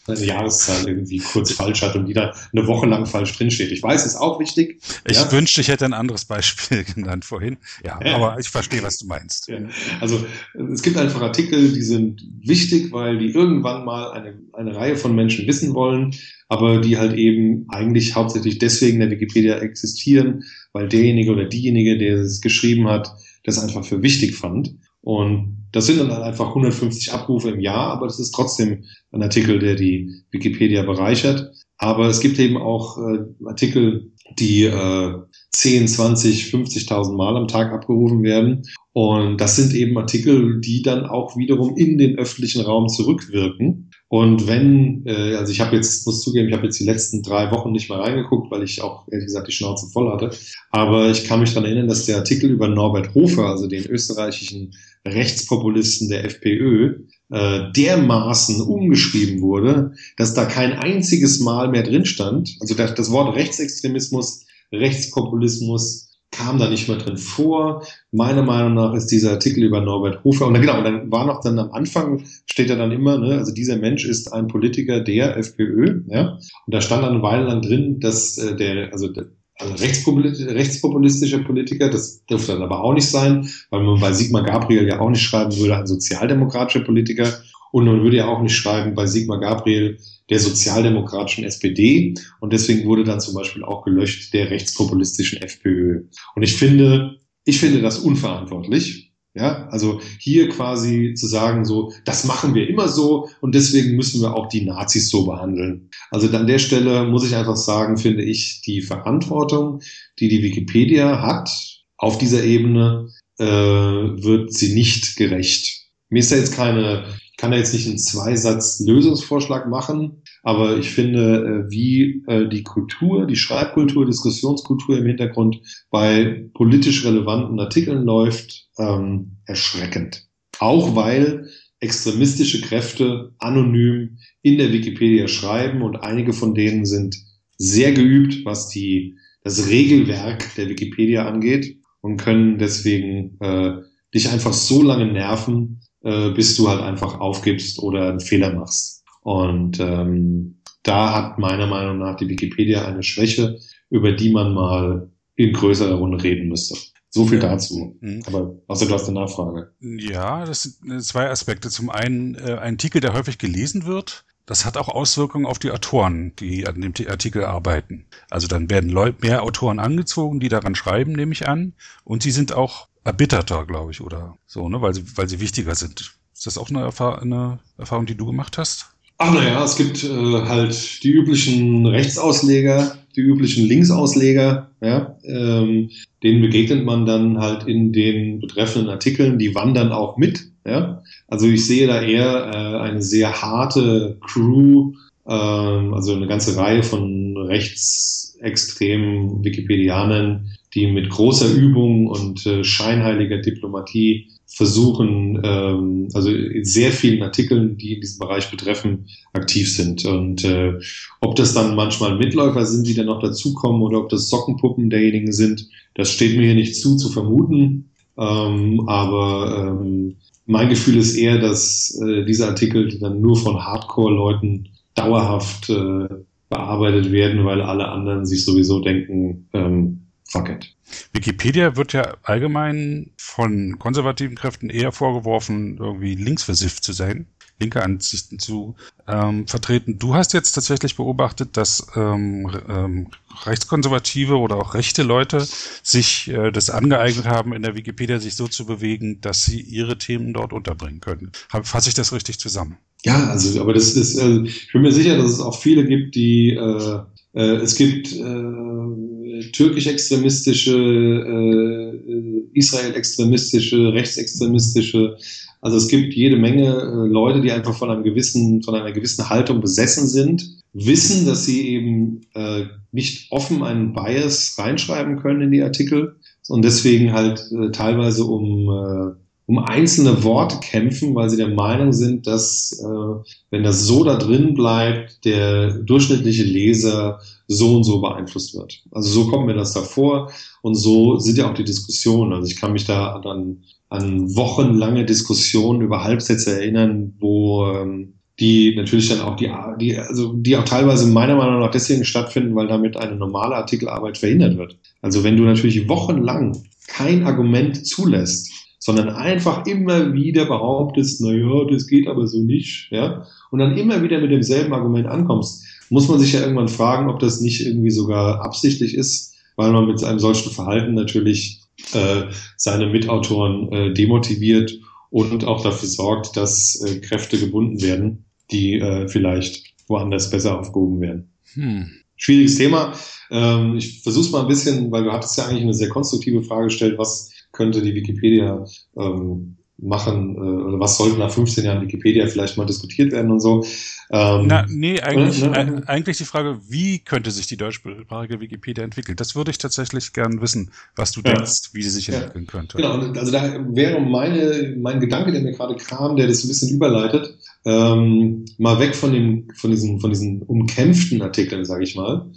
eine 0.07 0.25
Jahreszahl 0.25 0.87
irgendwie 0.87 1.19
kurz 1.19 1.51
falsch 1.53 1.81
hat 1.81 1.95
und 1.95 2.07
die 2.07 2.13
da 2.13 2.33
eine 2.51 2.67
Woche 2.67 2.85
lang 2.87 3.05
falsch 3.05 3.37
drinsteht. 3.37 3.71
Ich 3.71 3.81
weiß, 3.81 4.05
ist 4.05 4.15
auch 4.15 4.39
wichtig. 4.39 4.81
Ich 5.07 5.17
ja. 5.17 5.31
wünschte, 5.31 5.61
ich 5.61 5.69
hätte 5.69 5.85
ein 5.85 5.93
anderes 5.93 6.25
Beispiel 6.25 6.83
genannt 6.95 7.25
vorhin. 7.25 7.57
Ja, 7.85 7.99
ja. 8.03 8.15
aber 8.15 8.39
ich 8.39 8.49
verstehe, 8.49 8.83
was 8.83 8.97
du 8.97 9.07
meinst. 9.07 9.47
Ja. 9.47 9.59
Also 10.01 10.25
es 10.71 10.81
gibt 10.81 10.97
einfach 10.97 11.21
Artikel, 11.21 11.71
die 11.71 11.81
sind 11.81 12.21
wichtig, 12.41 12.91
weil 12.91 13.17
die 13.17 13.31
irgendwann 13.31 13.85
mal 13.85 14.11
eine, 14.11 14.37
eine 14.53 14.75
Reihe 14.75 14.97
von 14.97 15.15
Menschen 15.15 15.47
wissen 15.47 15.73
wollen, 15.73 16.15
aber 16.49 16.81
die 16.81 16.97
halt 16.97 17.13
eben 17.17 17.65
eigentlich 17.69 18.15
hauptsächlich 18.15 18.59
deswegen 18.59 19.01
in 19.01 19.09
der 19.09 19.11
Wikipedia 19.11 19.57
existieren, 19.59 20.43
weil 20.73 20.89
derjenige 20.89 21.31
oder 21.31 21.45
diejenige, 21.45 21.97
der 21.97 22.17
es 22.17 22.41
geschrieben 22.41 22.87
hat, 22.89 23.15
das 23.43 23.59
einfach 23.59 23.85
für 23.85 24.01
wichtig 24.01 24.35
fand. 24.35 24.75
Und 25.03 25.67
das 25.73 25.87
sind 25.87 25.99
dann 25.99 26.11
halt 26.11 26.23
einfach 26.23 26.49
150 26.49 27.11
Abrufe 27.11 27.49
im 27.49 27.59
Jahr, 27.59 27.91
aber 27.91 28.07
das 28.07 28.19
ist 28.19 28.31
trotzdem 28.31 28.85
ein 29.11 29.21
Artikel, 29.21 29.59
der 29.59 29.75
die 29.75 30.09
Wikipedia 30.31 30.83
bereichert. 30.83 31.51
Aber 31.77 32.07
es 32.07 32.21
gibt 32.21 32.39
eben 32.39 32.57
auch 32.57 32.97
äh, 32.97 33.19
Artikel, 33.45 34.11
die 34.39 34.63
äh, 34.63 35.13
10, 35.51 35.87
20, 35.87 36.45
50.000 36.45 37.15
Mal 37.15 37.35
am 37.35 37.47
Tag 37.47 37.73
abgerufen 37.73 38.23
werden. 38.23 38.63
Und 38.93 39.41
das 39.41 39.55
sind 39.55 39.73
eben 39.73 39.97
Artikel, 39.97 40.61
die 40.61 40.81
dann 40.83 41.05
auch 41.05 41.35
wiederum 41.35 41.75
in 41.75 41.97
den 41.97 42.17
öffentlichen 42.17 42.61
Raum 42.61 42.87
zurückwirken. 42.87 43.89
Und 44.07 44.47
wenn, 44.47 45.03
äh, 45.07 45.35
also 45.35 45.51
ich 45.51 45.59
habe 45.59 45.75
jetzt, 45.75 46.05
muss 46.05 46.21
zugeben, 46.21 46.47
ich 46.47 46.53
habe 46.53 46.65
jetzt 46.65 46.79
die 46.79 46.85
letzten 46.85 47.23
drei 47.23 47.51
Wochen 47.51 47.71
nicht 47.71 47.89
mal 47.89 47.99
reingeguckt, 47.99 48.51
weil 48.51 48.63
ich 48.63 48.81
auch 48.83 49.07
ehrlich 49.11 49.25
gesagt 49.25 49.47
die 49.47 49.51
Schnauze 49.51 49.87
voll 49.91 50.11
hatte. 50.11 50.29
Aber 50.69 51.09
ich 51.09 51.23
kann 51.25 51.39
mich 51.39 51.49
daran 51.53 51.65
erinnern, 51.65 51.87
dass 51.87 52.05
der 52.05 52.17
Artikel 52.17 52.51
über 52.51 52.67
Norbert 52.67 53.15
Hofer, 53.15 53.47
also 53.47 53.67
den 53.67 53.85
österreichischen 53.87 54.71
Rechtspopulisten 55.05 56.09
der 56.09 56.25
FPÖ, 56.25 57.05
äh, 57.29 57.71
dermaßen 57.75 58.61
umgeschrieben 58.61 59.41
wurde, 59.41 59.93
dass 60.17 60.33
da 60.33 60.45
kein 60.45 60.73
einziges 60.73 61.39
Mal 61.39 61.69
mehr 61.69 61.83
drin 61.83 62.05
stand. 62.05 62.55
Also 62.61 62.75
das, 62.75 62.95
das 62.95 63.11
Wort 63.11 63.35
Rechtsextremismus, 63.35 64.45
Rechtspopulismus, 64.71 66.13
kam 66.33 66.57
da 66.57 66.69
nicht 66.69 66.87
mehr 66.87 66.97
drin 66.97 67.17
vor. 67.17 67.85
Meiner 68.11 68.43
Meinung 68.43 68.73
nach 68.73 68.93
ist 68.93 69.07
dieser 69.07 69.31
Artikel 69.31 69.63
über 69.63 69.81
Norbert 69.81 70.23
Hofer, 70.23 70.47
und 70.47 70.53
dann, 70.53 70.61
genau, 70.61 70.77
und 70.79 70.83
dann 70.83 71.11
war 71.11 71.25
noch 71.25 71.41
dann 71.41 71.59
am 71.59 71.71
Anfang, 71.71 72.23
steht 72.45 72.69
ja 72.69 72.75
dann 72.75 72.91
immer, 72.91 73.17
ne, 73.17 73.37
also 73.37 73.53
dieser 73.53 73.77
Mensch 73.77 74.05
ist 74.05 74.33
ein 74.33 74.47
Politiker 74.47 74.99
der 74.99 75.37
FPÖ, 75.37 76.01
ja, 76.07 76.39
und 76.65 76.73
da 76.73 76.81
stand 76.81 77.03
dann 77.03 77.13
eine 77.13 77.23
Weile 77.23 77.45
lang 77.45 77.61
drin, 77.61 77.99
dass 77.99 78.37
äh, 78.37 78.55
der, 78.55 78.91
also 78.91 79.07
der, 79.09 79.27
rechtspopulistischer 79.71 81.39
Politiker, 81.39 81.89
das 81.89 82.25
dürfte 82.25 82.53
dann 82.53 82.61
aber 82.61 82.83
auch 82.83 82.93
nicht 82.93 83.07
sein, 83.07 83.49
weil 83.69 83.83
man 83.83 83.99
bei 83.99 84.13
Sigmar 84.13 84.43
Gabriel 84.43 84.87
ja 84.87 84.99
auch 84.99 85.09
nicht 85.09 85.21
schreiben 85.21 85.55
würde, 85.57 85.77
ein 85.77 85.87
sozialdemokratischer 85.87 86.85
Politiker. 86.85 87.41
Und 87.71 87.85
man 87.85 88.03
würde 88.03 88.17
ja 88.17 88.27
auch 88.27 88.41
nicht 88.41 88.55
schreiben 88.55 88.93
bei 88.93 89.07
Sigmar 89.07 89.39
Gabriel 89.39 89.97
der 90.29 90.39
sozialdemokratischen 90.39 91.43
SPD. 91.43 92.13
Und 92.39 92.53
deswegen 92.53 92.87
wurde 92.87 93.03
dann 93.03 93.19
zum 93.19 93.33
Beispiel 93.33 93.63
auch 93.63 93.83
gelöscht 93.83 94.33
der 94.33 94.49
rechtspopulistischen 94.49 95.41
FPÖ. 95.41 96.03
Und 96.35 96.43
ich 96.43 96.55
finde, 96.55 97.19
ich 97.45 97.59
finde 97.59 97.81
das 97.81 97.99
unverantwortlich. 97.99 99.02
Ja, 99.35 99.67
also 99.69 99.99
hier 100.19 100.47
quasi 100.49 101.15
zu 101.15 101.25
sagen, 101.25 101.65
so, 101.65 101.91
das 102.05 102.23
machen 102.25 102.53
wir 102.53 102.69
immer 102.69 102.87
so 102.87 103.29
und 103.41 103.55
deswegen 103.55 103.95
müssen 103.95 104.21
wir 104.21 104.35
auch 104.35 104.47
die 104.47 104.63
Nazis 104.63 105.09
so 105.09 105.25
behandeln. 105.25 105.89
Also 106.11 106.29
an 106.37 106.45
der 106.45 106.59
Stelle 106.59 107.05
muss 107.05 107.25
ich 107.25 107.35
einfach 107.35 107.55
sagen, 107.55 107.97
finde 107.97 108.21
ich, 108.23 108.61
die 108.61 108.81
Verantwortung, 108.81 109.81
die 110.19 110.29
die 110.29 110.43
Wikipedia 110.43 111.23
hat 111.23 111.49
auf 111.97 112.19
dieser 112.19 112.43
Ebene, 112.43 113.09
äh, 113.39 113.45
wird 113.45 114.53
sie 114.53 114.75
nicht 114.75 115.15
gerecht. 115.15 115.81
Mir 116.09 116.19
ist 116.19 116.31
da 116.31 116.35
jetzt 116.35 116.55
keine 116.55 117.05
kann 117.43 117.51
da 117.51 117.57
jetzt 117.57 117.73
nicht 117.73 117.87
einen 117.87 117.97
Zweisatz-Lösungsvorschlag 117.97 119.67
machen, 119.67 120.21
aber 120.43 120.77
ich 120.77 120.91
finde, 120.91 121.65
äh, 121.67 121.71
wie 121.71 122.23
äh, 122.27 122.47
die 122.47 122.63
Kultur, 122.63 123.25
die 123.25 123.35
Schreibkultur, 123.35 124.05
Diskussionskultur 124.05 124.97
im 124.97 125.05
Hintergrund 125.05 125.59
bei 125.89 126.49
politisch 126.53 127.03
relevanten 127.03 127.59
Artikeln 127.59 128.03
läuft, 128.03 128.62
ähm, 128.77 129.37
erschreckend. 129.45 130.27
Auch 130.59 130.95
weil 130.95 131.49
extremistische 131.79 132.61
Kräfte 132.61 133.33
anonym 133.39 134.17
in 134.41 134.57
der 134.57 134.71
Wikipedia 134.71 135.27
schreiben 135.27 135.81
und 135.81 135.97
einige 135.97 136.33
von 136.33 136.55
denen 136.55 136.85
sind 136.85 137.15
sehr 137.57 137.91
geübt, 137.91 138.45
was 138.45 138.69
die, 138.69 139.17
das 139.43 139.67
Regelwerk 139.67 140.55
der 140.55 140.69
Wikipedia 140.69 141.27
angeht 141.27 141.77
und 142.01 142.17
können 142.17 142.57
deswegen 142.57 143.37
äh, 143.41 143.73
dich 144.13 144.29
einfach 144.29 144.53
so 144.53 144.81
lange 144.81 145.11
nerven, 145.11 145.81
äh, 146.01 146.29
bis 146.31 146.55
du 146.55 146.69
halt 146.69 146.81
einfach 146.81 147.19
aufgibst 147.19 147.79
oder 147.79 148.09
einen 148.09 148.19
Fehler 148.19 148.53
machst. 148.53 149.03
Und 149.21 149.79
ähm, 149.79 150.59
da 150.83 151.13
hat 151.13 151.39
meiner 151.39 151.67
Meinung 151.67 151.99
nach 151.99 152.15
die 152.15 152.27
Wikipedia 152.27 152.85
eine 152.85 153.03
Schwäche, 153.03 153.57
über 153.89 154.11
die 154.11 154.31
man 154.31 154.53
mal 154.53 155.09
in 155.35 155.53
größerer 155.53 155.95
Runde 155.95 156.21
reden 156.23 156.49
müsste. 156.49 156.75
So 157.13 157.27
viel 157.27 157.37
dazu. 157.37 157.95
Mhm. 158.01 158.23
Aber 158.25 158.55
außer 158.65 158.87
du 158.87 158.93
hast 158.95 159.07
eine 159.07 159.19
Nachfrage. 159.19 159.71
Ja, 159.79 160.45
das 160.45 160.63
sind 160.63 161.03
zwei 161.03 161.29
Aspekte. 161.29 161.69
Zum 161.69 161.91
einen 161.91 162.33
äh, 162.33 162.55
ein 162.55 162.73
Artikel, 162.73 163.01
der 163.01 163.13
häufig 163.13 163.37
gelesen 163.37 163.85
wird. 163.85 164.25
Das 164.47 164.65
hat 164.65 164.77
auch 164.77 164.89
Auswirkungen 164.89 165.45
auf 165.45 165.59
die 165.59 165.69
Autoren, 165.69 166.33
die 166.39 166.67
an 166.67 166.81
dem 166.81 166.93
Artikel 167.07 167.45
arbeiten. 167.45 168.07
Also 168.31 168.47
dann 168.47 168.69
werden 168.71 168.89
Leute, 168.89 169.19
mehr 169.21 169.43
Autoren 169.43 169.77
angezogen, 169.77 170.39
die 170.39 170.49
daran 170.49 170.73
schreiben, 170.73 171.11
nehme 171.11 171.33
ich 171.33 171.47
an. 171.47 171.73
Und 172.03 172.23
sie 172.23 172.31
sind 172.31 172.51
auch 172.51 172.87
erbitterter, 173.03 173.67
glaube 173.67 173.91
ich, 173.91 174.01
oder 174.01 174.35
so, 174.47 174.67
ne? 174.67 174.81
weil, 174.81 174.95
sie, 174.95 175.03
weil 175.15 175.29
sie 175.29 175.39
wichtiger 175.39 175.75
sind. 175.75 176.15
Ist 176.33 176.47
das 176.47 176.57
auch 176.57 176.71
eine, 176.71 176.81
Erfahr 176.81 177.21
eine 177.21 177.59
Erfahrung, 177.77 178.07
die 178.07 178.17
du 178.17 178.25
gemacht 178.25 178.57
hast? 178.57 178.87
Ach 179.19 179.31
naja, 179.31 179.63
es 179.63 179.75
gibt 179.75 180.03
äh, 180.03 180.41
halt 180.47 181.03
die 181.03 181.11
üblichen 181.11 181.85
Rechtsausleger, 181.85 182.97
die 183.15 183.21
üblichen 183.21 183.67
Linksausleger, 183.67 184.69
ja, 184.81 185.17
ähm, 185.23 185.89
denen 186.23 186.41
begegnet 186.41 186.83
man 186.83 187.05
dann 187.05 187.39
halt 187.39 187.67
in 187.67 187.93
den 187.93 188.39
betreffenden 188.39 188.89
Artikeln, 188.89 189.39
die 189.39 189.55
wandern 189.55 189.91
auch 189.91 190.17
mit, 190.17 190.47
ja. 190.65 191.01
Also 191.27 191.47
ich 191.47 191.65
sehe 191.65 191.87
da 191.87 192.01
eher 192.01 192.51
äh, 192.53 192.77
eine 192.79 193.01
sehr 193.01 193.41
harte 193.41 194.17
Crew, 194.21 194.93
ähm, 195.27 195.93
also 195.93 196.15
eine 196.15 196.27
ganze 196.27 196.57
Reihe 196.57 196.83
von 196.83 197.37
rechtsextremen 197.37 199.43
Wikipedianern, 199.43 200.51
die 200.73 200.87
mit 200.87 201.09
großer 201.09 201.51
Übung 201.53 202.07
und 202.07 202.45
äh, 202.45 202.63
scheinheiliger 202.63 203.37
Diplomatie 203.37 204.27
versuchen, 204.45 205.41
ähm, 205.43 206.09
also 206.13 206.29
in 206.29 206.63
sehr 206.63 206.91
vielen 206.91 207.23
Artikeln, 207.23 207.77
die 207.77 207.95
in 207.95 208.01
diesem 208.01 208.19
Bereich 208.19 208.51
betreffen, 208.51 209.07
aktiv 209.33 209.73
sind. 209.73 210.05
Und 210.05 210.43
äh, 210.43 210.73
ob 211.21 211.35
das 211.35 211.53
dann 211.53 211.75
manchmal 211.75 212.17
Mitläufer 212.17 212.65
sind, 212.65 212.87
die 212.87 212.93
dann 212.93 213.07
noch 213.07 213.19
dazukommen, 213.19 213.81
oder 213.81 213.99
ob 213.99 214.09
das 214.09 214.29
Sockenpuppen 214.29 214.89
derjenigen 214.89 215.31
sind, 215.31 215.67
das 215.95 216.11
steht 216.11 216.37
mir 216.37 216.45
hier 216.45 216.55
nicht 216.55 216.75
zu, 216.75 216.97
zu 216.97 217.09
vermuten. 217.09 217.89
Ähm, 218.15 218.87
aber 218.87 219.79
ähm, 219.81 220.17
mein 220.45 220.69
Gefühl 220.69 220.97
ist 220.97 221.15
eher, 221.15 221.39
dass 221.39 221.99
äh, 222.05 222.23
diese 222.25 222.47
Artikel 222.47 222.99
dann 222.99 223.21
nur 223.21 223.35
von 223.35 223.57
Hardcore-Leuten 223.57 224.69
dauerhaft 224.93 225.69
äh, 225.71 226.07
bearbeitet 226.49 227.11
werden, 227.11 227.43
weil 227.45 227.61
alle 227.61 227.87
anderen 227.87 228.27
sich 228.27 228.45
sowieso 228.45 228.81
denken, 228.81 229.47
ähm, 229.53 230.02
fuck 230.33 230.49
it. 230.49 230.75
Wikipedia 231.11 231.75
wird 231.75 231.93
ja 231.93 232.17
allgemein 232.23 233.11
von 233.17 233.79
konservativen 233.79 234.35
Kräften 234.35 234.69
eher 234.69 234.91
vorgeworfen, 234.91 235.77
irgendwie 235.77 236.15
linksversifft 236.15 236.83
zu 236.83 236.93
sein, 236.93 237.27
linke 237.59 237.81
Ansichten 237.81 238.39
zu 238.39 238.75
ähm, 239.07 239.47
vertreten. 239.47 239.97
Du 239.97 240.13
hast 240.13 240.33
jetzt 240.33 240.51
tatsächlich 240.51 240.95
beobachtet, 240.95 241.57
dass 241.57 241.87
ähm, 241.95 242.49
ähm, 242.67 243.07
rechtskonservative 243.45 244.37
oder 244.37 244.57
auch 244.57 244.73
rechte 244.73 245.03
Leute 245.03 245.47
sich 245.81 246.27
äh, 246.27 246.51
das 246.51 246.69
angeeignet 246.69 247.25
haben, 247.25 247.53
in 247.53 247.63
der 247.63 247.75
Wikipedia 247.75 248.19
sich 248.19 248.35
so 248.35 248.47
zu 248.47 248.65
bewegen, 248.65 249.21
dass 249.21 249.45
sie 249.45 249.61
ihre 249.61 249.97
Themen 249.97 250.33
dort 250.33 250.53
unterbringen 250.53 250.99
können. 250.99 251.31
Fasse 251.63 251.89
ich 251.89 251.95
das 251.95 252.11
richtig 252.11 252.39
zusammen? 252.39 252.77
Ja, 253.05 253.29
also, 253.29 253.59
aber 253.59 253.73
das 253.73 253.95
ist, 253.95 254.17
äh, 254.17 254.43
ich 254.43 254.71
bin 254.71 254.81
mir 254.81 254.91
sicher, 254.91 255.17
dass 255.17 255.31
es 255.31 255.39
auch 255.39 255.59
viele 255.59 255.85
gibt, 255.85 256.15
die 256.15 256.51
äh, 256.51 256.99
es 257.33 257.75
gibt 257.75 258.13
äh, 258.13 259.51
türkisch-extremistische, 259.51 260.75
äh, 260.75 262.43
Israel-extremistische, 262.53 263.93
rechtsextremistische. 263.93 265.17
Also 265.61 265.77
es 265.77 265.87
gibt 265.87 266.13
jede 266.13 266.37
Menge 266.37 266.67
äh, 266.67 267.07
Leute, 267.07 267.41
die 267.41 267.51
einfach 267.51 267.75
von 267.75 267.89
einem 267.89 268.03
gewissen, 268.03 268.61
von 268.63 268.75
einer 268.75 268.91
gewissen 268.91 269.29
Haltung 269.29 269.61
besessen 269.61 270.07
sind, 270.07 270.61
wissen, 270.73 271.25
dass 271.25 271.45
sie 271.45 271.69
eben 271.69 272.21
äh, 272.33 272.65
nicht 272.91 273.31
offen 273.31 273.63
einen 273.63 273.93
Bias 273.93 274.55
reinschreiben 274.57 275.17
können 275.17 275.41
in 275.41 275.51
die 275.51 275.63
Artikel 275.63 276.15
und 276.49 276.63
deswegen 276.63 277.13
halt 277.13 277.49
äh, 277.51 277.71
teilweise 277.71 278.25
um, 278.25 278.69
äh, 278.69 279.22
um 279.45 279.59
einzelne 279.59 280.23
Worte 280.23 280.57
kämpfen, 280.61 281.15
weil 281.15 281.29
sie 281.29 281.37
der 281.37 281.49
Meinung 281.49 281.91
sind, 281.91 282.27
dass 282.27 282.79
äh, 282.81 283.29
wenn 283.51 283.63
das 283.63 283.83
so 283.83 284.03
da 284.03 284.15
drin 284.15 284.53
bleibt, 284.53 285.25
der 285.25 285.73
durchschnittliche 285.79 286.43
Leser 286.43 287.19
so 287.47 287.75
und 287.75 287.83
so 287.83 287.99
beeinflusst 287.99 288.55
wird. 288.55 288.81
Also 288.91 289.09
so 289.09 289.29
kommt 289.29 289.45
mir 289.45 289.53
das 289.53 289.73
davor 289.73 290.31
und 290.61 290.75
so 290.75 291.19
sind 291.19 291.37
ja 291.37 291.49
auch 291.49 291.53
die 291.53 291.65
Diskussionen. 291.65 292.31
Also 292.31 292.47
ich 292.47 292.59
kann 292.59 292.71
mich 292.71 292.85
da 292.85 293.15
an, 293.15 293.63
an 293.89 294.35
wochenlange 294.35 295.05
Diskussionen 295.05 295.81
über 295.81 296.03
Halbsätze 296.03 296.53
erinnern, 296.59 297.13
wo 297.19 297.67
ähm, 297.67 298.13
die 298.39 298.73
natürlich 298.75 299.09
dann 299.09 299.21
auch 299.21 299.35
die, 299.35 299.51
die, 299.79 299.97
also 299.97 300.33
die 300.33 300.57
auch 300.57 300.65
teilweise 300.65 301.05
meiner 301.07 301.35
Meinung 301.35 301.59
nach 301.59 301.71
deswegen 301.71 302.05
stattfinden, 302.05 302.55
weil 302.55 302.67
damit 302.67 302.97
eine 302.97 303.15
normale 303.15 303.55
Artikelarbeit 303.55 304.17
verhindert 304.17 304.57
wird. 304.57 304.77
Also 305.01 305.23
wenn 305.23 305.37
du 305.37 305.43
natürlich 305.43 305.87
wochenlang 305.87 306.63
kein 306.87 307.25
Argument 307.25 307.85
zulässt, 307.85 308.52
sondern 308.83 309.07
einfach 309.07 309.65
immer 309.65 310.11
wieder 310.11 310.43
behauptest, 310.43 311.21
na 311.21 311.31
ja, 311.31 311.63
das 311.71 311.87
geht 311.87 312.05
aber 312.05 312.27
so 312.27 312.39
nicht, 312.39 312.89
ja, 312.91 313.25
und 313.49 313.59
dann 313.59 313.77
immer 313.77 314.03
wieder 314.03 314.19
mit 314.19 314.29
demselben 314.29 314.73
Argument 314.73 315.07
ankommst, 315.07 315.63
muss 315.89 316.09
man 316.09 316.19
sich 316.19 316.33
ja 316.33 316.41
irgendwann 316.41 316.67
fragen, 316.67 317.09
ob 317.09 317.19
das 317.19 317.39
nicht 317.39 317.65
irgendwie 317.65 317.91
sogar 317.91 318.43
absichtlich 318.43 318.93
ist, 318.93 319.35
weil 319.55 319.71
man 319.71 319.87
mit 319.87 320.03
einem 320.03 320.19
solchen 320.19 320.51
Verhalten 320.51 320.95
natürlich 320.95 321.61
äh, 321.93 322.23
seine 322.57 322.87
Mitautoren 322.87 323.71
äh, 323.71 323.93
demotiviert 323.93 324.77
und 325.09 325.45
auch 325.45 325.63
dafür 325.63 325.87
sorgt, 325.87 326.35
dass 326.35 326.83
äh, 326.85 326.99
Kräfte 326.99 327.39
gebunden 327.39 327.81
werden, 327.81 328.25
die 328.51 328.79
äh, 328.81 329.07
vielleicht 329.07 329.63
woanders 329.87 330.29
besser 330.29 330.59
aufgehoben 330.59 330.99
werden. 330.99 331.31
Hm. 331.53 331.89
Schwieriges 332.17 332.57
Thema. 332.57 332.93
Ähm, 333.31 333.77
ich 333.77 334.03
versuche 334.03 334.25
es 334.25 334.31
mal 334.31 334.41
ein 334.41 334.47
bisschen, 334.47 334.91
weil 334.91 335.05
du 335.05 335.13
hattest 335.13 335.37
ja 335.37 335.45
eigentlich 335.45 335.63
eine 335.63 335.73
sehr 335.73 335.89
konstruktive 335.89 336.43
Frage 336.43 336.65
gestellt, 336.65 336.97
was 336.97 337.32
könnte 337.53 337.81
die 337.81 337.95
Wikipedia 337.95 338.65
ähm, 338.97 339.55
machen, 339.77 340.35
äh, 340.35 340.39
oder 340.39 340.79
was 340.79 340.97
sollte 340.97 341.17
nach 341.17 341.31
15 341.31 341.65
Jahren 341.65 341.81
Wikipedia 341.81 342.27
vielleicht 342.27 342.57
mal 342.57 342.65
diskutiert 342.65 343.11
werden 343.11 343.31
und 343.31 343.39
so. 343.39 343.65
Ähm, 344.11 344.45
Na, 344.47 344.65
nee, 344.69 344.99
eigentlich, 345.01 345.41
äh, 345.43 345.47
äh, 345.47 345.81
eigentlich 345.87 346.17
die 346.17 346.25
Frage, 346.25 346.59
wie 346.67 346.99
könnte 346.99 347.31
sich 347.31 347.47
die 347.47 347.57
deutschsprachige 347.57 348.39
Wikipedia 348.39 348.83
entwickeln? 348.83 349.15
Das 349.15 349.35
würde 349.35 349.51
ich 349.51 349.57
tatsächlich 349.57 350.13
gern 350.13 350.41
wissen, 350.41 350.71
was 350.95 351.11
du 351.11 351.21
ja. 351.21 351.33
denkst, 351.33 351.73
wie 351.73 351.81
sie 351.81 351.89
sich 351.89 352.07
ja. 352.07 352.15
entwickeln 352.15 352.47
könnte. 352.47 352.77
Genau, 352.77 352.99
also 352.99 353.31
da 353.31 353.65
wäre 353.69 353.99
meine, 353.99 354.75
mein 354.77 354.99
Gedanke, 354.99 355.31
der 355.31 355.41
mir 355.41 355.53
gerade 355.53 355.75
kam, 355.75 356.15
der 356.15 356.27
das 356.27 356.43
ein 356.43 356.49
bisschen 356.49 356.75
überleitet, 356.75 357.35
ähm, 357.65 358.45
mal 358.57 358.79
weg 358.79 358.95
von, 358.95 359.13
dem, 359.13 359.47
von, 359.55 359.71
diesen, 359.71 359.99
von 359.99 360.09
diesen 360.09 360.41
umkämpften 360.43 361.21
Artikeln, 361.21 361.65
sage 361.65 361.83
ich 361.83 361.95
mal, 361.95 362.29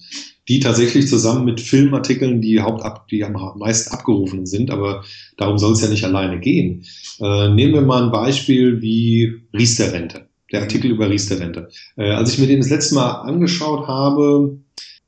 die 0.48 0.60
tatsächlich 0.60 1.08
zusammen 1.08 1.44
mit 1.44 1.60
Filmartikeln 1.60 2.40
die 2.40 2.60
Hauptab, 2.60 3.08
die 3.08 3.24
am 3.24 3.36
meisten 3.56 3.92
abgerufen 3.92 4.46
sind, 4.46 4.70
aber 4.70 5.04
darum 5.36 5.58
soll 5.58 5.72
es 5.72 5.82
ja 5.82 5.88
nicht 5.88 6.04
alleine 6.04 6.38
gehen. 6.38 6.84
Äh, 7.20 7.50
nehmen 7.50 7.74
wir 7.74 7.82
mal 7.82 8.04
ein 8.04 8.12
Beispiel 8.12 8.80
wie 8.80 9.32
Riester-Rente, 9.52 10.28
der 10.52 10.62
Artikel 10.62 10.90
über 10.90 11.10
Riester-Rente. 11.10 11.68
Äh, 11.96 12.10
als 12.10 12.32
ich 12.32 12.38
mir 12.38 12.46
den 12.46 12.60
das 12.60 12.70
letzte 12.70 12.94
Mal 12.94 13.10
angeschaut 13.22 13.88
habe, 13.88 14.58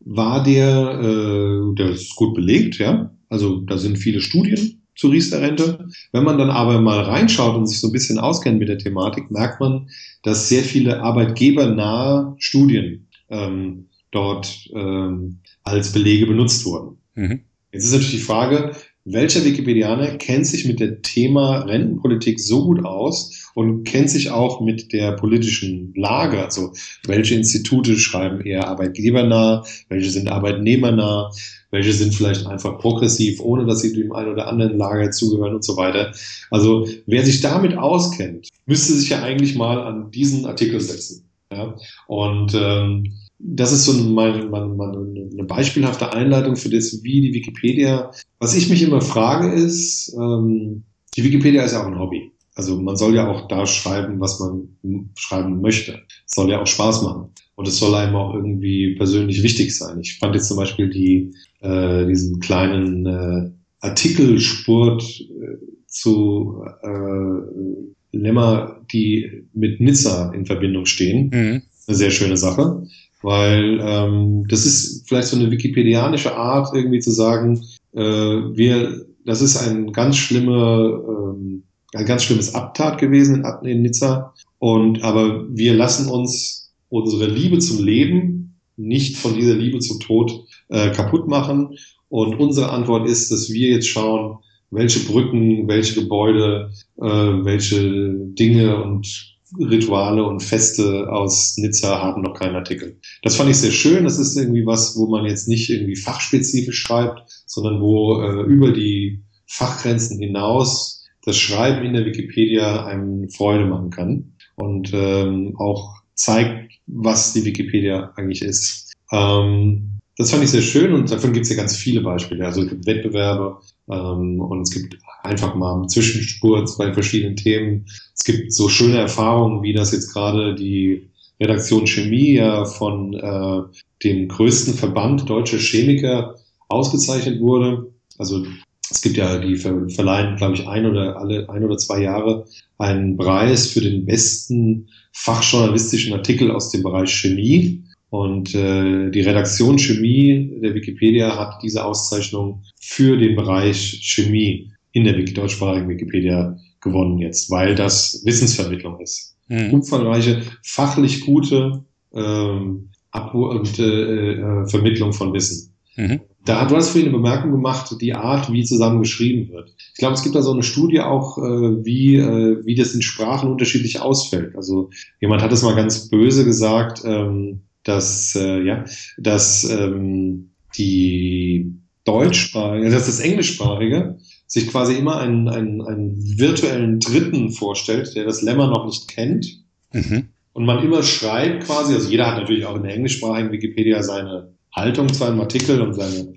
war 0.01 0.43
der, 0.43 1.01
äh, 1.01 1.75
der 1.75 1.91
ist 1.91 2.17
gut 2.17 2.35
belegt, 2.35 2.79
ja. 2.79 3.13
Also 3.29 3.61
da 3.61 3.77
sind 3.77 3.99
viele 3.99 4.21
Studien 4.21 4.83
zur 4.97 5.13
Riester-Rente. 5.13 5.87
Wenn 6.13 6.25
man 6.25 6.39
dann 6.39 6.51
aber 6.51 6.81
mal 6.81 7.01
reinschaut 7.01 7.57
und 7.57 7.67
sich 7.67 7.79
so 7.81 7.89
ein 7.89 7.93
bisschen 7.93 8.19
auskennt 8.19 8.59
mit 8.59 8.69
der 8.69 8.79
Thematik, 8.79 9.31
merkt 9.31 9.61
man, 9.61 9.89
dass 10.23 10.49
sehr 10.49 10.63
viele 10.63 11.03
arbeitgebernahe 11.03 12.35
Studien 12.39 13.07
ähm, 13.29 13.89
dort 14.11 14.69
ähm, 14.75 15.28
als 15.69 15.93
Belege 15.93 16.27
benutzt 16.27 16.65
wurden. 16.65 16.99
Mhm. 17.15 17.41
Jetzt 17.73 17.85
ist 17.85 17.93
natürlich 17.93 18.13
die 18.13 18.19
Frage, 18.19 18.73
welcher 19.11 19.45
Wikipedianer 19.45 20.19
kennt 20.19 20.47
sich 20.47 20.67
mit 20.67 20.81
dem 20.81 21.01
Thema 21.01 21.61
Rentenpolitik 21.61 22.41
so 22.41 22.65
gut 22.65 22.85
aus 22.85 23.51
und 23.55 23.85
kennt 23.85 24.11
sich 24.11 24.31
auch 24.31 24.61
mit 24.61 24.93
der 24.93 25.13
politischen 25.13 25.95
Lage? 25.95 26.43
Also 26.43 26.73
welche 27.07 27.35
Institute 27.35 27.97
schreiben 27.97 28.43
eher 28.43 28.69
arbeitgebernah, 28.69 29.65
welche 29.89 30.11
sind 30.11 30.29
arbeitnehmernah, 30.29 31.31
welche 31.71 31.93
sind 31.93 32.15
vielleicht 32.15 32.47
einfach 32.47 32.79
progressiv, 32.79 33.41
ohne 33.41 33.65
dass 33.65 33.81
sie 33.81 33.95
dem 33.95 34.13
einen 34.13 34.33
oder 34.33 34.47
anderen 34.47 34.77
Lager 34.77 35.11
zugehören 35.11 35.55
und 35.55 35.65
so 35.65 35.77
weiter. 35.79 36.13
Also 36.51 36.87
wer 37.07 37.25
sich 37.25 37.41
damit 37.41 37.79
auskennt, 37.79 38.49
müsste 38.67 38.93
sich 38.93 39.09
ja 39.09 39.23
eigentlich 39.23 39.55
mal 39.55 39.81
an 39.81 40.11
diesen 40.11 40.45
Artikel 40.45 40.81
setzen. 40.81 41.25
Ja? 41.51 41.77
Und 42.07 42.55
ähm, 42.55 43.15
das 43.39 43.73
ist 43.73 43.85
so 43.85 43.93
meine, 43.93 44.47
meine, 44.47 44.67
meine, 44.67 45.29
eine 45.33 45.45
beispielhafte 45.45 46.13
Einleitung 46.13 46.57
für 46.57 46.71
das, 46.71 47.03
wie 47.03 47.21
die 47.21 47.33
Wikipedia. 47.33 48.11
Was 48.41 48.57
ich 48.57 48.69
mich 48.69 48.83
immer 48.83 49.01
frage 49.01 49.53
ist, 49.53 50.13
ähm, 50.19 50.83
die 51.17 51.25
Wikipedia 51.25 51.63
ist 51.63 51.73
ja 51.73 51.83
auch 51.83 51.87
ein 51.87 51.99
Hobby. 51.99 52.33
Also 52.55 52.81
man 52.81 52.97
soll 52.97 53.15
ja 53.15 53.29
auch 53.29 53.47
da 53.47 53.67
schreiben, 53.67 54.19
was 54.19 54.41
man 54.41 54.69
schreiben 55.15 55.61
möchte. 55.61 56.03
Es 56.27 56.35
soll 56.35 56.51
ja 56.51 56.61
auch 56.61 56.67
Spaß 56.67 57.03
machen. 57.03 57.29
Und 57.55 57.69
es 57.69 57.79
soll 57.79 57.95
einem 57.95 58.17
auch 58.17 58.35
irgendwie 58.35 58.97
persönlich 58.97 59.43
wichtig 59.43 59.77
sein. 59.77 60.01
Ich 60.01 60.19
fand 60.19 60.35
jetzt 60.35 60.49
zum 60.49 60.57
Beispiel 60.57 60.91
die, 60.91 61.33
äh, 61.61 62.07
diesen 62.07 62.41
kleinen 62.41 63.07
äh, 63.07 63.51
Artikelspurt 63.81 65.03
äh, 65.21 65.59
zu 65.87 66.65
äh, 66.83 68.17
Lemma, 68.17 68.81
die 68.93 69.45
mit 69.53 69.81
Nizza 69.81 70.33
in 70.33 70.47
Verbindung 70.47 70.87
stehen. 70.87 71.31
Mhm. 71.33 71.63
Eine 71.87 71.97
sehr 71.97 72.11
schöne 72.11 72.37
Sache. 72.37 72.87
Weil 73.23 73.81
ähm, 73.83 74.47
das 74.49 74.65
ist 74.65 75.09
vielleicht 75.09 75.29
so 75.29 75.37
eine 75.37 75.51
wikipedianische 75.51 76.37
Art, 76.37 76.75
irgendwie 76.75 77.01
zu 77.01 77.11
sagen, 77.11 77.65
äh, 77.95 78.01
wir, 78.01 79.07
das 79.25 79.41
ist 79.41 79.57
ein 79.57 79.93
ganz 79.93 80.17
schlimme, 80.17 81.03
ähm, 81.09 81.65
ein 81.95 82.07
ganz 82.07 82.25
schlimmes 82.25 82.55
Abtat 82.55 82.99
gewesen 82.99 83.45
in, 83.63 83.69
in 83.69 83.83
Nizza. 83.83 84.35
Und 84.59 85.03
aber 85.03 85.47
wir 85.51 85.75
lassen 85.75 86.11
uns 86.11 86.73
unsere 86.89 87.27
Liebe 87.27 87.59
zum 87.59 87.85
Leben 87.85 88.39
nicht 88.77 89.17
von 89.17 89.35
dieser 89.35 89.55
Liebe 89.55 89.81
zum 89.81 90.01
Tod 90.01 90.45
äh, 90.69 90.91
kaputt 90.93 91.29
machen. 91.29 91.77
Und 92.09 92.39
unsere 92.39 92.71
Antwort 92.71 93.09
ist, 93.09 93.31
dass 93.31 93.51
wir 93.51 93.71
jetzt 93.71 93.89
schauen, 93.89 94.39
welche 94.71 95.01
Brücken, 95.01 95.67
welche 95.69 96.01
Gebäude, 96.01 96.71
äh, 96.99 97.05
welche 97.05 98.15
Dinge 98.15 98.83
und 98.83 99.38
Rituale 99.57 100.25
und 100.25 100.43
Feste 100.43 101.11
aus 101.11 101.57
Nizza 101.57 102.01
haben 102.03 102.23
noch 102.23 102.35
keinen 102.35 102.57
Artikel. 102.57 102.99
Das 103.23 103.37
fand 103.37 103.51
ich 103.51 103.57
sehr 103.57 103.71
schön. 103.71 104.05
Das 104.05 104.19
ist 104.19 104.37
irgendwie 104.37 104.67
was, 104.67 104.97
wo 104.97 105.07
man 105.07 105.25
jetzt 105.25 105.49
nicht 105.49 105.71
irgendwie 105.71 105.97
fachspezifisch 105.97 106.81
schreibt, 106.81 107.23
sondern 107.47 107.81
wo 107.81 108.21
äh, 108.21 108.43
über 108.43 108.73
die 108.73 109.23
Fachgrenzen 109.47 110.19
hinaus 110.19 111.07
das 111.25 111.37
Schreiben 111.37 111.85
in 111.85 111.95
der 111.95 112.05
Wikipedia 112.05 112.85
einem 112.85 113.29
Freude 113.31 113.67
machen 113.67 113.91
kann 113.91 114.33
und 114.57 114.91
ähm, 114.93 115.55
auch 115.59 115.97
zeigt, 116.15 116.73
was 116.87 117.33
die 117.33 117.45
Wikipedia 117.45 118.13
eigentlich 118.17 118.43
ist. 118.43 118.93
Ähm, 119.13 119.99
das 120.17 120.31
fand 120.31 120.43
ich 120.43 120.51
sehr 120.51 120.63
schön 120.63 120.93
und 120.93 121.11
davon 121.11 121.33
gibt 121.33 121.45
es 121.45 121.51
ja 121.51 121.57
ganz 121.57 121.77
viele 121.77 122.01
Beispiele. 122.01 122.45
Also 122.45 122.63
es 122.63 122.69
gibt 122.69 122.87
Wettbewerbe 122.87 123.59
ähm, 123.91 124.41
und 124.41 124.63
es 124.63 124.71
gibt 124.71 124.99
einfach 125.23 125.55
mal 125.55 125.75
einen 125.75 125.89
Zwischenspurt 125.89 126.71
bei 126.79 126.93
verschiedenen 126.93 127.37
Themen. 127.37 127.87
Es 128.15 128.25
gibt 128.25 128.53
so 128.53 128.69
schöne 128.69 128.99
Erfahrungen, 128.99 129.63
wie 129.63 129.73
das 129.73 129.93
jetzt 129.93 130.13
gerade 130.13 130.55
die 130.55 131.11
Redaktion 131.41 131.87
Chemie 131.87 132.35
ja 132.35 132.65
von 132.65 133.15
äh, 133.15 133.63
dem 134.05 134.29
größten 134.29 134.75
Verband 134.75 135.29
deutscher 135.29 135.59
Chemiker 135.59 136.37
ausgezeichnet 136.69 137.41
wurde. 137.41 137.93
Also 138.19 138.45
es 138.91 139.03
gibt 139.03 139.17
ja, 139.17 139.39
die 139.39 139.57
verleihen, 139.57 140.37
glaube 140.37 140.55
ich, 140.55 140.67
ein 140.67 140.87
oder 140.87 141.19
alle 141.19 141.49
ein 141.49 141.65
oder 141.65 141.77
zwei 141.77 142.03
Jahre 142.03 142.47
einen 142.79 143.17
Preis 143.17 143.69
für 143.69 143.81
den 143.81 144.07
besten 144.07 144.89
fachjournalistischen 145.13 146.13
Artikel 146.15 146.51
aus 146.51 146.71
dem 146.71 146.83
Bereich 146.83 147.11
Chemie. 147.11 147.85
Und 148.11 148.55
äh, 148.55 149.11
die 149.11 149.21
Redaktion 149.21 149.79
Chemie 149.79 150.59
der 150.63 150.75
Wikipedia 150.75 151.37
hat 151.37 151.63
diese 151.63 151.85
Auszeichnung 151.85 152.63
für 152.81 153.19
den 153.19 153.37
Bereich 153.37 154.01
Chemie 154.03 154.73
in 154.93 155.05
der 155.05 155.13
deutschsprachigen 155.13 155.89
Wikipedia 155.89 156.57
gewonnen 156.81 157.19
jetzt, 157.19 157.51
weil 157.51 157.75
das 157.75 158.23
Wissensvermittlung 158.25 159.01
ist. 159.01 159.37
Mhm. 159.49 159.75
Umfangreiche, 159.75 160.43
fachlich 160.63 161.23
gute 161.23 161.85
ähm, 162.15 162.91
Ab 163.11 163.35
und, 163.35 163.79
äh, 163.79 164.33
äh, 164.35 164.67
Vermittlung 164.67 165.13
von 165.15 165.33
Wissen. 165.33 165.75
Mhm. 165.97 166.21
Da, 166.45 166.67
du 166.67 166.77
hast 166.77 166.91
vorhin 166.91 167.09
eine 167.09 167.17
Bemerkung 167.17 167.51
gemacht, 167.51 167.97
die 168.01 168.15
Art, 168.15 168.53
wie 168.53 168.65
zusammen 168.65 169.01
geschrieben 169.01 169.51
wird. 169.51 169.75
Ich 169.93 169.99
glaube, 169.99 170.15
es 170.15 170.23
gibt 170.23 170.35
da 170.35 170.43
so 170.43 170.53
eine 170.53 170.63
Studie 170.63 171.01
auch, 171.01 171.39
äh, 171.39 171.85
wie, 171.85 172.17
äh, 172.17 172.65
wie 172.65 172.75
das 172.75 172.95
in 172.95 173.03
Sprachen 173.03 173.51
unterschiedlich 173.51 174.01
ausfällt. 174.01 174.57
Also 174.57 174.91
jemand 175.21 175.43
hat 175.43 175.53
es 175.53 175.63
mal 175.63 175.75
ganz 175.75 176.09
böse 176.09 176.45
gesagt, 176.45 177.03
ähm, 177.05 177.63
dass, 177.89 178.35
äh, 178.37 178.63
ja, 178.63 178.85
dass 179.17 179.65
ähm, 179.65 180.51
die 180.77 181.73
Deutschsprachige, 182.05 182.91
dass 182.91 183.07
das 183.07 183.21
Englischsprachige 183.21 184.19
sich 184.47 184.69
quasi 184.69 184.95
immer 184.95 185.21
einen, 185.21 185.49
einen, 185.49 185.83
einen 185.83 186.39
virtuellen 186.39 187.01
Dritten 187.01 187.51
vorstellt, 187.51 188.15
der 188.15 188.25
das 188.25 188.43
Lemma 188.43 188.67
noch 188.67 188.87
nicht 188.87 189.09
kennt. 189.09 189.47
Mhm. 189.93 190.29
Und 190.53 190.67
man 190.67 190.85
immer 190.85 191.03
schreibt 191.03 191.65
quasi, 191.65 191.95
also 191.95 192.11
jeder 192.11 192.27
hat 192.27 192.39
natürlich 192.39 192.67
auch 192.67 192.77
in 192.77 192.83
der 192.83 192.95
englischsprachigen 192.95 193.53
Wikipedia 193.53 194.03
seine 194.03 194.53
Haltung 194.75 195.13
zu 195.13 195.25
einem 195.25 195.41
Artikel 195.41 195.81
und 195.81 195.95
seine 195.95 196.35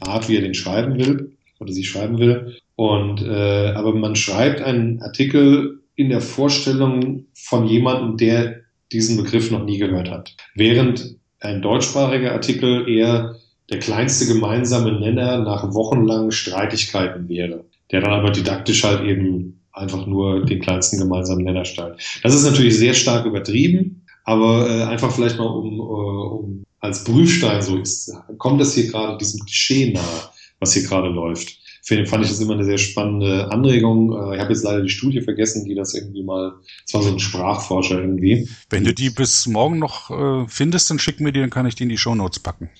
Art, 0.00 0.28
wie 0.28 0.36
er 0.36 0.42
den 0.42 0.54
schreiben 0.54 0.98
will 0.98 1.36
oder 1.60 1.72
sie 1.72 1.84
schreiben 1.84 2.18
will. 2.18 2.56
Und 2.76 3.22
äh, 3.22 3.72
aber 3.74 3.94
man 3.94 4.16
schreibt 4.16 4.62
einen 4.62 5.02
Artikel 5.02 5.80
in 5.96 6.08
der 6.08 6.20
Vorstellung 6.20 7.26
von 7.34 7.66
jemandem, 7.66 8.16
der 8.16 8.63
diesen 8.92 9.16
Begriff 9.16 9.50
noch 9.50 9.64
nie 9.64 9.78
gehört 9.78 10.10
hat. 10.10 10.34
Während 10.54 11.16
ein 11.40 11.62
deutschsprachiger 11.62 12.32
Artikel 12.32 12.88
eher 12.88 13.36
der 13.70 13.78
kleinste 13.78 14.26
gemeinsame 14.26 14.92
Nenner 14.92 15.38
nach 15.38 15.74
wochenlangen 15.74 16.32
Streitigkeiten 16.32 17.28
wäre, 17.28 17.64
der 17.90 18.00
dann 18.02 18.12
aber 18.12 18.30
didaktisch 18.30 18.84
halt 18.84 19.02
eben 19.02 19.60
einfach 19.72 20.06
nur 20.06 20.44
den 20.44 20.60
kleinsten 20.60 20.98
gemeinsamen 20.98 21.44
Nenner 21.44 21.64
stellt. 21.64 21.96
Das 22.22 22.34
ist 22.34 22.44
natürlich 22.44 22.78
sehr 22.78 22.94
stark 22.94 23.26
übertrieben, 23.26 24.04
aber 24.24 24.68
äh, 24.68 24.82
einfach 24.84 25.12
vielleicht 25.12 25.38
mal 25.38 25.46
um, 25.46 25.78
äh, 25.78 25.82
um 25.82 26.64
als 26.80 27.04
Prüfstein 27.04 27.62
so 27.62 27.78
ist, 27.78 28.14
kommt 28.36 28.60
das 28.60 28.74
hier 28.74 28.88
gerade 28.88 29.16
diesem 29.16 29.40
Klischee 29.40 29.92
nahe, 29.92 30.30
was 30.60 30.74
hier 30.74 30.82
gerade 30.82 31.08
läuft 31.08 31.63
finde, 31.84 32.06
fand 32.06 32.24
ich 32.24 32.30
das 32.30 32.40
immer 32.40 32.54
eine 32.54 32.64
sehr 32.64 32.78
spannende 32.78 33.50
Anregung. 33.52 34.12
Äh, 34.12 34.36
ich 34.36 34.40
habe 34.40 34.52
jetzt 34.52 34.64
leider 34.64 34.82
die 34.82 34.88
Studie 34.88 35.20
vergessen, 35.20 35.64
die 35.64 35.74
das 35.74 35.94
irgendwie 35.94 36.22
mal, 36.22 36.54
es 36.86 36.94
war 36.94 37.02
so 37.02 37.10
ein 37.10 37.18
Sprachforscher 37.18 38.00
irgendwie. 38.00 38.48
Wenn 38.70 38.84
du 38.84 38.94
die 38.94 39.10
bis 39.10 39.46
morgen 39.46 39.78
noch 39.78 40.10
äh, 40.10 40.48
findest, 40.48 40.90
dann 40.90 40.98
schick 40.98 41.20
mir 41.20 41.32
die, 41.32 41.40
dann 41.40 41.50
kann 41.50 41.66
ich 41.66 41.74
die 41.74 41.82
in 41.82 41.90
die 41.90 41.98
Shownotes 41.98 42.40
packen. 42.40 42.70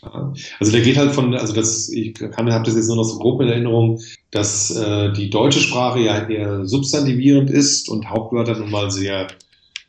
Also 0.59 0.72
der 0.72 0.80
geht 0.80 0.96
halt 0.96 1.12
von, 1.12 1.34
also 1.34 1.52
das, 1.55 1.90
ich 1.90 2.14
kann, 2.14 2.50
habe 2.50 2.64
das 2.64 2.74
jetzt 2.74 2.88
nur 2.88 2.96
noch 2.96 3.05
so 3.05 3.18
grob 3.18 3.42
in 3.42 3.48
Erinnerung, 3.48 4.00
dass 4.30 4.74
äh, 4.74 5.12
die 5.12 5.28
deutsche 5.28 5.61
Sprache 5.61 6.00
ja 6.00 6.26
eher 6.26 6.66
substantivierend 6.66 7.50
ist 7.50 7.88
und 7.90 8.09
Hauptwörter 8.09 8.59
nun 8.59 8.70
mal 8.70 8.90
sehr 8.90 9.28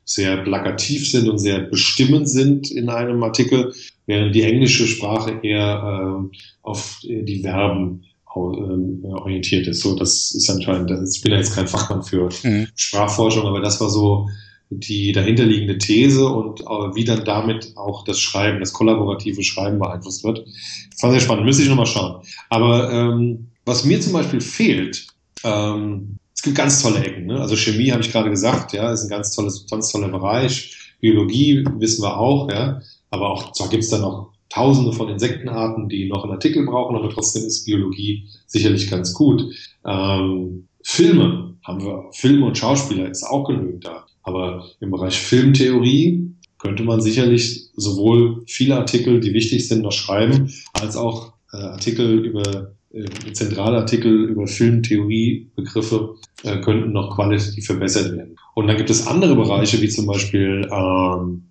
sehr 0.07 0.37
plakativ 0.37 1.09
sind 1.09 1.27
und 1.27 1.39
sehr 1.39 1.61
bestimmend 1.61 2.29
sind 2.29 2.69
in 2.69 2.89
einem 2.89 3.23
Artikel, 3.23 3.73
während 4.05 4.35
die 4.35 4.43
englische 4.43 4.85
Sprache 4.85 5.39
eher 5.41 6.29
äh, 6.31 6.37
auf 6.61 6.99
die 7.01 7.41
Verben 7.41 8.03
orientiert 8.35 9.67
ist. 9.67 9.81
So, 9.81 9.95
das 9.95 10.31
ist 10.31 10.49
anscheinend, 10.49 10.89
das, 10.89 11.15
ich 11.15 11.21
bin 11.21 11.31
ja 11.31 11.37
jetzt 11.37 11.55
kein 11.55 11.67
Fachmann 11.67 12.03
für 12.03 12.29
mhm. 12.43 12.67
Sprachforschung, 12.75 13.45
aber 13.45 13.61
das 13.61 13.79
war 13.79 13.89
so 13.89 14.27
die 14.69 15.11
dahinterliegende 15.11 15.77
These 15.77 16.27
und 16.27 16.61
äh, 16.61 16.95
wie 16.95 17.05
dann 17.05 17.23
damit 17.23 17.73
auch 17.75 18.03
das 18.03 18.19
Schreiben, 18.19 18.59
das 18.59 18.73
kollaborative 18.73 19.43
Schreiben 19.43 19.79
beeinflusst 19.79 20.23
wird. 20.23 20.45
Das 20.91 21.03
war 21.03 21.11
sehr 21.11 21.19
spannend, 21.19 21.45
müsste 21.45 21.63
ich 21.63 21.69
nochmal 21.69 21.85
schauen. 21.85 22.21
Aber 22.49 22.91
ähm, 22.91 23.51
was 23.63 23.85
mir 23.85 24.01
zum 24.01 24.13
Beispiel 24.13 24.41
fehlt, 24.41 25.07
ähm, 25.43 26.17
es 26.33 26.41
gibt 26.41 26.57
ganz 26.57 26.81
tolle 26.81 27.03
Ecken. 27.03 27.27
Ne? 27.27 27.39
Also 27.39 27.55
Chemie 27.55 27.91
habe 27.91 28.01
ich 28.01 28.11
gerade 28.11 28.29
gesagt, 28.29 28.73
ja, 28.73 28.91
ist 28.91 29.03
ein 29.03 29.09
ganz 29.09 29.31
tolles, 29.31 29.65
ganz 29.69 29.91
toller 29.91 30.09
Bereich. 30.09 30.93
Biologie 30.99 31.63
wissen 31.77 32.03
wir 32.03 32.17
auch, 32.17 32.51
ja. 32.51 32.81
Aber 33.09 33.29
auch 33.29 33.53
zwar 33.53 33.69
gibt 33.69 33.83
es 33.83 33.89
da 33.89 33.99
noch 33.99 34.34
Tausende 34.49 34.93
von 34.93 35.09
Insektenarten, 35.09 35.89
die 35.89 36.07
noch 36.07 36.23
einen 36.23 36.33
Artikel 36.33 36.65
brauchen, 36.65 36.95
aber 36.95 37.09
trotzdem 37.09 37.43
ist 37.45 37.65
Biologie 37.65 38.27
sicherlich 38.47 38.89
ganz 38.89 39.13
gut. 39.13 39.43
Ähm, 39.85 40.67
Filme 40.83 41.55
haben 41.63 41.83
wir, 41.83 42.05
Filme 42.11 42.45
und 42.45 42.57
Schauspieler 42.57 43.09
ist 43.09 43.23
auch 43.23 43.45
genügend 43.45 43.85
da. 43.85 44.05
Aber 44.23 44.65
im 44.79 44.91
Bereich 44.91 45.17
Filmtheorie 45.17 46.31
könnte 46.57 46.83
man 46.83 47.01
sicherlich 47.01 47.69
sowohl 47.75 48.43
viele 48.47 48.77
Artikel, 48.77 49.19
die 49.19 49.33
wichtig 49.33 49.67
sind, 49.67 49.81
noch 49.81 49.91
schreiben, 49.91 50.51
als 50.73 50.95
auch 50.95 51.33
äh, 51.53 51.57
Artikel 51.57 52.25
über 52.25 52.71
äh, 52.91 53.33
zentrale 53.33 53.77
Artikel 53.77 54.25
über 54.25 54.47
Filmtheoriebegriffe 54.47 56.15
äh, 56.43 56.61
könnten 56.61 56.93
noch 56.93 57.15
qualitativ 57.15 57.65
verbessert 57.65 58.15
werden. 58.15 58.37
Und 58.53 58.67
dann 58.67 58.77
gibt 58.77 58.89
es 58.89 59.05
andere 59.05 59.35
Bereiche, 59.35 59.81
wie 59.81 59.89
zum 59.89 60.05
Beispiel 60.05 60.67
ähm, 60.71 61.43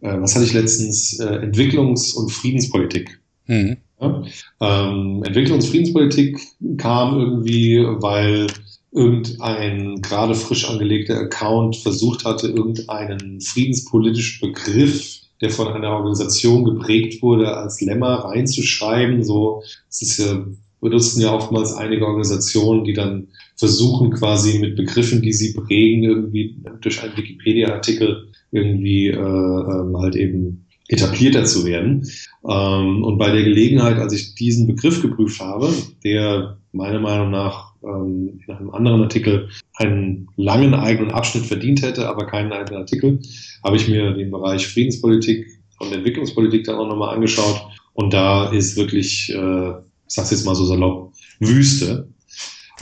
äh, 0.00 0.20
was 0.20 0.34
hatte 0.34 0.44
ich 0.44 0.52
letztens, 0.52 1.18
äh, 1.18 1.24
Entwicklungs- 1.24 2.14
und 2.14 2.30
Friedenspolitik. 2.30 3.20
Mhm. 3.46 3.76
Ja? 4.00 4.22
Ähm, 4.60 5.22
Entwicklungs- 5.24 5.64
und 5.64 5.70
Friedenspolitik 5.70 6.40
kam 6.78 7.18
irgendwie, 7.18 7.84
weil 7.84 8.46
irgendein 8.92 10.02
gerade 10.02 10.34
frisch 10.34 10.68
angelegter 10.68 11.18
Account 11.18 11.76
versucht 11.76 12.24
hatte, 12.24 12.48
irgendeinen 12.48 13.40
friedenspolitischen 13.40 14.48
Begriff, 14.48 15.20
der 15.40 15.50
von 15.50 15.68
einer 15.68 15.90
Organisation 15.90 16.64
geprägt 16.64 17.22
wurde, 17.22 17.56
als 17.56 17.80
Lemma 17.80 18.16
reinzuschreiben. 18.16 19.22
So, 19.22 19.62
es 19.88 20.02
ist 20.02 20.18
ja, 20.18 20.44
benutzen 20.80 21.20
ja 21.20 21.32
oftmals 21.32 21.72
einige 21.72 22.06
Organisationen, 22.06 22.84
die 22.84 22.94
dann 22.94 23.28
versuchen, 23.56 24.10
quasi 24.10 24.58
mit 24.58 24.76
Begriffen, 24.76 25.22
die 25.22 25.32
sie 25.32 25.52
prägen, 25.52 26.02
irgendwie 26.02 26.56
durch 26.80 27.02
einen 27.02 27.16
Wikipedia-Artikel 27.16 28.29
irgendwie 28.52 29.08
äh, 29.08 29.16
ähm, 29.16 29.96
halt 29.98 30.16
eben 30.16 30.66
etablierter 30.88 31.44
zu 31.44 31.64
werden. 31.64 32.06
Ähm, 32.48 33.04
und 33.04 33.18
bei 33.18 33.30
der 33.30 33.44
Gelegenheit, 33.44 33.98
als 33.98 34.12
ich 34.12 34.34
diesen 34.34 34.66
Begriff 34.66 35.00
geprüft 35.00 35.40
habe, 35.40 35.72
der 36.04 36.58
meiner 36.72 37.00
Meinung 37.00 37.30
nach 37.30 37.74
ähm, 37.82 38.40
in 38.46 38.54
einem 38.54 38.70
anderen 38.70 39.02
Artikel 39.02 39.48
einen 39.74 40.28
langen 40.36 40.74
eigenen 40.74 41.12
Abschnitt 41.12 41.46
verdient 41.46 41.82
hätte, 41.82 42.08
aber 42.08 42.26
keinen 42.26 42.52
eigenen 42.52 42.80
Artikel, 42.80 43.20
habe 43.64 43.76
ich 43.76 43.88
mir 43.88 44.12
den 44.12 44.30
Bereich 44.30 44.66
Friedenspolitik 44.66 45.46
und 45.78 45.92
Entwicklungspolitik 45.92 46.64
dann 46.64 46.76
auch 46.76 46.88
nochmal 46.88 47.14
angeschaut. 47.14 47.62
Und 47.94 48.12
da 48.12 48.50
ist 48.50 48.76
wirklich, 48.76 49.32
äh, 49.34 49.70
ich 49.70 50.14
sag's 50.14 50.30
jetzt 50.30 50.44
mal 50.44 50.54
so 50.54 50.64
salopp, 50.64 51.12
Wüste. 51.38 52.08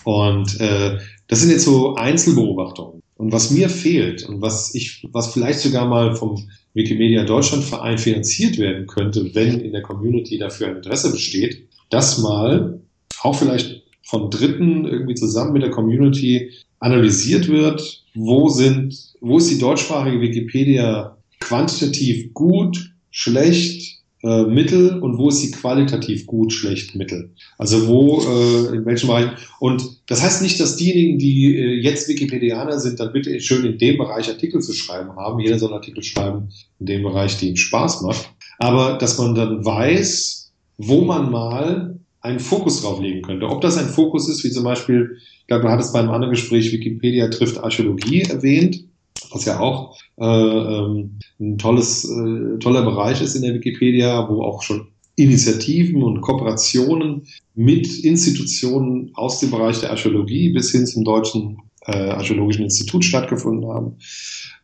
Und 0.04 0.60
äh, 0.60 0.98
das 1.28 1.40
sind 1.40 1.50
jetzt 1.50 1.64
so 1.64 1.94
Einzelbeobachtungen. 1.94 2.97
Und 3.18 3.32
was 3.32 3.50
mir 3.50 3.68
fehlt 3.68 4.26
und 4.28 4.40
was 4.40 4.74
ich, 4.76 5.06
was 5.12 5.32
vielleicht 5.32 5.58
sogar 5.58 5.86
mal 5.88 6.14
vom 6.14 6.48
Wikimedia 6.72 7.24
Deutschland 7.24 7.64
Verein 7.64 7.98
finanziert 7.98 8.58
werden 8.58 8.86
könnte, 8.86 9.34
wenn 9.34 9.58
in 9.58 9.72
der 9.72 9.82
Community 9.82 10.38
dafür 10.38 10.68
ein 10.68 10.76
Interesse 10.76 11.10
besteht, 11.10 11.66
das 11.90 12.18
mal 12.18 12.80
auch 13.22 13.34
vielleicht 13.34 13.82
von 14.02 14.30
Dritten 14.30 14.86
irgendwie 14.86 15.16
zusammen 15.16 15.52
mit 15.52 15.62
der 15.62 15.70
Community 15.70 16.52
analysiert 16.78 17.48
wird, 17.48 18.04
wo 18.14 18.48
sind, 18.48 18.96
wo 19.20 19.38
ist 19.38 19.50
die 19.50 19.58
deutschsprachige 19.58 20.20
Wikipedia 20.20 21.18
quantitativ 21.40 22.32
gut, 22.34 22.94
schlecht, 23.10 23.97
äh, 24.22 24.42
Mittel 24.44 24.98
und 24.98 25.16
wo 25.18 25.28
ist 25.28 25.40
sie 25.40 25.50
qualitativ 25.50 26.26
gut, 26.26 26.52
schlecht, 26.52 26.94
Mittel. 26.94 27.30
Also 27.56 27.86
wo, 27.86 28.20
äh, 28.20 28.76
in 28.76 28.84
welchem 28.84 29.08
Bereich. 29.08 29.30
Und 29.60 30.00
das 30.08 30.22
heißt 30.22 30.42
nicht, 30.42 30.58
dass 30.58 30.76
diejenigen, 30.76 31.18
die 31.18 31.56
äh, 31.56 31.80
jetzt 31.80 32.08
Wikipedianer 32.08 32.80
sind, 32.80 32.98
dann 32.98 33.12
bitte 33.12 33.38
schön 33.40 33.64
in 33.64 33.78
dem 33.78 33.96
Bereich 33.96 34.28
Artikel 34.28 34.60
zu 34.60 34.72
schreiben 34.72 35.14
haben. 35.16 35.38
Jeder 35.38 35.58
soll 35.58 35.72
Artikel 35.72 36.02
schreiben 36.02 36.48
in 36.80 36.86
dem 36.86 37.02
Bereich, 37.04 37.38
der 37.38 37.50
ihm 37.50 37.56
Spaß 37.56 38.02
macht. 38.02 38.30
Aber 38.58 38.98
dass 38.98 39.18
man 39.18 39.34
dann 39.34 39.64
weiß, 39.64 40.52
wo 40.78 41.02
man 41.02 41.30
mal 41.30 42.00
einen 42.20 42.40
Fokus 42.40 42.82
drauf 42.82 43.00
legen 43.00 43.22
könnte. 43.22 43.48
Ob 43.48 43.60
das 43.60 43.78
ein 43.78 43.86
Fokus 43.86 44.28
ist, 44.28 44.42
wie 44.42 44.50
zum 44.50 44.64
Beispiel, 44.64 45.18
ich 45.40 45.46
glaube, 45.46 45.62
du 45.62 45.68
hattest 45.68 45.92
beim 45.92 46.10
anderen 46.10 46.32
Gespräch 46.32 46.72
Wikipedia 46.72 47.28
trifft 47.28 47.58
Archäologie 47.58 48.22
erwähnt 48.22 48.87
was 49.32 49.44
ja 49.44 49.60
auch 49.60 49.98
äh, 50.18 50.24
ähm, 50.24 51.18
ein 51.40 51.58
tolles, 51.58 52.04
äh, 52.04 52.58
toller 52.58 52.82
Bereich 52.82 53.20
ist 53.20 53.34
in 53.34 53.42
der 53.42 53.54
Wikipedia, 53.54 54.28
wo 54.28 54.42
auch 54.42 54.62
schon 54.62 54.88
Initiativen 55.16 56.02
und 56.02 56.20
Kooperationen 56.20 57.26
mit 57.54 58.04
Institutionen 58.04 59.10
aus 59.14 59.40
dem 59.40 59.50
Bereich 59.50 59.80
der 59.80 59.90
Archäologie 59.90 60.50
bis 60.50 60.70
hin 60.70 60.86
zum 60.86 61.04
Deutschen 61.04 61.58
äh, 61.86 62.10
Archäologischen 62.10 62.64
Institut 62.64 63.04
stattgefunden 63.04 63.68
haben, 63.68 63.96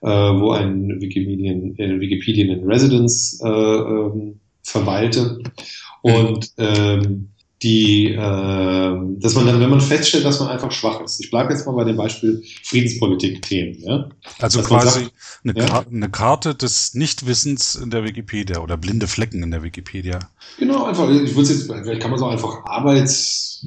äh, 0.03 0.09
wo 0.09 0.53
ein 0.53 1.01
Wikipedian, 1.01 1.75
äh, 1.79 1.99
Wikipedian 1.99 2.51
in 2.51 2.65
Residence 2.65 3.41
äh, 3.43 3.49
ähm, 3.49 4.39
verweilte. 4.63 5.41
Und 6.03 6.53
ähm, 6.59 7.31
die, 7.63 8.13
äh, 8.13 8.17
dass 8.17 9.35
man 9.35 9.47
dann, 9.47 9.61
wenn 9.61 9.71
man 9.71 9.81
feststellt, 9.81 10.25
dass 10.25 10.41
man 10.41 10.49
einfach 10.49 10.71
schwach 10.73 11.01
ist. 11.01 11.21
Ich 11.21 11.31
bleibe 11.31 11.53
jetzt 11.53 11.67
mal 11.67 11.73
bei 11.73 11.85
dem 11.85 11.97
Beispiel 11.97 12.43
Friedenspolitik-Themen. 12.63 13.83
Ja? 13.83 14.09
Also 14.39 14.59
dass 14.59 14.69
quasi 14.69 15.05
sagt, 15.05 15.13
eine, 15.45 15.59
ja? 15.59 15.67
Karte, 15.67 15.91
eine, 15.91 16.11
Karte 16.11 16.55
des 16.55 16.95
Nichtwissens 16.95 17.77
in 17.77 17.91
der 17.91 18.05
Wikipedia 18.05 18.59
oder 18.59 18.77
blinde 18.77 19.07
Flecken 19.07 19.43
in 19.43 19.51
der 19.51 19.63
Wikipedia. 19.63 20.19
Genau, 20.59 20.85
einfach, 20.85 21.09
ich 21.09 21.35
würde 21.35 21.49
jetzt, 21.49 21.67
vielleicht 21.67 22.03
kann 22.03 22.11
man 22.11 22.21
so 22.21 22.27
einfach 22.27 22.65
Arbeits, 22.65 23.65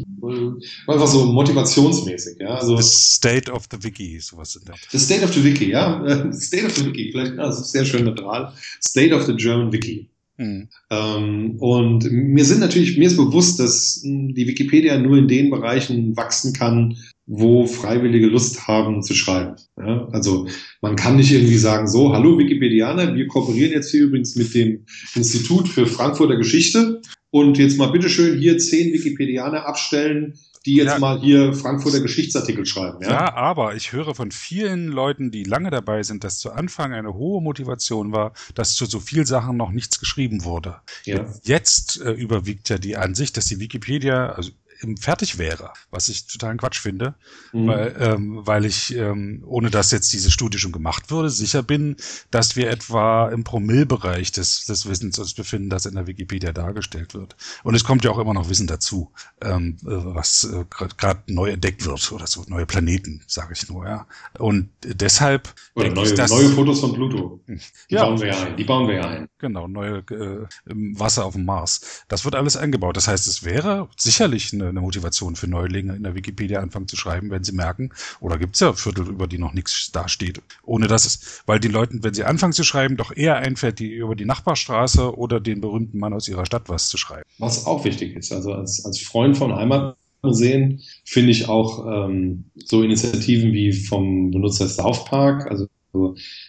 einfach 0.85 1.07
so 1.07 1.25
motivationsmäßig, 1.25 2.37
ja. 2.39 2.49
Also, 2.49 2.77
the 2.77 2.83
State 2.83 3.51
of 3.51 3.67
the 3.71 3.83
Wiki, 3.83 4.19
sowas 4.19 4.55
in 4.57 4.65
der. 4.65 4.75
The 4.91 4.99
State 4.99 5.23
of 5.23 5.33
the 5.33 5.43
Wiki, 5.43 5.71
ja. 5.71 6.31
State 6.33 6.65
of 6.65 6.75
the 6.75 6.85
Wiki, 6.85 7.09
vielleicht, 7.11 7.33
ist 7.33 7.71
sehr 7.71 7.85
schön 7.85 8.03
neutral. 8.03 8.53
State 8.83 9.15
of 9.15 9.25
the 9.25 9.35
German 9.35 9.71
Wiki. 9.71 10.09
Mhm. 10.37 10.69
Ähm, 10.91 11.55
und 11.59 12.11
mir 12.11 12.45
sind 12.45 12.59
natürlich, 12.59 12.97
mir 12.97 13.07
ist 13.07 13.17
bewusst, 13.17 13.59
dass 13.59 14.01
die 14.03 14.47
Wikipedia 14.47 14.97
nur 14.97 15.17
in 15.17 15.27
den 15.27 15.49
Bereichen 15.49 16.15
wachsen 16.15 16.53
kann, 16.53 16.95
wo 17.25 17.65
Freiwillige 17.65 18.27
Lust 18.27 18.67
haben 18.67 19.03
zu 19.03 19.13
schreiben. 19.13 19.55
Ja, 19.77 20.07
also 20.11 20.47
man 20.81 20.95
kann 20.95 21.17
nicht 21.17 21.31
irgendwie 21.31 21.57
sagen, 21.57 21.87
so, 21.87 22.13
hallo 22.13 22.37
Wikipedianer, 22.37 23.15
wir 23.15 23.27
kooperieren 23.27 23.73
jetzt 23.73 23.91
hier 23.91 24.03
übrigens 24.03 24.35
mit 24.35 24.53
dem 24.53 24.85
Institut 25.15 25.67
für 25.67 25.85
Frankfurter 25.85 26.37
Geschichte 26.37 27.01
und 27.31 27.57
jetzt 27.57 27.77
mal 27.77 27.91
bitteschön 27.91 28.39
hier 28.39 28.57
zehn 28.57 28.93
Wikipedianer 28.93 29.65
abstellen, 29.65 30.35
die 30.67 30.75
jetzt 30.75 30.91
ja. 30.91 30.99
mal 30.99 31.19
hier 31.19 31.53
Frankfurter 31.53 32.01
Geschichtsartikel 32.01 32.65
schreiben. 32.65 33.01
Ja? 33.01 33.09
ja, 33.09 33.33
aber 33.33 33.75
ich 33.75 33.93
höre 33.93 34.13
von 34.13 34.31
vielen 34.31 34.89
Leuten, 34.89 35.31
die 35.31 35.43
lange 35.43 35.71
dabei 35.71 36.03
sind, 36.03 36.25
dass 36.25 36.39
zu 36.39 36.51
Anfang 36.51 36.93
eine 36.93 37.13
hohe 37.13 37.41
Motivation 37.41 38.11
war, 38.11 38.33
dass 38.53 38.75
zu 38.75 38.85
so 38.85 38.99
viel 38.99 39.25
Sachen 39.25 39.55
noch 39.55 39.71
nichts 39.71 39.99
geschrieben 39.99 40.43
wurde. 40.43 40.75
Ja. 41.05 41.25
Jetzt 41.43 42.01
äh, 42.01 42.11
überwiegt 42.11 42.67
ja 42.67 42.77
die 42.77 42.97
Ansicht, 42.97 43.37
dass 43.37 43.45
die 43.45 43.61
Wikipedia, 43.61 44.33
also 44.33 44.51
fertig 44.99 45.37
wäre, 45.37 45.73
was 45.89 46.09
ich 46.09 46.27
totalen 46.27 46.57
Quatsch 46.57 46.79
finde, 46.79 47.15
mhm. 47.53 47.67
weil, 47.67 47.95
ähm, 47.99 48.41
weil 48.45 48.65
ich, 48.65 48.95
ähm, 48.95 49.43
ohne 49.45 49.69
dass 49.69 49.91
jetzt 49.91 50.11
diese 50.13 50.31
Studie 50.31 50.59
schon 50.59 50.71
gemacht 50.71 51.11
wurde, 51.11 51.29
sicher 51.29 51.63
bin, 51.63 51.95
dass 52.31 52.55
wir 52.55 52.69
etwa 52.69 53.29
im 53.29 53.43
Promillbereich 53.43 54.31
des, 54.31 54.65
des 54.65 54.87
Wissens 54.87 55.19
uns 55.19 55.33
befinden, 55.33 55.69
das 55.69 55.85
in 55.85 55.95
der 55.95 56.07
Wikipedia 56.07 56.51
dargestellt 56.51 57.13
wird. 57.13 57.35
Und 57.63 57.75
es 57.75 57.83
kommt 57.83 58.03
ja 58.03 58.11
auch 58.11 58.19
immer 58.19 58.33
noch 58.33 58.49
Wissen 58.49 58.67
dazu, 58.67 59.11
ähm, 59.41 59.77
äh, 59.83 59.87
was 59.89 60.43
äh, 60.43 60.65
gerade 60.97 61.21
neu 61.27 61.49
entdeckt 61.49 61.85
wird 61.85 62.11
oder 62.11 62.27
so, 62.27 62.43
neue 62.47 62.65
Planeten, 62.65 63.23
sage 63.27 63.53
ich 63.53 63.69
nur, 63.69 63.85
ja. 63.85 64.07
Und 64.37 64.69
deshalb 64.83 65.53
oder 65.75 65.89
neue, 65.89 66.05
ich, 66.05 66.13
dass, 66.13 66.31
neue 66.31 66.49
Fotos 66.49 66.79
von 66.79 66.93
Pluto. 66.93 67.41
Die 67.47 67.59
ja, 67.89 68.05
bauen 68.05 68.19
wir 68.19 68.27
ja 68.27 68.43
ein. 68.43 68.57
Die 68.57 68.63
bauen 68.63 68.87
wir 68.87 68.95
ja 68.95 69.07
ein. 69.07 69.29
Genau, 69.39 69.67
neue 69.67 69.97
äh, 70.09 70.47
Wasser 70.65 71.25
auf 71.25 71.33
dem 71.33 71.45
Mars. 71.45 72.03
Das 72.07 72.25
wird 72.25 72.35
alles 72.35 72.57
eingebaut. 72.57 72.97
Das 72.97 73.07
heißt, 73.07 73.27
es 73.27 73.43
wäre 73.43 73.89
sicherlich 73.97 74.53
eine 74.53 74.66
eine 74.69 74.81
Motivation 74.81 75.35
für 75.35 75.47
Neulinge 75.47 75.95
in 75.95 76.03
der 76.03 76.15
Wikipedia 76.15 76.59
anfangen 76.59 76.87
zu 76.87 76.95
schreiben, 76.95 77.29
wenn 77.29 77.43
sie 77.43 77.51
merken, 77.51 77.91
oder 78.19 78.37
gibt 78.37 78.55
es 78.55 78.61
ja 78.61 78.73
Viertel, 78.73 79.07
über 79.07 79.27
die 79.27 79.37
noch 79.37 79.53
nichts 79.53 79.91
dasteht. 79.91 80.41
Ohne 80.63 80.87
dass 80.87 81.05
es, 81.05 81.43
weil 81.45 81.59
den 81.59 81.71
Leuten, 81.71 82.03
wenn 82.03 82.13
sie 82.13 82.23
anfangen 82.23 82.53
zu 82.53 82.63
schreiben, 82.63 82.97
doch 82.97 83.15
eher 83.15 83.37
einfällt, 83.37 83.79
die 83.79 83.93
über 83.93 84.15
die 84.15 84.25
Nachbarstraße 84.25 85.17
oder 85.17 85.39
den 85.39 85.61
berühmten 85.61 85.99
Mann 85.99 86.13
aus 86.13 86.27
ihrer 86.27 86.45
Stadt 86.45 86.69
was 86.69 86.89
zu 86.89 86.97
schreiben. 86.97 87.23
Was 87.37 87.65
auch 87.65 87.85
wichtig 87.85 88.15
ist. 88.15 88.31
Also 88.31 88.53
als, 88.53 88.83
als 88.85 88.99
Freund 88.99 89.37
von 89.37 89.55
Heimatmuseen 89.55 90.81
finde 91.05 91.31
ich 91.31 91.47
auch 91.47 91.85
ähm, 91.85 92.45
so 92.55 92.81
Initiativen 92.81 93.51
wie 93.53 93.73
vom 93.73 94.31
Benutzer 94.31 94.67
South 94.67 95.05
Park, 95.05 95.49
also 95.49 95.67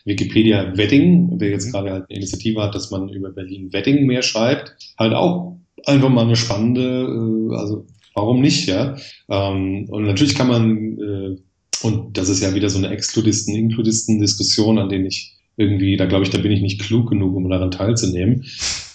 Wikipedia 0.05 0.77
Wedding, 0.77 1.39
der 1.39 1.51
jetzt 1.51 1.67
mhm. 1.67 1.73
gerade 1.73 1.93
halt 1.93 2.05
eine 2.09 2.19
Initiative 2.19 2.63
hat, 2.63 2.75
dass 2.75 2.91
man 2.91 3.09
über 3.09 3.31
Berlin 3.31 3.73
Wedding 3.73 4.07
mehr 4.07 4.23
schreibt, 4.23 4.77
halt 4.99 5.15
auch 5.15 5.59
einfach 5.87 6.09
mal 6.09 6.25
eine 6.25 6.37
spannende, 6.37 7.51
äh, 7.53 7.57
also 7.57 7.87
Warum 8.15 8.41
nicht, 8.41 8.67
ja? 8.67 8.97
Ähm, 9.29 9.87
und 9.89 10.05
natürlich 10.05 10.35
kann 10.35 10.49
man, 10.49 10.99
äh, 10.99 11.37
und 11.83 12.17
das 12.17 12.29
ist 12.29 12.43
ja 12.43 12.55
wieder 12.55 12.71
so 12.71 12.79
eine 12.79 12.89
Exkludisten-Inkludisten-Diskussion, 12.89 14.79
an 14.79 14.89
denen 14.89 15.07
ich 15.07 15.39
irgendwie, 15.57 15.97
da 15.97 16.07
glaube 16.07 16.25
ich, 16.25 16.31
da 16.31 16.39
bin 16.39 16.53
ich 16.53 16.63
nicht 16.63 16.81
klug 16.81 17.11
genug, 17.11 17.35
um 17.37 17.51
daran 17.51 17.71
teilzunehmen. 17.71 18.45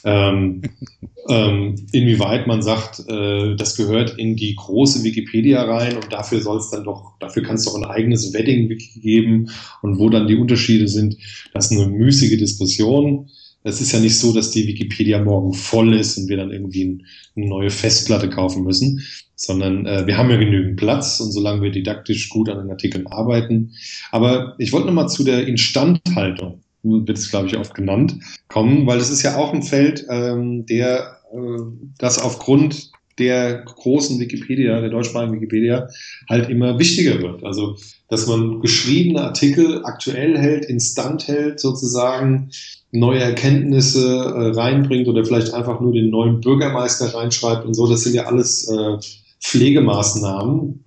Ähm, 0.05 0.61
ähm, 1.29 1.75
inwieweit 1.91 2.47
man 2.47 2.61
sagt, 2.61 3.03
äh, 3.07 3.55
das 3.55 3.75
gehört 3.75 4.17
in 4.17 4.35
die 4.35 4.55
große 4.55 5.03
Wikipedia 5.03 5.63
rein 5.63 5.95
und 5.95 6.11
dafür 6.11 6.41
soll 6.41 6.57
es 6.57 6.69
dann 6.69 6.83
doch, 6.83 7.13
dafür 7.19 7.43
kann 7.43 7.55
es 7.55 7.65
doch 7.65 7.75
ein 7.75 7.85
eigenes 7.85 8.33
Wedding-Wiki 8.33 8.99
geben 8.99 9.49
und 9.81 9.99
wo 9.99 10.09
dann 10.09 10.27
die 10.27 10.35
Unterschiede 10.35 10.87
sind, 10.87 11.17
das 11.53 11.71
ist 11.71 11.77
eine 11.77 11.87
müßige 11.87 12.37
Diskussion. 12.37 13.29
Es 13.63 13.81
ist 13.81 13.91
ja 13.91 13.99
nicht 13.99 14.17
so, 14.17 14.33
dass 14.33 14.51
die 14.51 14.67
Wikipedia 14.67 15.21
morgen 15.21 15.53
voll 15.53 15.93
ist 15.95 16.17
und 16.17 16.27
wir 16.27 16.37
dann 16.37 16.51
irgendwie 16.51 16.83
ein, 16.83 17.05
eine 17.35 17.47
neue 17.47 17.69
Festplatte 17.69 18.29
kaufen 18.29 18.63
müssen, 18.63 19.01
sondern 19.35 19.85
äh, 19.85 20.05
wir 20.05 20.17
haben 20.17 20.29
ja 20.29 20.37
genügend 20.37 20.77
Platz 20.77 21.19
und 21.19 21.31
solange 21.31 21.61
wir 21.61 21.71
didaktisch 21.71 22.29
gut 22.29 22.49
an 22.49 22.59
den 22.59 22.71
Artikeln 22.71 23.07
arbeiten. 23.07 23.71
Aber 24.11 24.55
ich 24.57 24.71
wollte 24.73 24.87
nochmal 24.87 25.09
zu 25.09 25.23
der 25.23 25.47
Instandhaltung, 25.47 26.61
wird 26.83 27.17
es 27.17 27.29
glaube 27.29 27.47
ich 27.47 27.57
oft 27.57 27.73
genannt, 27.73 28.15
kommen, 28.47 28.85
weil 28.85 28.99
es 28.99 29.09
ist 29.09 29.23
ja 29.23 29.37
auch 29.37 29.53
ein 29.53 29.63
Feld, 29.63 30.05
ähm, 30.09 30.65
der 30.65 31.17
äh, 31.33 31.61
das 31.97 32.19
aufgrund 32.19 32.91
der 33.19 33.63
großen 33.63 34.19
Wikipedia, 34.19 34.79
der 34.81 34.89
deutschsprachigen 34.89 35.35
Wikipedia, 35.35 35.87
halt 36.29 36.49
immer 36.49 36.79
wichtiger 36.79 37.21
wird. 37.21 37.43
Also, 37.43 37.77
dass 38.09 38.27
man 38.27 38.59
geschriebene 38.59 39.21
Artikel 39.21 39.85
aktuell 39.85 40.37
hält, 40.37 40.65
instant 40.65 41.27
hält, 41.27 41.59
sozusagen, 41.59 42.49
neue 42.93 43.19
Erkenntnisse 43.19 44.07
äh, 44.07 44.51
reinbringt 44.51 45.07
oder 45.07 45.25
vielleicht 45.25 45.53
einfach 45.53 45.81
nur 45.81 45.93
den 45.93 46.11
neuen 46.11 46.39
Bürgermeister 46.41 47.13
reinschreibt 47.13 47.65
und 47.65 47.73
so. 47.73 47.87
Das 47.87 48.03
sind 48.03 48.13
ja 48.13 48.25
alles 48.25 48.69
äh, 48.69 48.97
Pflegemaßnahmen, 49.41 50.83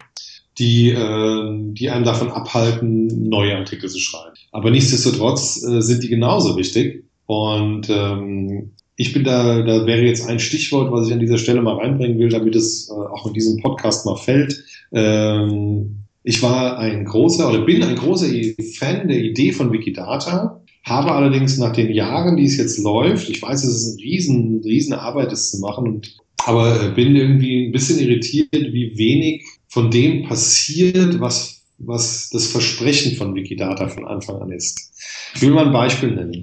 die, 0.58 0.90
äh, 0.90 1.72
die 1.72 1.90
einem 1.90 2.04
davon 2.04 2.30
abhalten, 2.30 3.28
neue 3.28 3.56
Artikel 3.56 3.90
zu 3.90 3.98
schreiben. 3.98 4.36
Aber 4.52 4.70
nichtsdestotrotz 4.70 5.62
äh, 5.64 5.82
sind 5.82 6.04
die 6.04 6.08
genauso 6.08 6.56
wichtig. 6.56 7.04
Und 7.26 7.90
ähm, 7.90 8.70
ich 8.94 9.12
bin 9.12 9.24
da, 9.24 9.62
da 9.62 9.84
wäre 9.84 10.02
jetzt 10.02 10.28
ein 10.28 10.38
Stichwort, 10.38 10.92
was 10.92 11.08
ich 11.08 11.12
an 11.12 11.18
dieser 11.18 11.38
Stelle 11.38 11.60
mal 11.60 11.74
reinbringen 11.74 12.20
will, 12.20 12.28
damit 12.28 12.54
es 12.54 12.88
äh, 12.88 12.92
auch 12.92 13.26
in 13.26 13.32
diesem 13.32 13.60
Podcast 13.60 14.06
mal 14.06 14.16
fällt. 14.16 14.62
Ähm, 14.92 15.96
ich 16.22 16.40
war 16.40 16.78
ein 16.78 17.04
großer 17.04 17.48
oder 17.48 17.62
bin 17.62 17.82
ein 17.82 17.96
großer 17.96 18.28
Fan 18.78 19.08
der 19.08 19.18
Idee 19.18 19.50
von 19.50 19.72
Wikidata 19.72 20.60
habe 20.86 21.12
allerdings 21.12 21.58
nach 21.58 21.72
den 21.72 21.92
Jahren, 21.92 22.36
die 22.36 22.44
es 22.44 22.56
jetzt 22.56 22.78
läuft, 22.78 23.28
ich 23.28 23.42
weiß, 23.42 23.64
es 23.64 23.74
ist 23.74 23.98
eine 23.98 24.04
riesen, 24.04 24.60
riesen 24.64 24.94
Arbeit, 24.94 25.32
das 25.32 25.50
zu 25.50 25.58
machen, 25.58 25.88
und, 25.88 26.16
aber 26.44 26.80
äh, 26.80 26.90
bin 26.90 27.16
irgendwie 27.16 27.66
ein 27.66 27.72
bisschen 27.72 27.98
irritiert, 27.98 28.52
wie 28.52 28.96
wenig 28.96 29.44
von 29.68 29.90
dem 29.90 30.22
passiert, 30.28 31.20
was, 31.20 31.62
was 31.78 32.30
das 32.30 32.46
Versprechen 32.46 33.16
von 33.16 33.34
Wikidata 33.34 33.88
von 33.88 34.06
Anfang 34.06 34.40
an 34.40 34.52
ist. 34.52 34.92
Ich 35.34 35.42
will 35.42 35.50
mal 35.50 35.66
ein 35.66 35.72
Beispiel 35.72 36.12
nennen. 36.12 36.42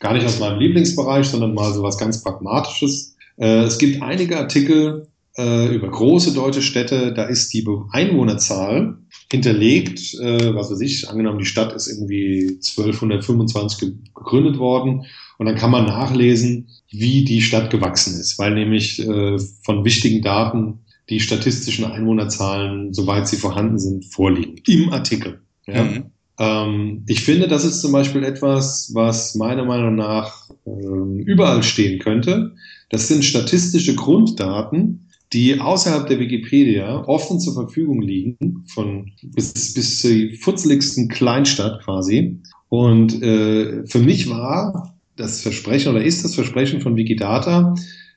Gar 0.00 0.12
nicht 0.12 0.26
aus 0.26 0.38
meinem 0.38 0.60
Lieblingsbereich, 0.60 1.26
sondern 1.26 1.54
mal 1.54 1.72
so 1.72 1.82
was 1.82 1.98
ganz 1.98 2.22
Pragmatisches. 2.22 3.16
Äh, 3.38 3.62
es 3.62 3.78
gibt 3.78 4.02
einige 4.02 4.38
Artikel 4.38 5.08
äh, 5.38 5.74
über 5.74 5.88
große 5.90 6.34
deutsche 6.34 6.62
Städte, 6.62 7.14
da 7.14 7.24
ist 7.24 7.54
die 7.54 7.66
Einwohnerzahl 7.92 8.98
hinterlegt, 9.30 10.14
äh, 10.14 10.54
was 10.54 10.70
weiß 10.70 10.80
ich, 10.80 11.08
angenommen, 11.08 11.38
die 11.38 11.44
Stadt 11.44 11.72
ist 11.74 11.86
irgendwie 11.88 12.58
1225 12.62 13.92
gegründet 14.14 14.58
worden 14.58 15.04
und 15.38 15.46
dann 15.46 15.56
kann 15.56 15.70
man 15.70 15.86
nachlesen, 15.86 16.68
wie 16.90 17.24
die 17.24 17.42
Stadt 17.42 17.70
gewachsen 17.70 18.18
ist, 18.18 18.38
weil 18.38 18.54
nämlich 18.54 18.98
äh, 19.00 19.38
von 19.64 19.84
wichtigen 19.84 20.22
Daten 20.22 20.80
die 21.10 21.20
statistischen 21.20 21.84
Einwohnerzahlen, 21.84 22.92
soweit 22.92 23.28
sie 23.28 23.36
vorhanden 23.36 23.78
sind, 23.78 24.06
vorliegen 24.06 24.56
im 24.66 24.92
Artikel. 24.92 25.40
Ja? 25.66 25.84
Mhm. 25.84 26.04
Ähm, 26.38 27.04
ich 27.06 27.22
finde, 27.22 27.48
das 27.48 27.64
ist 27.64 27.80
zum 27.80 27.92
Beispiel 27.92 28.24
etwas, 28.24 28.92
was 28.94 29.34
meiner 29.34 29.64
Meinung 29.64 29.96
nach 29.96 30.48
äh, 30.66 31.22
überall 31.22 31.62
stehen 31.62 31.98
könnte. 31.98 32.54
Das 32.90 33.08
sind 33.08 33.24
statistische 33.24 33.94
Grunddaten, 33.94 35.07
die 35.32 35.60
außerhalb 35.60 36.06
der 36.06 36.20
Wikipedia 36.20 37.04
offen 37.06 37.40
zur 37.40 37.54
Verfügung 37.54 38.00
liegen, 38.00 38.64
von 38.68 39.10
bis, 39.22 39.74
bis 39.74 40.00
zur 40.00 40.10
futzeligsten 40.40 41.08
Kleinstadt 41.08 41.82
quasi. 41.84 42.40
Und 42.68 43.22
äh, 43.22 43.86
für 43.86 43.98
mich 43.98 44.28
war 44.30 44.94
das 45.16 45.42
Versprechen 45.42 45.90
oder 45.90 46.02
ist 46.02 46.24
das 46.24 46.34
Versprechen 46.34 46.80
von 46.80 46.96
Wikidata, 46.96 47.74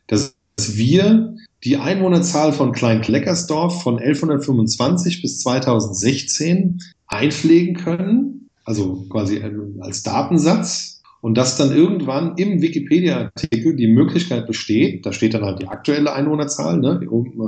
dass 0.08 0.36
wir 0.58 1.36
die 1.64 1.78
Einwohnerzahl 1.78 2.54
von 2.54 2.72
Klein-Kleckersdorf 2.72 3.84
von 3.84 4.00
1125 4.00 5.22
bis 5.22 5.40
2016 5.40 6.80
einpflegen 7.08 7.76
können, 7.76 8.50
also 8.64 9.06
quasi 9.10 9.42
als 9.80 10.04
Datensatz 10.04 10.91
und 11.22 11.38
dass 11.38 11.58
dann 11.58 11.72
irgendwann 11.72 12.36
im 12.38 12.62
Wikipedia-Artikel 12.62 13.76
die 13.76 13.88
Möglichkeit 13.88 14.48
besteht, 14.48 15.06
da 15.06 15.14
steht 15.14 15.34
dann 15.34 15.46
halt 15.46 15.62
die 15.62 15.68
aktuelle 15.68 16.14
Einwohnerzahl, 16.14 16.80
ne, 16.80 17.00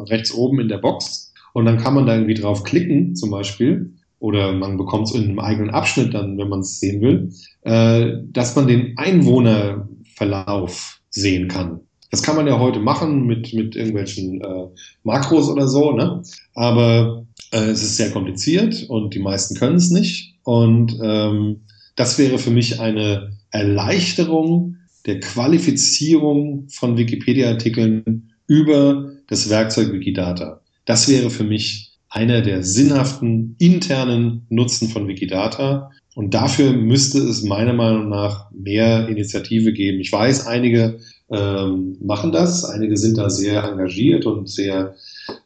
rechts 0.09 0.34
oben 0.34 0.59
in 0.59 0.67
der 0.67 0.78
Box, 0.78 1.34
und 1.53 1.65
dann 1.65 1.78
kann 1.78 1.93
man 1.93 2.05
da 2.05 2.15
irgendwie 2.15 2.34
drauf 2.34 2.63
klicken, 2.63 3.15
zum 3.15 3.30
Beispiel, 3.30 3.93
oder 4.19 4.53
man 4.53 4.78
bekommt 4.78 5.07
es 5.07 5.15
in 5.15 5.24
einem 5.24 5.39
eigenen 5.39 5.69
Abschnitt 5.69 6.13
dann, 6.13 6.38
wenn 6.38 6.49
man 6.49 6.61
es 6.61 6.80
sehen 6.80 7.01
will, 7.01 7.32
äh, 7.61 8.17
dass 8.32 8.55
man 8.55 8.67
den 8.67 8.97
Einwohnerverlauf 8.97 10.99
sehen 11.09 11.47
kann. 11.47 11.82
Das 12.09 12.24
kann 12.24 12.36
man 12.36 12.47
ja 12.47 12.59
heute 12.59 12.80
machen 12.80 13.26
mit, 13.26 13.53
mit 13.53 13.76
irgendwelchen 13.76 14.41
äh, 14.41 14.67
Makros 15.03 15.49
oder 15.49 15.67
so, 15.67 15.91
ne? 15.91 16.24
aber 16.53 17.26
äh, 17.51 17.69
es 17.69 17.84
ist 17.84 17.97
sehr 17.97 18.11
kompliziert 18.11 18.86
und 18.88 19.13
die 19.13 19.19
meisten 19.19 19.55
können 19.55 19.78
es 19.78 19.89
nicht. 19.89 20.36
Und 20.43 20.97
ähm, 21.01 21.61
das 21.95 22.17
wäre 22.17 22.38
für 22.38 22.51
mich 22.51 22.80
eine 22.80 23.34
Erleichterung 23.53 24.77
der 25.05 25.19
Qualifizierung 25.19 26.67
von 26.69 26.97
Wikipedia-Artikeln 26.97 28.31
über 28.47 29.11
das 29.27 29.49
Werkzeug 29.49 29.93
Wikidata. 29.93 30.61
Das 30.85 31.07
wäre 31.07 31.29
für 31.29 31.43
mich 31.43 31.93
einer 32.09 32.41
der 32.41 32.63
sinnhaften 32.63 33.55
internen 33.59 34.45
Nutzen 34.49 34.89
von 34.89 35.07
Wikidata. 35.07 35.91
Und 36.15 36.33
dafür 36.33 36.73
müsste 36.73 37.19
es 37.19 37.43
meiner 37.43 37.73
Meinung 37.73 38.09
nach 38.09 38.51
mehr 38.51 39.07
Initiative 39.07 39.73
geben. 39.73 39.99
Ich 39.99 40.11
weiß, 40.11 40.45
einige 40.45 40.99
ähm, 41.29 41.97
machen 42.01 42.31
das, 42.31 42.65
einige 42.65 42.97
sind 42.97 43.17
da 43.17 43.29
sehr 43.29 43.63
engagiert 43.63 44.25
und 44.25 44.47
sehr, 44.47 44.95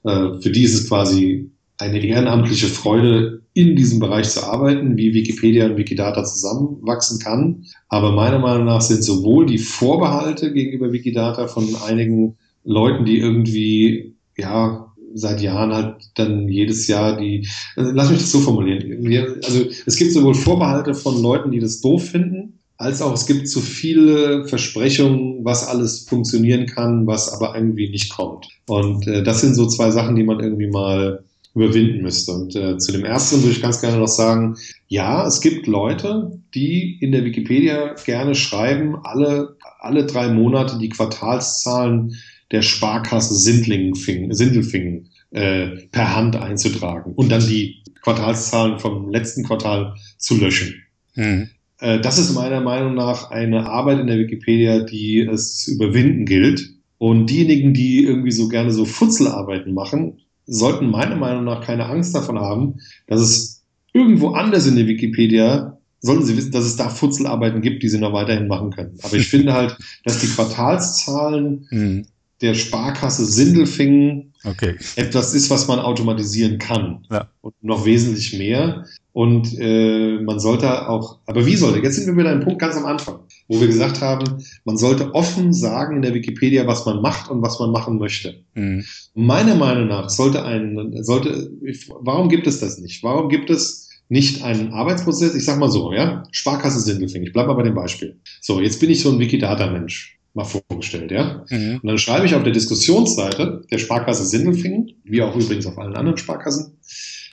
äh, 0.03 0.33
für 0.41 0.49
die 0.49 0.63
ist 0.63 0.73
es 0.73 0.87
quasi 0.89 1.51
eine 1.77 2.03
ehrenamtliche 2.03 2.67
Freude, 2.67 3.41
in 3.57 3.75
diesem 3.75 3.97
Bereich 3.97 4.29
zu 4.29 4.43
arbeiten, 4.43 4.97
wie 4.97 5.15
Wikipedia 5.15 5.65
und 5.65 5.77
Wikidata 5.77 6.23
zusammenwachsen 6.23 7.17
kann. 7.17 7.63
Aber 7.89 8.11
meiner 8.11 8.37
Meinung 8.37 8.65
nach 8.65 8.81
sind 8.81 9.03
sowohl 9.03 9.47
die 9.47 9.57
Vorbehalte 9.57 10.53
gegenüber 10.53 10.93
Wikidata 10.93 11.47
von 11.47 11.75
einigen 11.87 12.37
Leuten, 12.63 13.03
die 13.03 13.17
irgendwie, 13.17 14.13
ja, 14.37 14.93
seit 15.15 15.41
Jahren 15.41 15.73
halt 15.73 15.95
dann 16.13 16.47
jedes 16.47 16.85
Jahr 16.87 17.17
die, 17.17 17.47
also 17.75 17.91
lass 17.93 18.11
mich 18.11 18.19
das 18.19 18.31
so 18.31 18.41
formulieren. 18.41 19.41
Also 19.43 19.65
es 19.87 19.95
gibt 19.95 20.11
sowohl 20.11 20.35
Vorbehalte 20.35 20.93
von 20.93 21.19
Leuten, 21.19 21.49
die 21.49 21.59
das 21.59 21.81
doof 21.81 22.09
finden, 22.09 22.59
als 22.77 23.01
auch 23.01 23.13
es 23.13 23.25
gibt 23.25 23.49
zu 23.49 23.59
viele 23.59 24.45
Versprechungen, 24.47 25.43
was 25.43 25.67
alles 25.67 26.01
funktionieren 26.01 26.67
kann, 26.67 27.07
was 27.07 27.33
aber 27.33 27.55
irgendwie 27.55 27.89
nicht 27.89 28.11
kommt. 28.15 28.49
Und 28.67 29.07
äh, 29.07 29.23
das 29.23 29.41
sind 29.41 29.55
so 29.55 29.65
zwei 29.65 29.89
Sachen, 29.89 30.15
die 30.15 30.23
man 30.23 30.41
irgendwie 30.41 30.67
mal 30.67 31.23
überwinden 31.57 32.01
müsste. 32.01 32.31
Und 32.31 32.55
äh, 32.55 32.77
zu 32.77 32.91
dem 32.91 33.03
ersten 33.03 33.41
würde 33.41 33.51
ich 33.51 33.61
ganz 33.61 33.81
gerne 33.81 33.97
noch 33.97 34.07
sagen, 34.07 34.55
ja, 34.87 35.25
es 35.27 35.41
gibt 35.41 35.67
Leute, 35.67 36.39
die 36.53 36.97
in 37.01 37.11
der 37.11 37.25
Wikipedia 37.25 37.95
gerne 38.05 38.35
schreiben, 38.35 38.95
alle, 39.03 39.57
alle 39.79 40.05
drei 40.05 40.29
Monate 40.29 40.77
die 40.79 40.89
Quartalszahlen 40.89 42.15
der 42.51 42.61
Sparkasse 42.61 43.35
Sindelfingen 43.35 45.09
äh, 45.31 45.67
per 45.91 46.15
Hand 46.15 46.35
einzutragen 46.35 47.13
und 47.15 47.29
dann 47.29 47.45
die 47.45 47.83
Quartalszahlen 48.01 48.79
vom 48.79 49.09
letzten 49.09 49.43
Quartal 49.43 49.95
zu 50.17 50.37
löschen. 50.37 50.75
Mhm. 51.15 51.49
Äh, 51.79 51.99
das 51.99 52.17
ist 52.17 52.33
meiner 52.33 52.61
Meinung 52.61 52.95
nach 52.95 53.31
eine 53.31 53.69
Arbeit 53.69 53.99
in 53.99 54.07
der 54.07 54.19
Wikipedia, 54.19 54.79
die 54.79 55.19
es 55.19 55.57
zu 55.57 55.73
überwinden 55.73 56.25
gilt. 56.25 56.69
Und 56.99 57.29
diejenigen, 57.29 57.73
die 57.73 58.03
irgendwie 58.03 58.31
so 58.31 58.47
gerne 58.47 58.71
so 58.71 58.85
Futzelarbeiten 58.85 59.73
machen, 59.73 60.19
sollten 60.47 60.89
meiner 60.89 61.15
Meinung 61.15 61.43
nach 61.43 61.63
keine 61.63 61.85
Angst 61.85 62.15
davon 62.15 62.39
haben, 62.39 62.79
dass 63.05 63.19
es 63.19 63.63
irgendwo 63.93 64.29
anders 64.29 64.65
in 64.65 64.75
der 64.75 64.87
Wikipedia, 64.87 65.77
sollten 65.99 66.25
sie 66.25 66.37
wissen, 66.37 66.51
dass 66.51 66.65
es 66.65 66.75
da 66.75 66.89
Futzelarbeiten 66.89 67.61
gibt, 67.61 67.83
die 67.83 67.89
sie 67.89 67.99
noch 67.99 68.13
weiterhin 68.13 68.47
machen 68.47 68.71
können. 68.71 68.97
Aber 69.03 69.15
ich 69.15 69.27
finde 69.29 69.53
halt, 69.53 69.77
dass 70.05 70.19
die 70.19 70.27
Quartalszahlen 70.27 71.67
mhm. 71.69 72.05
der 72.41 72.53
Sparkasse 72.53 73.25
Sindelfingen 73.25 74.33
okay. 74.43 74.75
etwas 74.95 75.33
ist, 75.33 75.49
was 75.49 75.67
man 75.67 75.79
automatisieren 75.79 76.59
kann. 76.59 77.05
Ja. 77.11 77.27
Und 77.41 77.55
noch 77.61 77.85
wesentlich 77.85 78.37
mehr. 78.37 78.85
Und 79.11 79.57
äh, 79.59 80.19
man 80.19 80.39
sollte 80.39 80.87
auch, 80.87 81.17
aber 81.25 81.45
wie 81.45 81.55
sollte? 81.55 81.79
Jetzt 81.79 81.95
sind 81.95 82.05
wir 82.05 82.17
wieder 82.17 82.31
ein 82.31 82.43
Punkt 82.43 82.59
ganz 82.59 82.75
am 82.75 82.85
Anfang, 82.85 83.19
wo 83.47 83.59
wir 83.59 83.67
gesagt 83.67 84.01
haben, 84.01 84.43
man 84.65 84.77
sollte 84.77 85.13
offen 85.15 85.53
sagen 85.53 85.97
in 85.97 86.01
der 86.01 86.13
Wikipedia, 86.13 86.67
was 86.67 86.85
man 86.85 87.01
macht 87.01 87.29
und 87.29 87.41
was 87.41 87.59
man 87.59 87.71
machen 87.71 87.97
möchte. 87.97 88.43
Mhm. 88.55 88.83
Meiner 89.13 89.55
Meinung 89.55 89.87
nach 89.87 90.09
sollte 90.09 90.43
ein, 90.43 91.03
sollte, 91.03 91.51
warum 91.99 92.29
gibt 92.29 92.47
es 92.47 92.59
das 92.59 92.77
nicht? 92.77 93.03
Warum 93.03 93.29
gibt 93.29 93.49
es 93.49 93.89
nicht 94.09 94.43
einen 94.43 94.73
Arbeitsprozess? 94.73 95.35
Ich 95.35 95.45
sag 95.45 95.59
mal 95.59 95.71
so, 95.71 95.93
ja, 95.93 96.23
Sparkasse 96.31 96.79
Sindelfing. 96.79 97.23
Ich 97.23 97.33
bleibe 97.33 97.49
mal 97.49 97.55
bei 97.55 97.63
dem 97.63 97.75
Beispiel. 97.75 98.19
So, 98.41 98.61
jetzt 98.61 98.79
bin 98.79 98.89
ich 98.89 99.01
so 99.01 99.11
ein 99.11 99.19
Wikidata-Mensch 99.19 100.17
mal 100.33 100.45
vorgestellt, 100.45 101.11
ja. 101.11 101.43
Mhm. 101.49 101.79
Und 101.81 101.87
dann 101.87 101.97
schreibe 101.97 102.25
ich 102.25 102.35
auf 102.35 102.43
der 102.43 102.53
Diskussionsseite 102.53 103.63
der 103.71 103.77
Sparkasse 103.79 104.25
Sindelfingen, 104.25 104.93
wie 105.03 105.21
auch 105.21 105.35
übrigens 105.35 105.65
auf 105.65 105.77
allen 105.77 105.95
anderen 105.95 106.17
Sparkassen, 106.17 106.77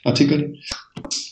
Artikeln. 0.03 0.57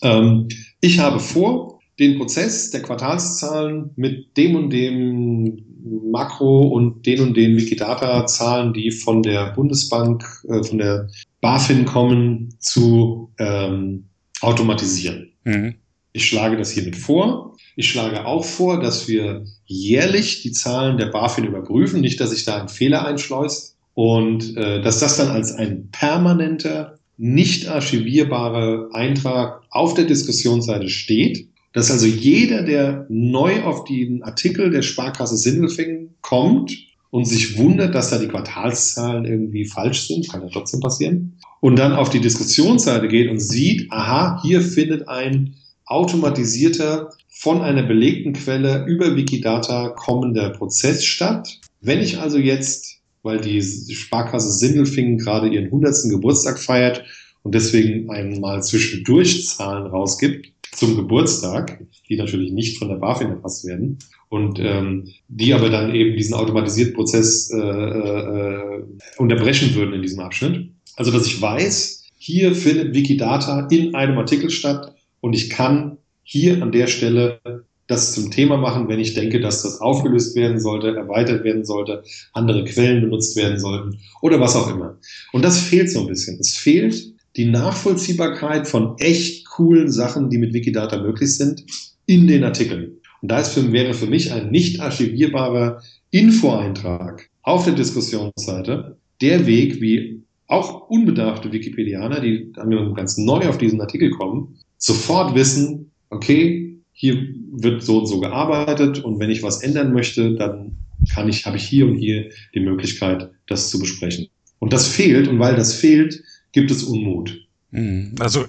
Ähm, 0.02 0.48
ich 0.82 1.00
habe 1.00 1.20
vor, 1.20 1.73
den 2.00 2.18
Prozess 2.18 2.72
der 2.72 2.82
Quartalszahlen 2.82 3.92
mit 3.96 4.36
dem 4.38 4.56
und 4.56 4.70
dem 4.72 5.64
Makro 6.12 6.68
und 6.68 7.06
den 7.06 7.22
und 7.22 7.38
den 7.38 7.58
Wikidata-Zahlen, 7.58 8.74
die 8.74 8.92
von 8.92 9.22
der 9.22 9.52
Bundesbank, 9.52 10.24
äh, 10.48 10.64
von 10.64 10.78
der 10.78 11.08
BaFin 11.42 11.86
kommen, 11.86 12.56
zu 12.60 13.32
ähm, 13.38 14.06
automatisieren. 14.42 15.32
Mhm. 15.44 15.76
Ich 16.14 16.26
schlage 16.26 16.58
das 16.58 16.72
hiermit 16.72 16.96
vor. 16.96 17.56
Ich 17.76 17.90
schlage 17.90 18.26
auch 18.26 18.46
vor, 18.46 18.80
dass 18.80 19.08
wir 19.08 19.46
jährlich 19.66 20.44
die 20.44 20.52
Zahlen 20.52 20.98
der 20.98 21.08
BaFin 21.08 21.46
überprüfen, 21.46 22.02
nicht, 22.02 22.20
dass 22.20 22.30
sich 22.30 22.46
da 22.46 22.62
ein 22.62 22.70
Fehler 22.70 23.06
einschleust 23.06 23.78
und 23.96 24.56
äh, 24.56 24.82
dass 24.82 25.00
das 25.00 25.18
dann 25.18 25.30
als 25.30 25.54
ein 25.54 25.90
permanenter 25.92 27.00
nicht 27.18 27.68
archivierbare 27.68 28.90
Eintrag 28.94 29.64
auf 29.70 29.94
der 29.94 30.06
Diskussionsseite 30.06 30.90
steht, 30.90 31.48
dass 31.74 31.92
also 31.92 32.06
jeder, 32.06 32.64
der 32.64 33.06
neu 33.10 33.64
auf 33.64 33.84
den 33.84 34.24
Artikel 34.24 34.70
der 34.70 34.82
Sparkasse 34.82 35.38
Sindelfingen 35.38 36.16
kommt 36.22 36.76
und 37.10 37.26
sich 37.26 37.58
wundert, 37.58 37.94
dass 37.94 38.10
da 38.10 38.18
die 38.18 38.28
Quartalszahlen 38.28 39.26
irgendwie 39.26 39.66
falsch 39.66 40.08
sind, 40.08 40.30
kann 40.30 40.42
ja 40.42 40.50
trotzdem 40.52 40.80
passieren, 40.80 41.38
und 41.60 41.78
dann 41.78 41.94
auf 41.94 42.10
die 42.10 42.20
Diskussionsseite 42.20 43.08
geht 43.08 43.30
und 43.30 43.40
sieht, 43.40 43.92
aha, 43.92 44.42
hier 44.44 44.62
findet 44.62 45.08
ein 45.08 45.56
automatisierter, 45.86 47.10
von 47.30 47.62
einer 47.62 47.84
belegten 47.84 48.34
Quelle 48.34 48.86
über 48.86 49.16
Wikidata 49.16 49.90
kommender 49.90 50.52
Prozess 50.52 51.04
statt. 51.04 51.60
Wenn 51.82 52.00
ich 52.00 52.20
also 52.20 52.38
jetzt 52.38 53.04
weil 53.24 53.40
die 53.40 53.62
Sparkasse 53.62 54.52
Sindelfingen 54.52 55.18
gerade 55.18 55.48
ihren 55.48 55.66
100. 55.66 56.10
Geburtstag 56.10 56.60
feiert 56.60 57.04
und 57.42 57.56
deswegen 57.56 58.10
einmal 58.10 58.62
zwischendurch 58.62 59.48
Zahlen 59.48 59.88
rausgibt 59.88 60.52
zum 60.76 60.96
Geburtstag, 60.96 61.86
die 62.10 62.16
natürlich 62.16 62.52
nicht 62.52 62.78
von 62.78 62.90
der 62.90 62.96
BaFin 62.96 63.30
erfasst 63.30 63.66
werden 63.66 64.00
und 64.30 64.60
ähm, 64.60 65.08
die 65.28 65.54
aber 65.54 65.70
dann 65.70 65.94
eben 65.94 66.18
diesen 66.18 66.34
automatisierten 66.34 66.96
Prozess 66.96 67.52
äh, 67.52 67.58
äh, 67.58 68.84
unterbrechen 69.18 69.76
würden 69.76 69.94
in 69.94 70.02
diesem 70.02 70.20
Abschnitt. 70.20 70.70
Also 70.96 71.12
dass 71.12 71.26
ich 71.26 71.42
weiß, 71.42 72.04
hier 72.18 72.56
findet 72.56 72.96
Wikidata 72.96 73.68
in 73.70 73.96
einem 73.96 74.18
Artikel 74.18 74.50
statt 74.50 74.96
und 75.22 75.34
ich 75.34 75.50
kann 75.50 75.98
hier 76.24 76.62
an 76.64 76.72
der 76.72 76.88
Stelle 76.88 77.40
das 77.88 78.14
zum 78.14 78.32
Thema 78.32 78.58
machen, 78.58 78.88
wenn 78.88 79.00
ich 79.00 79.14
denke, 79.14 79.40
dass 79.40 79.62
das 79.62 79.82
aufgelöst 79.82 80.36
werden 80.36 80.60
sollte, 80.60 80.96
erweitert 80.96 81.44
werden 81.44 81.66
sollte, 81.66 82.04
andere 82.32 82.64
Quellen 82.64 83.02
benutzt 83.02 83.36
werden 83.36 83.60
sollten 83.60 84.00
oder 84.22 84.40
was 84.40 84.56
auch 84.56 84.74
immer. 84.74 84.98
Und 85.32 85.44
das 85.44 85.60
fehlt 85.60 85.92
so 85.92 86.00
ein 86.00 86.08
bisschen. 86.08 86.40
Es 86.40 86.56
fehlt 86.56 87.14
die 87.36 87.46
Nachvollziehbarkeit 87.46 88.68
von 88.68 88.96
echt 89.00 89.43
coolen 89.56 89.92
Sachen, 89.92 90.30
die 90.30 90.38
mit 90.38 90.54
Wikidata 90.54 91.02
möglich 91.02 91.36
sind, 91.36 91.64
in 92.06 92.28
den 92.28 92.44
Artikeln. 92.44 92.98
Und 93.22 93.32
da 93.32 93.44
wäre 93.72 93.94
für 93.94 94.08
mich 94.08 94.32
ein 94.32 94.52
nicht 94.52 94.80
archivierbarer 94.82 95.82
Infoeintrag 96.12 97.30
auf 97.42 97.66
der 97.66 97.74
Diskussionsseite 97.74 98.98
der 99.22 99.46
Weg, 99.46 99.80
wie 99.82 100.22
auch 100.48 100.90
unbedarfte 100.90 101.52
Wikipedianer, 101.52 102.20
die 102.20 102.52
ganz 102.96 103.18
neu 103.18 103.48
auf 103.48 103.58
diesen 103.58 103.80
Artikel 103.80 104.12
kommen, 104.12 104.60
sofort 104.78 105.36
wissen, 105.36 105.92
okay, 106.10 106.78
hier 106.92 107.28
wird 107.52 107.82
so 107.84 108.00
und 108.00 108.08
so 108.08 108.20
gearbeitet 108.20 109.04
und 109.04 109.20
wenn 109.20 109.30
ich 109.30 109.44
was 109.44 109.64
ändern 109.64 109.94
möchte, 109.94 110.36
dann 110.36 110.78
kann 111.14 111.30
ich, 111.30 111.46
habe 111.46 111.58
ich 111.58 111.64
hier 111.64 111.88
und 111.88 111.96
hier 111.96 112.30
die 112.54 112.60
Möglichkeit, 112.60 113.30
das 113.48 113.70
zu 113.70 113.80
besprechen. 113.80 114.28
Und 114.60 114.74
das 114.74 114.88
fehlt 114.88 115.28
und 115.28 115.40
weil 115.40 115.56
das 115.56 115.74
fehlt, 115.74 116.22
gibt 116.52 116.72
es 116.72 116.84
Unmut. 116.84 117.48
Mhm. 117.72 118.16
Also 118.20 118.46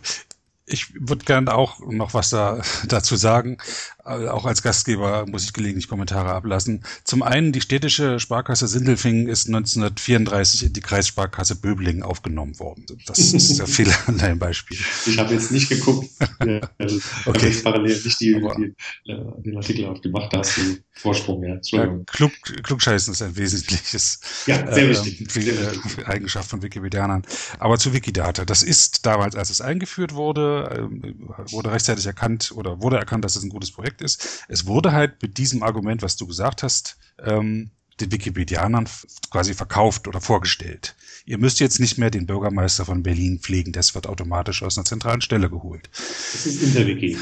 ich 0.67 0.95
würde 0.95 1.25
gerne 1.25 1.55
auch 1.55 1.81
noch 1.81 2.15
was 2.15 2.31
da, 2.31 2.62
dazu 2.89 3.17
sagen. 3.17 3.59
Äh, 4.05 4.29
auch 4.29 4.45
als 4.45 4.63
Gastgeber 4.63 5.25
muss 5.27 5.45
ich 5.45 5.53
gelegentlich 5.53 5.89
Kommentare 5.89 6.31
ablassen. 6.33 6.85
Zum 7.05 7.23
einen, 7.23 7.53
die 7.53 7.61
städtische 7.61 8.21
Sparkasse 8.21 8.69
Sindelfingen 8.69 9.29
ist 9.29 9.47
1934 9.47 10.65
in 10.65 10.73
die 10.73 10.81
Kreissparkasse 10.81 11.57
Böblingen 11.57 12.03
aufgenommen 12.03 12.59
worden. 12.59 12.85
Das 13.07 13.19
ist 13.19 13.59
der 13.59 13.67
Fehler 13.75 13.97
an 14.07 14.19
deinem 14.19 14.39
Beispiel. 14.39 14.79
Ich 15.07 15.19
habe 15.19 15.33
jetzt 15.33 15.51
nicht 15.51 15.69
geguckt. 15.69 16.09
also, 16.79 17.01
okay. 17.25 17.49
Ich 17.49 17.65
parallel 17.65 18.01
nicht 18.03 18.21
die, 18.21 18.35
die, 18.35 19.11
äh, 19.11 19.43
den 19.43 19.57
Artikel 19.57 19.87
aufgemacht 19.87 20.35
hast, 20.37 20.59
den 20.59 20.85
Vorsprung. 20.93 21.43
Ja. 21.43 21.59
Ja, 21.63 21.99
klug, 22.07 22.33
Klugscheißen 22.63 23.13
ist 23.13 23.23
ein 23.23 23.37
wesentliches 23.37 24.21
ja, 24.47 24.73
sehr 24.73 24.89
wichtig. 24.89 25.21
Äh, 25.23 25.31
sehr 25.31 25.73
wichtig. 25.73 26.07
Eigenschaft 26.07 26.51
von 26.51 26.63
Wikipedianern. 26.63 27.23
Aber 27.59 27.79
zu 27.79 27.93
Wikidata. 27.93 28.45
Das 28.45 28.63
ist 28.63 29.07
damals, 29.07 29.35
als 29.35 29.51
es 29.51 29.61
eingeführt 29.61 30.15
wurde, 30.15 30.89
äh, 31.03 31.53
wurde 31.53 31.73
rechtzeitig 31.73 32.07
erkannt 32.07 32.53
oder 32.55 32.83
wurde 32.83 32.99
erkannt, 32.99 33.25
dass 33.25 33.37
es 33.37 33.43
ein 33.43 33.49
gutes 33.49 33.73
Projekt 33.73 33.93
ist. 34.01 34.45
Es 34.49 34.66
wurde 34.66 34.92
halt 34.92 35.20
mit 35.22 35.38
diesem 35.38 35.62
Argument, 35.62 36.03
was 36.03 36.16
du 36.16 36.26
gesagt 36.26 36.62
hast, 36.62 36.97
ähm, 37.22 37.70
den 38.01 38.11
Wikipedianern 38.11 38.88
quasi 39.30 39.55
verkauft 39.55 40.09
oder 40.09 40.20
vorgestellt. 40.20 40.97
Ihr 41.26 41.38
müsst 41.38 41.61
jetzt 41.61 41.78
nicht 41.78 41.97
mehr 41.97 42.11
den 42.11 42.26
Bürgermeister 42.26 42.84
von 42.84 43.03
Berlin 43.03 43.38
pflegen, 43.38 43.72
das 43.72 43.95
wird 43.95 44.07
automatisch 44.07 44.62
aus 44.62 44.76
einer 44.76 44.84
zentralen 44.84 45.20
Stelle 45.20 45.49
geholt. 45.49 45.88
Das 45.92 46.47
ist 46.47 46.62
Interwiki. 46.62 47.16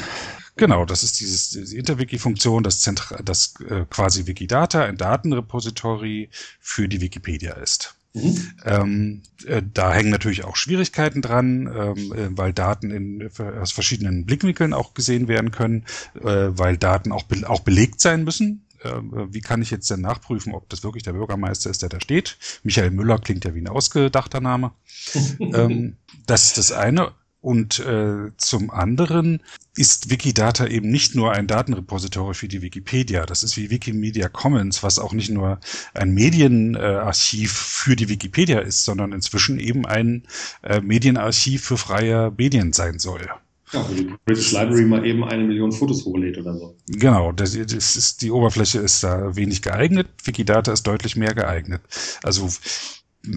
Genau, 0.55 0.85
das 0.85 1.03
ist 1.03 1.19
dieses, 1.19 1.49
diese 1.49 1.77
Interwiki-Funktion, 1.77 2.63
das, 2.63 2.79
Zentra 2.79 3.21
das 3.23 3.55
äh, 3.69 3.85
quasi 3.89 4.27
Wikidata 4.27 4.83
ein 4.83 4.97
Datenrepository 4.97 6.29
für 6.59 6.87
die 6.87 7.01
Wikipedia 7.01 7.53
ist. 7.53 7.95
Mhm. 8.13 8.53
Ähm, 8.63 9.21
äh, 9.45 9.63
da 9.73 9.91
hängen 9.91 10.11
natürlich 10.11 10.43
auch 10.43 10.55
Schwierigkeiten 10.55 11.21
dran, 11.21 11.67
ähm, 11.67 12.13
äh, 12.13 12.37
weil 12.37 12.53
Daten 12.53 12.91
in, 12.91 13.29
aus 13.59 13.71
verschiedenen 13.71 14.25
Blickwinkeln 14.25 14.73
auch 14.73 14.93
gesehen 14.93 15.27
werden 15.27 15.51
können, 15.51 15.85
äh, 16.21 16.49
weil 16.49 16.77
Daten 16.77 17.11
auch, 17.11 17.23
be 17.23 17.49
auch 17.49 17.61
belegt 17.61 17.99
sein 18.01 18.23
müssen. 18.23 18.65
Äh, 18.83 19.01
wie 19.01 19.41
kann 19.41 19.61
ich 19.61 19.71
jetzt 19.71 19.89
denn 19.89 20.01
nachprüfen, 20.01 20.53
ob 20.53 20.69
das 20.69 20.83
wirklich 20.83 21.03
der 21.03 21.13
Bürgermeister 21.13 21.71
ist, 21.71 21.81
der 21.81 21.89
da 21.89 21.99
steht? 21.99 22.37
Michael 22.63 22.91
Müller 22.91 23.17
klingt 23.17 23.45
ja 23.45 23.55
wie 23.55 23.61
ein 23.61 23.67
ausgedachter 23.67 24.41
Name. 24.41 24.71
ähm, 25.39 25.97
das 26.27 26.45
ist 26.45 26.57
das 26.57 26.71
eine. 26.71 27.13
Und 27.43 27.79
äh, 27.79 28.31
zum 28.37 28.71
anderen 28.71 29.41
ist 29.75 30.09
Wikidata 30.09 30.65
eben 30.65 30.89
nicht 30.89 31.13
nur 31.13 31.33
ein 31.33 31.45
Datenrepository 31.45 32.35
für 32.35 32.47
die 32.47 32.61
Wikipedia. 32.61 33.25
Das 33.25 33.43
ist 33.43 33.57
wie 33.57 33.69
Wikimedia 33.69 34.29
Commons, 34.29 34.81
was 34.81 34.97
auch 34.97 35.11
nicht 35.11 35.29
nur 35.29 35.59
ein 35.93 36.13
Medienarchiv 36.13 37.51
für 37.51 37.97
die 37.97 38.07
Wikipedia 38.07 38.59
ist, 38.59 38.85
sondern 38.85 39.11
inzwischen 39.11 39.59
eben 39.59 39.85
ein 39.85 40.23
äh, 40.61 40.79
Medienarchiv 40.79 41.65
für 41.65 41.75
freie 41.75 42.31
Medien 42.37 42.71
sein 42.71 42.97
soll. 42.97 43.27
Ja, 43.73 43.89
wo 43.89 43.93
die 43.93 44.09
British 44.23 44.53
Library 44.53 44.85
mal 44.85 45.05
eben 45.05 45.25
eine 45.25 45.43
Million 45.43 45.73
Fotos 45.73 46.05
hochlädt 46.05 46.37
oder 46.37 46.57
so. 46.57 46.77
Genau, 46.87 47.33
das 47.33 47.55
ist, 47.55 48.21
die 48.21 48.31
Oberfläche 48.31 48.79
ist 48.79 49.03
da 49.03 49.35
wenig 49.35 49.61
geeignet. 49.61 50.07
Wikidata 50.23 50.71
ist 50.71 50.83
deutlich 50.83 51.17
mehr 51.17 51.35
geeignet. 51.35 51.81
Also 52.23 52.47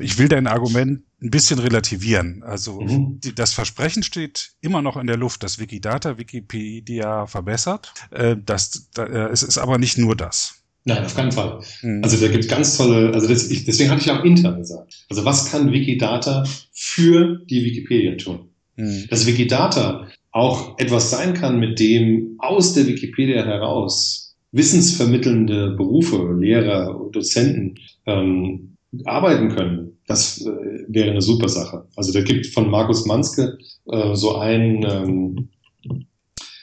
ich 0.01 0.19
will 0.19 0.29
dein 0.29 0.47
Argument 0.47 1.03
ein 1.23 1.31
bisschen 1.31 1.59
relativieren. 1.59 2.43
Also 2.43 2.81
mhm. 2.81 3.21
die, 3.21 3.35
das 3.35 3.53
Versprechen 3.53 4.03
steht 4.03 4.53
immer 4.61 4.83
noch 4.83 4.97
in 4.97 5.07
der 5.07 5.17
Luft, 5.17 5.43
dass 5.43 5.59
Wikidata 5.59 6.19
Wikipedia 6.19 7.27
verbessert. 7.27 7.93
Äh, 8.11 8.37
das, 8.45 8.91
da, 8.95 9.05
äh, 9.05 9.33
es 9.33 9.43
ist 9.43 9.59
aber 9.59 9.79
nicht 9.79 9.99
nur 9.99 10.17
das. 10.17 10.63
Nein, 10.85 11.05
auf 11.05 11.17
keinen 11.17 11.33
Fall. 11.33 11.61
Mhm. 11.83 12.03
Also 12.05 12.17
da 12.17 12.31
gibt 12.31 12.49
ganz 12.49 12.77
tolle, 12.77 13.13
also 13.13 13.27
das, 13.27 13.51
ich, 13.51 13.65
deswegen 13.65 13.91
hatte 13.91 14.03
ich 14.03 14.11
auch 14.11 14.25
intern 14.25 14.59
gesagt. 14.59 15.05
Also 15.09 15.25
was 15.25 15.51
kann 15.51 15.73
Wikidata 15.73 16.45
für 16.73 17.41
die 17.47 17.65
Wikipedia 17.65 18.17
tun? 18.17 18.51
Mhm. 18.77 19.07
Dass 19.09 19.27
Wikidata 19.27 20.09
auch 20.31 20.79
etwas 20.79 21.11
sein 21.11 21.35
kann, 21.35 21.59
mit 21.59 21.81
dem 21.81 22.37
aus 22.39 22.75
der 22.75 22.87
Wikipedia 22.87 23.45
heraus 23.45 24.37
wissensvermittelnde 24.53 25.71
Berufe, 25.71 26.37
Lehrer, 26.39 27.09
Dozenten 27.11 27.79
ähm, 28.07 28.76
arbeiten 29.05 29.49
können, 29.49 29.99
das 30.07 30.41
äh, 30.41 30.85
wäre 30.89 31.11
eine 31.11 31.23
super 31.23 31.49
Sache. 31.49 31.87
Also 31.97 32.13
da 32.13 32.23
gibt 32.23 32.47
von 32.47 32.71
Markus 32.71 33.07
Manske 33.07 33.59
äh, 33.91 34.15
so 34.15 34.37
ein 34.37 34.87
ähm, 34.89 35.49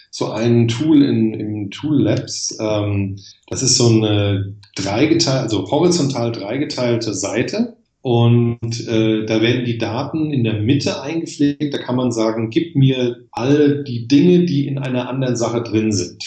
so 0.09 0.29
ein 0.29 0.67
Tool 0.67 1.01
in, 1.01 1.33
im 1.33 1.71
Tool 1.71 2.01
Labs. 2.01 2.55
Ähm, 2.59 3.17
das 3.47 3.63
ist 3.63 3.77
so 3.77 3.87
eine 3.87 4.55
dreigeteilte, 4.75 5.41
also 5.41 5.71
horizontal 5.71 6.31
dreigeteilte 6.31 7.13
Seite, 7.15 7.75
und 8.03 8.85
äh, 8.85 9.25
da 9.25 9.41
werden 9.41 9.63
die 9.63 9.77
Daten 9.77 10.33
in 10.33 10.43
der 10.43 10.59
Mitte 10.61 11.01
eingepflegt. 11.01 11.73
Da 11.73 11.77
kann 11.77 11.95
man 11.95 12.11
sagen, 12.11 12.49
gib 12.49 12.75
mir 12.75 13.25
all 13.31 13.81
die 13.85 14.09
Dinge, 14.09 14.43
die 14.43 14.67
in 14.67 14.77
einer 14.77 15.07
anderen 15.07 15.37
Sache 15.37 15.63
drin 15.63 15.93
sind. 15.93 16.21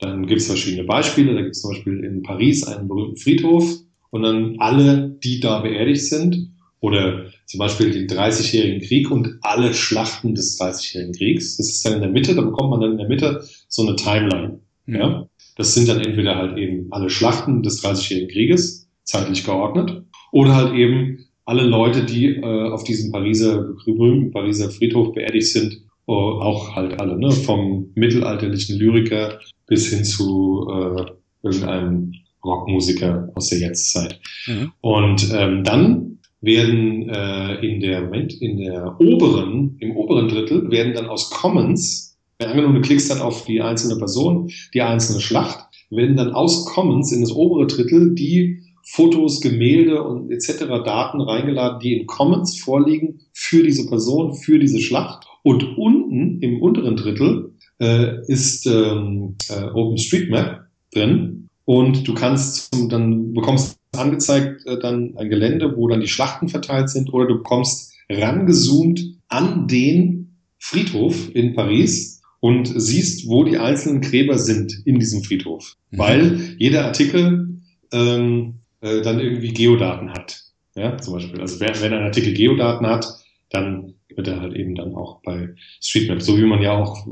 Dann 0.00 0.26
gibt 0.26 0.40
es 0.40 0.48
verschiedene 0.48 0.82
Beispiele. 0.82 1.32
Da 1.34 1.42
gibt 1.42 1.54
es 1.54 1.62
zum 1.62 1.70
Beispiel 1.70 2.02
in 2.02 2.24
Paris 2.24 2.66
einen 2.66 2.88
berühmten 2.88 3.16
Friedhof 3.16 3.64
und 4.10 4.22
dann 4.22 4.56
alle, 4.58 5.16
die 5.22 5.40
da 5.40 5.60
beerdigt 5.60 6.04
sind. 6.04 6.50
Oder 6.82 7.26
zum 7.44 7.58
Beispiel 7.58 7.90
den 7.90 8.06
30-jährigen 8.06 8.80
Krieg 8.80 9.10
und 9.10 9.36
alle 9.42 9.74
Schlachten 9.74 10.34
des 10.34 10.58
30-jährigen 10.58 11.14
Kriegs. 11.14 11.58
Das 11.58 11.68
ist 11.68 11.84
dann 11.84 11.94
in 11.94 12.00
der 12.00 12.10
Mitte, 12.10 12.34
da 12.34 12.40
bekommt 12.40 12.70
man 12.70 12.80
dann 12.80 12.92
in 12.92 12.98
der 12.98 13.08
Mitte 13.08 13.44
so 13.68 13.86
eine 13.86 13.96
Timeline. 13.96 14.60
Mhm. 14.86 14.94
Ja? 14.94 15.28
Das 15.56 15.74
sind 15.74 15.88
dann 15.88 16.00
entweder 16.00 16.36
halt 16.36 16.56
eben 16.56 16.86
alle 16.90 17.10
Schlachten 17.10 17.62
des 17.62 17.84
30-jährigen 17.84 18.30
Krieges, 18.30 18.88
zeitlich 19.04 19.44
geordnet, 19.44 20.04
oder 20.32 20.54
halt 20.54 20.74
eben 20.74 21.26
alle 21.44 21.64
Leute, 21.64 22.04
die 22.04 22.36
äh, 22.36 22.70
auf 22.70 22.84
diesem 22.84 23.12
Pariser 23.12 23.74
berühmten 23.84 24.30
Pariser 24.30 24.70
Friedhof 24.70 25.12
beerdigt 25.12 25.48
sind, 25.48 25.74
äh, 26.06 26.12
auch 26.12 26.76
halt 26.76 27.00
alle, 27.00 27.18
ne? 27.18 27.30
vom 27.30 27.90
mittelalterlichen 27.94 28.78
Lyriker 28.78 29.38
bis 29.66 29.88
hin 29.90 30.04
zu 30.04 30.66
äh, 30.70 31.04
irgendeinem 31.42 32.12
Rockmusiker 32.44 33.30
aus 33.34 33.48
der 33.48 33.58
Jetztzeit. 33.58 34.20
Mhm. 34.46 34.72
Und 34.80 35.32
ähm, 35.34 35.64
dann 35.64 36.18
werden 36.40 37.08
äh, 37.08 37.54
in 37.66 37.80
der 37.80 38.02
Moment 38.02 38.32
in 38.40 38.56
der 38.56 38.98
oberen 38.98 39.76
im 39.78 39.96
oberen 39.96 40.28
Drittel 40.28 40.70
werden 40.70 40.94
dann 40.94 41.06
aus 41.06 41.30
Commons, 41.30 42.18
wenn 42.38 42.48
angenommen 42.48 42.76
du 42.76 42.80
klickst 42.80 43.10
dann 43.10 43.20
auf 43.20 43.44
die 43.44 43.60
einzelne 43.60 43.98
Person, 43.98 44.50
die 44.72 44.80
einzelne 44.80 45.20
Schlacht, 45.20 45.66
werden 45.90 46.16
dann 46.16 46.32
aus 46.32 46.64
Commons 46.64 47.12
in 47.12 47.20
das 47.20 47.32
obere 47.32 47.66
Drittel 47.66 48.14
die 48.14 48.62
Fotos, 48.82 49.40
Gemälde 49.40 50.02
und 50.02 50.30
etc. 50.32 50.64
Daten 50.84 51.20
reingeladen, 51.20 51.78
die 51.80 51.94
in 51.94 52.06
Commons 52.06 52.58
vorliegen 52.58 53.20
für 53.32 53.62
diese 53.62 53.86
Person, 53.88 54.34
für 54.34 54.58
diese 54.58 54.80
Schlacht. 54.80 55.26
Und 55.42 55.78
unten 55.78 56.40
im 56.40 56.60
unteren 56.60 56.96
Drittel 56.96 57.52
äh, 57.80 58.20
ist 58.26 58.66
ähm, 58.66 59.36
äh, 59.48 59.64
OpenStreetMap 59.72 60.62
drin 60.92 61.39
und 61.70 62.08
du 62.08 62.14
kannst 62.14 62.74
zum, 62.74 62.88
dann 62.88 63.32
bekommst 63.32 63.78
angezeigt 63.96 64.66
äh, 64.66 64.80
dann 64.80 65.16
ein 65.16 65.30
Gelände, 65.30 65.76
wo 65.76 65.86
dann 65.86 66.00
die 66.00 66.08
Schlachten 66.08 66.48
verteilt 66.48 66.90
sind 66.90 67.12
oder 67.14 67.28
du 67.28 67.36
bekommst 67.36 67.92
rangezoomt 68.10 69.00
an 69.28 69.68
den 69.68 70.34
Friedhof 70.58 71.32
in 71.32 71.54
Paris 71.54 72.22
und 72.40 72.72
siehst, 72.74 73.28
wo 73.28 73.44
die 73.44 73.58
einzelnen 73.58 74.00
Gräber 74.00 74.36
sind 74.36 74.82
in 74.84 74.98
diesem 74.98 75.22
Friedhof. 75.22 75.76
Mhm. 75.92 75.98
Weil 75.98 76.56
jeder 76.58 76.86
Artikel 76.86 77.60
ähm, 77.92 78.54
äh, 78.80 79.02
dann 79.02 79.20
irgendwie 79.20 79.52
Geodaten 79.52 80.10
hat. 80.10 80.42
Ja, 80.74 80.98
zum 80.98 81.14
Beispiel. 81.14 81.40
Also 81.40 81.60
wenn, 81.60 81.80
wenn 81.80 81.92
ein 81.92 82.02
Artikel 82.02 82.34
Geodaten 82.34 82.84
hat, 82.88 83.06
dann 83.48 83.94
wird 84.12 84.26
er 84.26 84.40
halt 84.40 84.56
eben 84.56 84.74
dann 84.74 84.96
auch 84.96 85.22
bei 85.22 85.54
Streetmap, 85.80 86.20
so 86.20 86.36
wie 86.36 86.46
man 86.46 86.62
ja 86.62 86.76
auch, 86.76 87.06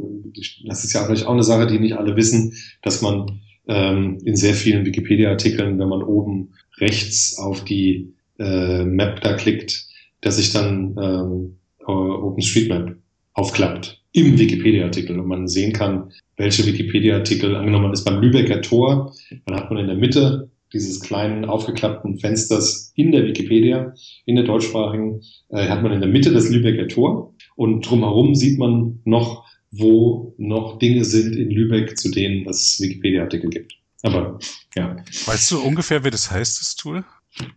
das 0.66 0.82
ist 0.82 0.94
ja 0.94 1.04
vielleicht 1.04 1.26
auch 1.26 1.34
eine 1.34 1.44
Sache, 1.44 1.68
die 1.68 1.78
nicht 1.78 1.96
alle 1.96 2.16
wissen, 2.16 2.54
dass 2.82 3.02
man 3.02 3.40
ähm, 3.68 4.18
in 4.24 4.36
sehr 4.36 4.54
vielen 4.54 4.84
Wikipedia-Artikeln, 4.84 5.78
wenn 5.78 5.88
man 5.88 6.02
oben 6.02 6.54
rechts 6.78 7.38
auf 7.38 7.64
die 7.64 8.14
äh, 8.38 8.84
Map 8.84 9.20
da 9.20 9.34
klickt, 9.34 9.86
dass 10.20 10.36
sich 10.36 10.52
dann 10.52 10.96
ähm, 11.00 11.58
OpenStreetMap 11.86 12.96
aufklappt 13.34 14.02
im 14.12 14.38
Wikipedia-Artikel. 14.38 15.18
Und 15.18 15.26
man 15.26 15.48
sehen 15.48 15.72
kann, 15.72 16.10
welche 16.36 16.66
Wikipedia-Artikel, 16.66 17.54
angenommen 17.56 17.84
man 17.84 17.92
ist 17.92 18.04
beim 18.04 18.20
Lübecker 18.20 18.62
Tor, 18.62 19.12
dann 19.46 19.56
hat 19.56 19.70
man 19.70 19.78
in 19.78 19.86
der 19.86 19.96
Mitte 19.96 20.50
dieses 20.72 21.00
kleinen 21.00 21.44
aufgeklappten 21.44 22.18
Fensters 22.18 22.92
in 22.94 23.12
der 23.12 23.24
Wikipedia, 23.26 23.94
in 24.26 24.36
der 24.36 24.44
deutschsprachigen, 24.44 25.22
äh, 25.48 25.68
hat 25.68 25.82
man 25.82 25.92
in 25.92 26.00
der 26.00 26.10
Mitte 26.10 26.32
das 26.32 26.50
Lübecker 26.50 26.88
Tor. 26.88 27.34
Und 27.56 27.88
drumherum 27.88 28.34
sieht 28.34 28.58
man 28.58 29.00
noch, 29.04 29.47
wo 29.70 30.34
noch 30.38 30.78
Dinge 30.78 31.04
sind 31.04 31.36
in 31.36 31.50
Lübeck, 31.50 31.98
zu 31.98 32.10
denen 32.10 32.48
es 32.48 32.80
Wikipedia-Artikel 32.80 33.50
gibt. 33.50 33.74
Aber 34.02 34.38
ja. 34.76 34.96
Weißt 35.26 35.50
du 35.50 35.60
ungefähr, 35.60 36.04
wie 36.04 36.10
das 36.10 36.30
heißt, 36.30 36.60
das 36.60 36.76
Tool? 36.76 37.04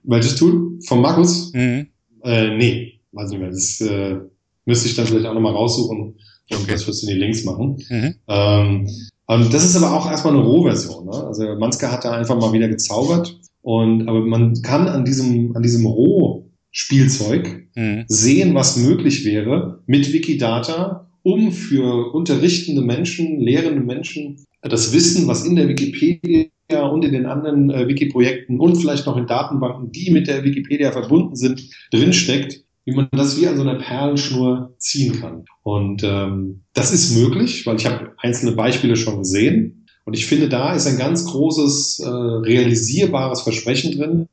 Welches 0.04 0.36
Tool? 0.36 0.80
Von 0.86 1.02
Markus? 1.02 1.54
Mhm. 1.54 1.88
Äh, 2.24 2.56
nee, 2.58 3.00
weiß 3.12 3.30
nicht 3.30 3.40
mehr. 3.40 3.50
Das 3.50 3.82
äh, 3.82 4.18
müsste 4.66 4.90
ich 4.90 4.96
dann 4.96 5.08
vielleicht 5.08 5.26
auch 5.26 5.34
nochmal 5.34 5.54
raussuchen 5.54 6.16
und 6.52 6.62
okay. 6.64 6.74
das 6.74 6.88
wirst 6.88 7.04
du 7.04 7.08
in 7.08 7.14
die 7.14 7.20
Links 7.20 7.44
machen. 7.44 7.84
Mhm. 7.90 8.16
Ähm, 8.28 8.90
und 9.28 9.54
das 9.54 9.64
ist 9.64 9.76
aber 9.76 9.94
auch 9.94 10.10
erstmal 10.10 10.34
eine 10.34 10.44
Rohversion. 10.44 11.06
Ne? 11.06 11.14
Also 11.14 11.56
Manske 11.56 11.92
hat 11.92 12.04
da 12.04 12.12
einfach 12.12 12.38
mal 12.38 12.54
wieder 12.54 12.68
gezaubert. 12.68 13.40
Und, 13.62 14.08
aber 14.10 14.22
man 14.22 14.62
kann 14.62 14.88
an 14.88 15.06
diesem, 15.06 15.56
an 15.56 15.64
diesem 15.64 15.86
Rohspielzeug 15.86 17.68
mhm. 17.76 18.06
sehen, 18.08 18.56
was 18.56 18.78
möglich 18.78 19.24
wäre 19.24 19.84
mit 19.86 20.12
Wikidata, 20.12 21.11
um 21.24 21.52
für 21.52 22.14
unterrichtende 22.14 22.82
Menschen, 22.82 23.40
lehrende 23.40 23.82
Menschen 23.82 24.46
das 24.62 24.94
Wissen, 24.94 25.28
was 25.28 25.46
in 25.46 25.56
der 25.56 25.68
Wikipedia 25.68 26.50
und 26.92 27.04
in 27.04 27.14
den 27.14 27.26
anderen 27.26 27.70
äh, 27.70 27.88
Wiki-Projekten 27.88 28.60
und 28.60 28.76
vielleicht 28.76 29.06
noch 29.06 29.18
in 29.18 29.28
Datenbanken, 29.28 29.92
die 29.92 30.12
mit 30.12 30.28
der 30.28 30.44
Wikipedia 30.44 30.92
verbunden 30.92 31.36
sind, 31.36 31.70
drinsteckt, 31.92 32.64
wie 32.86 32.94
man 32.94 33.08
das 33.12 33.40
wie 33.40 33.48
an 33.48 33.58
so 33.58 33.64
einer 33.64 33.80
Perlenschnur 33.80 34.76
ziehen 34.78 35.20
kann. 35.20 35.46
Und 35.64 36.04
ähm, 36.04 36.62
das 36.74 36.92
ist 36.92 37.16
möglich, 37.16 37.66
weil 37.66 37.78
ich 37.78 37.86
habe 37.86 38.14
einzelne 38.18 38.54
Beispiele 38.54 38.96
schon 38.96 39.20
gesehen. 39.20 39.86
Und 40.06 40.16
ich 40.16 40.26
finde, 40.26 40.50
da 40.50 40.74
ist 40.74 40.88
ein 40.88 40.98
ganz 40.98 41.26
großes 41.26 42.00
äh, 42.00 42.10
realisierbares 42.10 43.42
Versprechen 43.42 43.98
drin. 43.98 44.28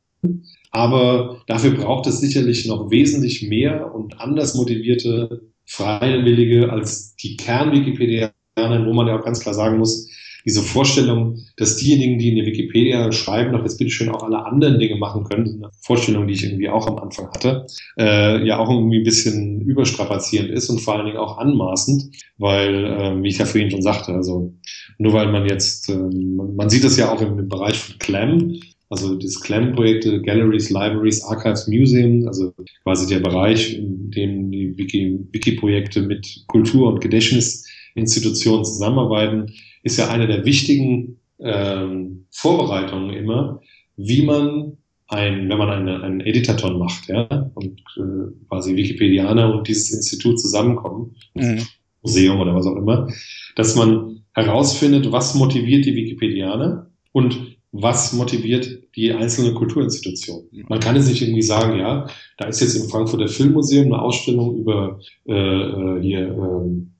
Aber 0.70 1.42
dafür 1.46 1.72
braucht 1.72 2.06
es 2.06 2.20
sicherlich 2.20 2.66
noch 2.66 2.90
wesentlich 2.90 3.42
mehr 3.48 3.94
und 3.94 4.20
anders 4.20 4.54
motivierte 4.54 5.42
Freiwillige 5.68 6.72
als 6.72 7.14
die 7.16 7.36
Kern-Wikipedia, 7.36 8.32
wo 8.56 8.92
man 8.92 9.06
ja 9.06 9.18
auch 9.18 9.24
ganz 9.24 9.40
klar 9.40 9.54
sagen 9.54 9.78
muss, 9.78 10.08
diese 10.46 10.62
Vorstellung, 10.62 11.36
dass 11.58 11.76
diejenigen, 11.76 12.18
die 12.18 12.30
in 12.30 12.36
der 12.36 12.46
Wikipedia 12.46 13.12
schreiben, 13.12 13.52
doch 13.52 13.62
jetzt 13.62 13.76
bitteschön 13.76 14.08
auch 14.08 14.22
alle 14.22 14.46
anderen 14.46 14.78
Dinge 14.78 14.96
machen 14.96 15.24
können, 15.24 15.46
eine 15.46 15.70
Vorstellung, 15.82 16.26
die 16.26 16.32
ich 16.32 16.44
irgendwie 16.44 16.70
auch 16.70 16.86
am 16.86 16.96
Anfang 16.96 17.28
hatte, 17.28 17.66
äh, 17.98 18.42
ja 18.46 18.58
auch 18.58 18.70
irgendwie 18.70 19.00
ein 19.00 19.04
bisschen 19.04 19.60
überstrapazierend 19.60 20.50
ist 20.50 20.70
und 20.70 20.80
vor 20.80 20.94
allen 20.94 21.04
Dingen 21.04 21.18
auch 21.18 21.36
anmaßend, 21.36 22.16
weil, 22.38 22.84
äh, 22.86 23.22
wie 23.22 23.28
ich 23.28 23.38
ja 23.38 23.44
vorhin 23.44 23.70
schon 23.70 23.82
sagte, 23.82 24.14
also 24.14 24.54
nur 24.96 25.12
weil 25.12 25.30
man 25.30 25.46
jetzt, 25.46 25.90
äh, 25.90 25.96
man, 25.96 26.56
man 26.56 26.70
sieht 26.70 26.84
das 26.84 26.96
ja 26.96 27.12
auch 27.12 27.20
im, 27.20 27.38
im 27.38 27.48
Bereich 27.48 27.78
von 27.78 27.98
Clam, 27.98 28.54
also 28.90 29.16
das 29.16 29.40
CLAM-Projekte, 29.40 30.22
Galleries, 30.22 30.70
Libraries, 30.70 31.22
Archives, 31.24 31.68
Museum, 31.68 32.26
also 32.26 32.54
quasi 32.82 33.06
der 33.06 33.20
Bereich, 33.20 33.76
in 33.76 34.10
dem 34.10 34.50
die 34.50 34.76
Wiki-Projekte 34.78 36.00
Wiki 36.00 36.08
mit 36.08 36.44
Kultur- 36.46 36.88
und 36.88 37.00
Gedächtnisinstitutionen 37.00 38.64
zusammenarbeiten, 38.64 39.52
ist 39.82 39.98
ja 39.98 40.08
eine 40.08 40.26
der 40.26 40.44
wichtigen 40.44 41.18
ähm, 41.38 42.26
Vorbereitungen 42.30 43.10
immer, 43.10 43.60
wie 43.96 44.22
man 44.22 44.78
ein, 45.08 45.48
wenn 45.48 45.58
man 45.58 45.70
eine, 45.70 46.02
einen 46.02 46.20
Editaton 46.20 46.78
macht, 46.78 47.08
ja, 47.08 47.50
und 47.54 47.80
äh, 47.96 48.46
quasi 48.48 48.76
Wikipedianer 48.76 49.54
und 49.54 49.68
dieses 49.68 49.90
Institut 49.92 50.38
zusammenkommen, 50.38 51.14
mhm. 51.34 51.62
Museum 52.02 52.40
oder 52.40 52.54
was 52.54 52.66
auch 52.66 52.76
immer, 52.76 53.08
dass 53.56 53.74
man 53.74 54.22
herausfindet, 54.32 55.10
was 55.10 55.34
motiviert 55.34 55.84
die 55.84 55.94
Wikipedianer 55.94 56.90
und 57.12 57.57
was 57.72 58.12
motiviert 58.12 58.82
die 58.96 59.12
einzelne 59.12 59.52
Kulturinstitution. 59.52 60.44
Man 60.68 60.80
kann 60.80 60.96
jetzt 60.96 61.08
nicht 61.08 61.22
irgendwie 61.22 61.42
sagen, 61.42 61.78
ja, 61.78 62.06
da 62.38 62.46
ist 62.46 62.60
jetzt 62.60 62.76
im 62.76 62.88
Frankfurter 62.88 63.28
Filmmuseum 63.28 63.86
eine 63.86 64.00
Ausstellung 64.00 64.56
über 64.56 65.00
äh, 65.26 65.32
äh 65.34 66.00
hier, 66.00 66.28
ähm, 66.28 66.92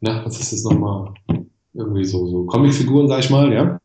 na, 0.00 0.24
was 0.24 0.40
ist 0.40 0.52
das 0.52 0.64
nochmal? 0.64 1.12
Irgendwie 1.74 2.04
so, 2.04 2.26
so 2.26 2.44
Comicfiguren, 2.44 3.08
sag 3.08 3.20
ich 3.20 3.30
mal, 3.30 3.52
ja. 3.52 3.80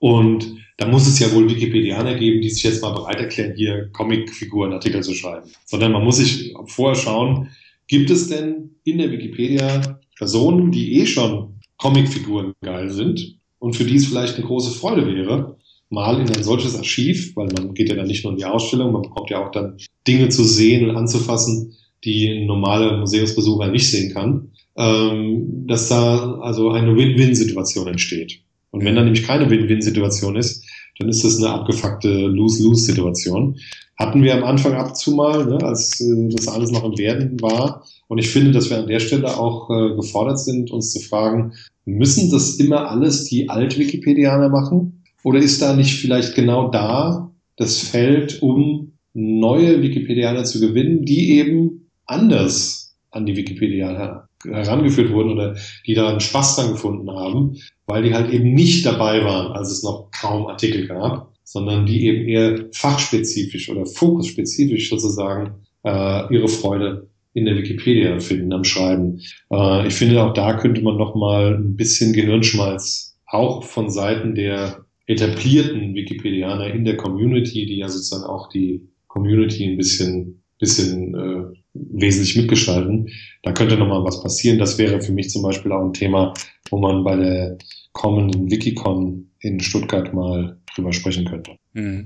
Und 0.00 0.56
da 0.76 0.88
muss 0.88 1.06
es 1.06 1.18
ja 1.20 1.32
wohl 1.32 1.48
Wikipedianer 1.48 2.14
geben, 2.16 2.40
die 2.40 2.50
sich 2.50 2.64
jetzt 2.64 2.82
mal 2.82 2.92
bereit 2.92 3.20
erklären, 3.20 3.54
hier 3.56 3.90
Comicfigurenartikel 3.92 5.02
zu 5.02 5.14
schreiben. 5.14 5.48
Sondern 5.64 5.92
man 5.92 6.04
muss 6.04 6.16
sich 6.16 6.54
vorher 6.66 7.00
schauen, 7.00 7.48
gibt 7.86 8.10
es 8.10 8.28
denn 8.28 8.76
in 8.82 8.98
der 8.98 9.10
Wikipedia 9.10 10.00
Personen, 10.16 10.72
die 10.72 11.00
eh 11.00 11.06
schon 11.06 11.60
Comicfiguren 11.78 12.52
geil 12.62 12.90
sind 12.90 13.38
und 13.64 13.74
für 13.74 13.84
die 13.84 13.96
es 13.96 14.06
vielleicht 14.06 14.36
eine 14.36 14.44
große 14.44 14.78
Freude 14.78 15.06
wäre, 15.06 15.56
mal 15.88 16.20
in 16.20 16.28
ein 16.28 16.42
solches 16.42 16.76
Archiv, 16.76 17.34
weil 17.34 17.46
man 17.46 17.72
geht 17.72 17.88
ja 17.88 17.94
dann 17.94 18.08
nicht 18.08 18.22
nur 18.22 18.34
in 18.34 18.38
die 18.38 18.44
Ausstellung, 18.44 18.92
man 18.92 19.00
bekommt 19.00 19.30
ja 19.30 19.42
auch 19.42 19.50
dann 19.52 19.78
Dinge 20.06 20.28
zu 20.28 20.44
sehen 20.44 20.90
und 20.90 20.96
anzufassen, 20.96 21.74
die 22.04 22.28
ein 22.28 22.46
normaler 22.46 22.98
Museumsbesucher 22.98 23.68
nicht 23.68 23.90
sehen 23.90 24.12
kann, 24.12 24.50
ähm, 24.76 25.64
dass 25.66 25.88
da 25.88 26.40
also 26.42 26.72
eine 26.72 26.94
Win-Win-Situation 26.94 27.88
entsteht. 27.88 28.40
Und 28.70 28.84
wenn 28.84 28.96
da 28.96 29.02
nämlich 29.02 29.22
keine 29.22 29.48
Win-Win-Situation 29.48 30.36
ist, 30.36 30.62
dann 30.98 31.08
ist 31.08 31.24
das 31.24 31.38
eine 31.38 31.48
abgefuckte 31.48 32.10
Lose-Lose-Situation. 32.10 33.56
Hatten 33.96 34.22
wir 34.22 34.34
am 34.34 34.44
Anfang 34.44 34.74
ab 34.74 34.94
zu 34.94 35.12
mal, 35.12 35.46
ne, 35.46 35.56
als 35.62 36.02
äh, 36.02 36.28
das 36.28 36.48
alles 36.48 36.70
noch 36.70 36.84
im 36.84 36.98
Werden 36.98 37.40
war. 37.40 37.82
Und 38.08 38.18
ich 38.18 38.28
finde, 38.28 38.52
dass 38.52 38.70
wir 38.70 38.78
an 38.78 38.86
der 38.86 39.00
Stelle 39.00 39.36
auch 39.36 39.70
äh, 39.70 39.96
gefordert 39.96 40.38
sind, 40.38 40.70
uns 40.70 40.92
zu 40.92 41.00
fragen, 41.00 41.52
müssen 41.84 42.30
das 42.30 42.56
immer 42.56 42.90
alles 42.90 43.24
die 43.24 43.48
Alt-Wikipedianer 43.48 44.48
machen? 44.48 45.02
Oder 45.22 45.38
ist 45.38 45.62
da 45.62 45.74
nicht 45.74 45.94
vielleicht 45.98 46.34
genau 46.34 46.68
da 46.70 47.32
das 47.56 47.78
Feld, 47.78 48.42
um 48.42 48.92
neue 49.14 49.80
Wikipedianer 49.80 50.44
zu 50.44 50.60
gewinnen, 50.60 51.04
die 51.04 51.38
eben 51.38 51.88
anders 52.06 52.96
an 53.10 53.26
die 53.26 53.36
Wikipedia 53.36 54.26
herangeführt 54.44 55.12
wurden 55.12 55.30
oder 55.30 55.56
die 55.86 55.94
da 55.94 56.10
einen 56.10 56.20
Spaß 56.20 56.56
dran 56.56 56.72
gefunden 56.72 57.10
haben, 57.10 57.56
weil 57.86 58.02
die 58.02 58.12
halt 58.12 58.32
eben 58.32 58.52
nicht 58.52 58.84
dabei 58.84 59.24
waren, 59.24 59.52
als 59.52 59.70
es 59.70 59.82
noch 59.82 60.10
kaum 60.10 60.46
Artikel 60.48 60.86
gab, 60.88 61.32
sondern 61.44 61.86
die 61.86 62.06
eben 62.06 62.28
eher 62.28 62.66
fachspezifisch 62.72 63.70
oder 63.70 63.86
fokusspezifisch 63.86 64.90
sozusagen 64.90 65.54
äh, 65.84 66.34
ihre 66.34 66.48
Freude 66.48 67.08
in 67.34 67.44
der 67.44 67.56
Wikipedia 67.56 68.18
finden 68.20 68.52
am 68.52 68.64
Schreiben. 68.64 69.20
Äh, 69.52 69.86
ich 69.86 69.94
finde, 69.94 70.22
auch 70.22 70.32
da 70.32 70.54
könnte 70.54 70.80
man 70.82 70.96
noch 70.96 71.14
mal 71.14 71.56
ein 71.56 71.76
bisschen 71.76 72.12
Gehirnschmalz 72.12 73.18
auch 73.26 73.64
von 73.64 73.90
Seiten 73.90 74.34
der 74.34 74.84
etablierten 75.06 75.94
Wikipedianer 75.94 76.72
in 76.72 76.84
der 76.84 76.96
Community, 76.96 77.66
die 77.66 77.78
ja 77.78 77.88
sozusagen 77.88 78.24
auch 78.24 78.48
die 78.48 78.88
Community 79.08 79.64
ein 79.64 79.76
bisschen, 79.76 80.42
bisschen 80.58 81.14
äh, 81.14 81.56
wesentlich 81.74 82.36
mitgestalten. 82.36 83.10
Da 83.42 83.52
könnte 83.52 83.76
noch 83.76 83.88
mal 83.88 84.04
was 84.04 84.22
passieren. 84.22 84.58
Das 84.58 84.78
wäre 84.78 85.00
für 85.02 85.12
mich 85.12 85.30
zum 85.30 85.42
Beispiel 85.42 85.72
auch 85.72 85.84
ein 85.84 85.92
Thema, 85.92 86.32
wo 86.70 86.78
man 86.78 87.04
bei 87.04 87.16
der 87.16 87.58
kommenden 87.92 88.50
Wikicon 88.50 89.30
in 89.40 89.60
Stuttgart 89.60 90.14
mal 90.14 90.58
drüber 90.74 90.92
sprechen 90.92 91.26
könnte. 91.26 91.56
Hm. 91.74 92.04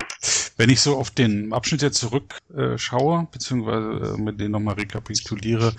Wenn 0.58 0.70
ich 0.70 0.80
so 0.80 0.96
auf 0.96 1.10
den 1.10 1.52
Abschnitt 1.52 1.82
jetzt 1.82 1.98
zurückschaue, 1.98 3.22
äh, 3.22 3.26
beziehungsweise 3.30 4.14
äh, 4.16 4.20
mit 4.20 4.40
denen 4.40 4.50
nochmal 4.50 4.74
rekapituliere, 4.74 5.72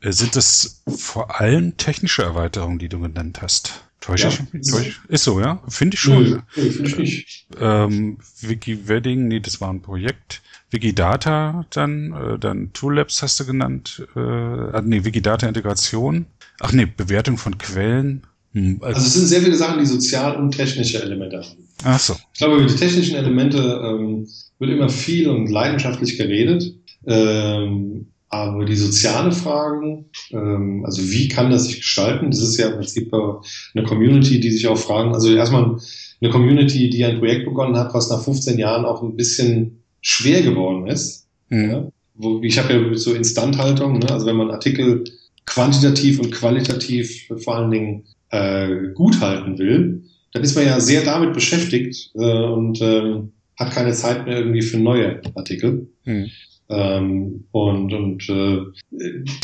äh, 0.00 0.12
sind 0.12 0.36
das 0.36 0.82
vor 0.86 1.40
allem 1.40 1.76
technische 1.76 2.22
Erweiterungen, 2.22 2.78
die 2.78 2.88
du 2.88 3.00
genannt 3.00 3.42
hast. 3.42 3.84
Täusche 4.00 4.28
ja, 4.28 4.38
ich? 4.52 4.70
Täusch, 4.70 5.00
ist 5.08 5.24
so, 5.24 5.40
ja? 5.40 5.60
Finde 5.68 5.94
ich 5.96 6.00
schon. 6.00 6.42
Nö, 6.54 6.70
finde 6.70 7.02
ich. 7.02 7.46
Ähm, 7.58 8.18
Wiki 8.40 8.86
Wedding, 8.86 9.26
nee, 9.26 9.40
das 9.40 9.60
war 9.60 9.70
ein 9.70 9.82
Projekt. 9.82 10.42
Wikidata 10.70 11.66
dann, 11.70 12.12
äh, 12.12 12.38
dann 12.38 12.72
Tool-Labs 12.72 13.20
hast 13.20 13.40
du 13.40 13.46
genannt, 13.46 14.06
äh, 14.14 14.20
ah, 14.20 14.82
nee, 14.84 15.04
Wikidata 15.04 15.48
Integration. 15.48 16.26
Ach 16.60 16.70
nee, 16.72 16.86
Bewertung 16.86 17.36
von 17.36 17.58
Quellen. 17.58 18.22
Hm, 18.52 18.78
also, 18.80 18.96
also 18.96 19.06
es 19.08 19.14
sind 19.14 19.26
sehr 19.26 19.42
viele 19.42 19.56
Sachen, 19.56 19.80
die 19.80 19.86
sozial 19.86 20.36
und 20.36 20.52
technische 20.52 21.02
Elemente 21.02 21.38
haben. 21.38 21.63
Ach 21.82 21.98
so. 21.98 22.14
Ich 22.32 22.38
glaube, 22.38 22.56
über 22.56 22.66
die 22.66 22.76
technischen 22.76 23.16
Elemente 23.16 23.58
ähm, 23.58 24.28
wird 24.58 24.70
immer 24.70 24.88
viel 24.88 25.28
und 25.28 25.50
leidenschaftlich 25.50 26.16
geredet. 26.16 26.74
Ähm, 27.06 28.06
aber 28.28 28.64
die 28.64 28.76
soziale 28.76 29.30
Fragen, 29.30 30.06
ähm, 30.32 30.82
also 30.84 31.02
wie 31.10 31.28
kann 31.28 31.50
das 31.50 31.66
sich 31.66 31.76
gestalten, 31.76 32.30
das 32.30 32.40
ist 32.40 32.56
ja 32.56 32.68
im 32.68 32.76
Prinzip 32.78 33.12
eine 33.12 33.86
Community, 33.86 34.40
die 34.40 34.50
sich 34.50 34.66
auch 34.66 34.78
fragen, 34.78 35.14
also 35.14 35.32
erstmal 35.32 35.78
eine 36.20 36.30
Community, 36.30 36.90
die 36.90 37.04
ein 37.04 37.18
Projekt 37.18 37.44
begonnen 37.44 37.76
hat, 37.76 37.94
was 37.94 38.10
nach 38.10 38.24
15 38.24 38.58
Jahren 38.58 38.84
auch 38.84 39.02
ein 39.02 39.14
bisschen 39.14 39.82
schwer 40.00 40.42
geworden 40.42 40.88
ist. 40.88 41.28
Mhm. 41.48 41.70
Ja? 41.70 41.88
Wo, 42.14 42.40
ich 42.42 42.58
habe 42.58 42.72
ja 42.72 42.96
so 42.96 43.12
Instandhaltung, 43.14 43.98
ne? 43.98 44.10
also 44.10 44.26
wenn 44.26 44.36
man 44.36 44.50
Artikel 44.50 45.04
quantitativ 45.46 46.18
und 46.20 46.32
qualitativ 46.32 47.28
vor 47.38 47.56
allen 47.56 47.70
Dingen 47.70 48.04
äh, 48.30 48.88
gut 48.94 49.20
halten 49.20 49.58
will, 49.58 50.04
dann 50.34 50.42
ist 50.42 50.56
man 50.56 50.66
ja 50.66 50.80
sehr 50.80 51.02
damit 51.02 51.32
beschäftigt 51.32 52.10
äh, 52.14 52.44
und 52.44 52.80
äh, 52.80 53.22
hat 53.56 53.70
keine 53.70 53.92
Zeit 53.92 54.26
mehr 54.26 54.38
irgendwie 54.38 54.62
für 54.62 54.78
neue 54.78 55.22
Artikel. 55.34 55.88
Mhm. 56.04 56.30
Ähm, 56.68 57.44
und 57.52 57.92
und 57.92 58.28
äh, 58.28 58.58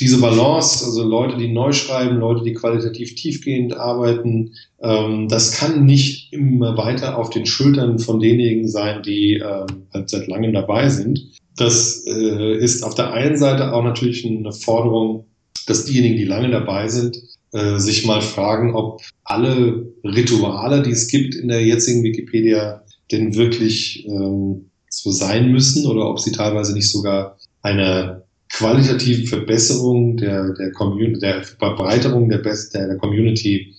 diese 0.00 0.20
Balance, 0.20 0.84
also 0.84 1.06
Leute, 1.06 1.36
die 1.36 1.48
neu 1.48 1.72
schreiben, 1.72 2.18
Leute, 2.18 2.42
die 2.42 2.54
qualitativ 2.54 3.14
tiefgehend 3.14 3.76
arbeiten, 3.76 4.54
ähm, 4.82 5.28
das 5.28 5.52
kann 5.52 5.84
nicht 5.84 6.32
immer 6.32 6.76
weiter 6.76 7.18
auf 7.18 7.30
den 7.30 7.46
Schultern 7.46 7.98
von 7.98 8.20
denjenigen 8.20 8.66
sein, 8.68 9.02
die 9.02 9.34
ähm, 9.34 9.86
halt 9.92 10.08
seit 10.08 10.26
langem 10.28 10.54
dabei 10.54 10.88
sind. 10.88 11.20
Das 11.56 12.04
äh, 12.06 12.56
ist 12.56 12.82
auf 12.82 12.94
der 12.94 13.12
einen 13.12 13.36
Seite 13.36 13.74
auch 13.74 13.84
natürlich 13.84 14.26
eine 14.26 14.52
Forderung, 14.52 15.26
dass 15.66 15.84
diejenigen, 15.84 16.16
die 16.16 16.24
lange 16.24 16.50
dabei 16.50 16.88
sind, 16.88 17.18
äh, 17.52 17.78
sich 17.78 18.06
mal 18.06 18.20
fragen, 18.20 18.74
ob 18.74 19.00
alle 19.24 19.86
Rituale, 20.04 20.82
die 20.82 20.92
es 20.92 21.08
gibt 21.08 21.34
in 21.34 21.48
der 21.48 21.64
jetzigen 21.64 22.02
Wikipedia, 22.02 22.82
denn 23.10 23.34
wirklich 23.34 24.06
ähm, 24.06 24.70
so 24.88 25.10
sein 25.10 25.50
müssen 25.50 25.86
oder 25.86 26.08
ob 26.08 26.20
sie 26.20 26.32
teilweise 26.32 26.74
nicht 26.74 26.90
sogar 26.90 27.38
eine 27.62 28.22
qualitative 28.52 29.26
Verbesserung 29.26 30.16
der, 30.16 30.52
der, 30.54 30.72
Community, 30.72 31.20
der 31.20 31.42
Verbreiterung 31.42 32.28
der, 32.28 32.38
Best, 32.38 32.74
der, 32.74 32.88
der 32.88 32.96
Community 32.98 33.74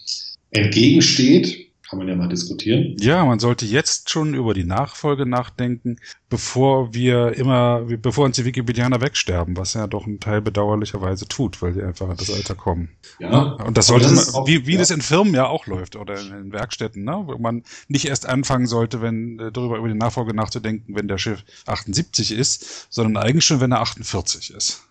entgegensteht 0.52 1.71
kann 1.92 2.00
man 2.00 2.08
ja 2.08 2.16
mal 2.16 2.30
diskutieren. 2.30 2.96
Ja, 3.02 3.26
man 3.26 3.40
sollte 3.40 3.66
jetzt 3.66 4.10
schon 4.10 4.34
über 4.34 4.54
die 4.54 4.64
Nachfolge 4.64 5.26
nachdenken, 5.26 5.98
bevor 6.30 6.94
wir 6.94 7.34
immer, 7.34 7.82
bevor 7.82 8.24
uns 8.24 8.38
die 8.38 8.46
Wikipedianer 8.46 9.02
wegsterben, 9.02 9.58
was 9.58 9.74
ja 9.74 9.88
doch 9.88 10.08
ein 10.08 10.22
Teil 10.22 10.40
bedauerlicherweise 10.40 11.28
tut, 11.28 11.62
weil 11.62 11.74
die 11.74 11.82
einfach 11.82 12.10
in 12.10 12.16
das 12.16 12.32
Alter 12.32 12.56
kommen. 12.56 12.92
Ja. 13.20 13.56
Und 13.66 13.78
das 13.78 13.88
sollte 13.88 14.08
das 14.08 14.32
man, 14.32 14.42
auch, 14.42 14.48
wie, 14.48 14.66
wie 14.68 14.76
ja. 14.76 14.80
das 14.80 14.90
in 14.90 15.02
Firmen 15.02 15.34
ja 15.34 15.48
auch 15.48 15.66
läuft 15.66 15.98
oder 15.98 16.18
in, 16.18 16.32
in, 16.32 16.54
Werkstätten, 16.54 17.04
ne? 17.04 17.24
wo 17.26 17.38
man 17.38 17.64
nicht 17.90 18.06
erst 18.08 18.26
anfangen 18.26 18.68
sollte, 18.68 19.02
wenn 19.02 19.38
äh, 19.40 19.52
darüber 19.52 19.78
über 19.78 19.90
die 19.90 19.94
Nachfolge 19.94 20.34
nachzudenken, 20.34 20.96
wenn 20.96 21.10
der 21.10 21.18
Schiff 21.18 21.44
78 21.66 22.32
ist, 22.32 22.88
sondern 22.90 23.22
eigentlich 23.22 23.44
schon, 23.44 23.60
wenn 23.60 23.74
er 23.74 23.82
48 23.82 24.54
ist. 24.54 24.88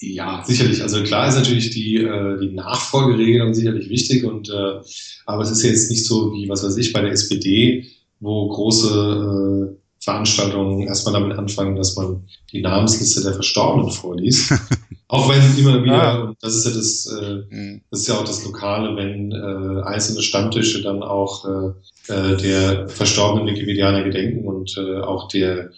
Ja, 0.00 0.44
sicherlich. 0.46 0.82
Also 0.82 1.02
klar 1.02 1.28
ist 1.28 1.34
natürlich 1.34 1.70
die, 1.70 1.96
äh, 1.96 2.38
die 2.40 2.52
Nachfolgeregelung 2.54 3.52
sicherlich 3.52 3.88
wichtig 3.88 4.24
und 4.24 4.48
äh, 4.48 4.80
aber 5.26 5.42
es 5.42 5.50
ist 5.50 5.62
jetzt 5.62 5.90
nicht 5.90 6.04
so 6.04 6.32
wie, 6.32 6.48
was 6.48 6.62
weiß 6.62 6.76
ich, 6.76 6.92
bei 6.92 7.00
der 7.00 7.12
SPD, 7.12 7.86
wo 8.20 8.48
große 8.48 9.74
äh, 9.74 9.78
Veranstaltungen 10.00 10.86
erstmal 10.86 11.20
damit 11.20 11.36
anfangen, 11.36 11.74
dass 11.76 11.96
man 11.96 12.24
die 12.52 12.62
Namensliste 12.62 13.22
der 13.22 13.34
Verstorbenen 13.34 13.90
vorliest. 13.90 14.54
auch 15.08 15.28
wenn 15.28 15.58
immer 15.58 15.82
wieder, 15.82 16.02
ah. 16.02 16.34
das 16.40 16.54
ist 16.54 16.66
ja 16.66 16.70
das, 16.70 17.06
äh, 17.20 17.54
mhm. 17.54 17.80
das 17.90 18.00
ist 18.00 18.08
ja 18.08 18.14
auch 18.14 18.24
das 18.24 18.44
Lokale, 18.44 18.94
wenn 18.96 19.32
äh, 19.32 19.82
einzelne 19.82 20.22
Stammtische 20.22 20.80
dann 20.80 21.02
auch 21.02 21.44
äh, 21.44 22.12
äh, 22.12 22.36
der 22.36 22.88
verstorbenen 22.88 23.48
Wikipedianer 23.48 24.04
gedenken 24.04 24.46
und 24.46 24.76
äh, 24.78 25.00
auch 25.00 25.28
der 25.28 25.70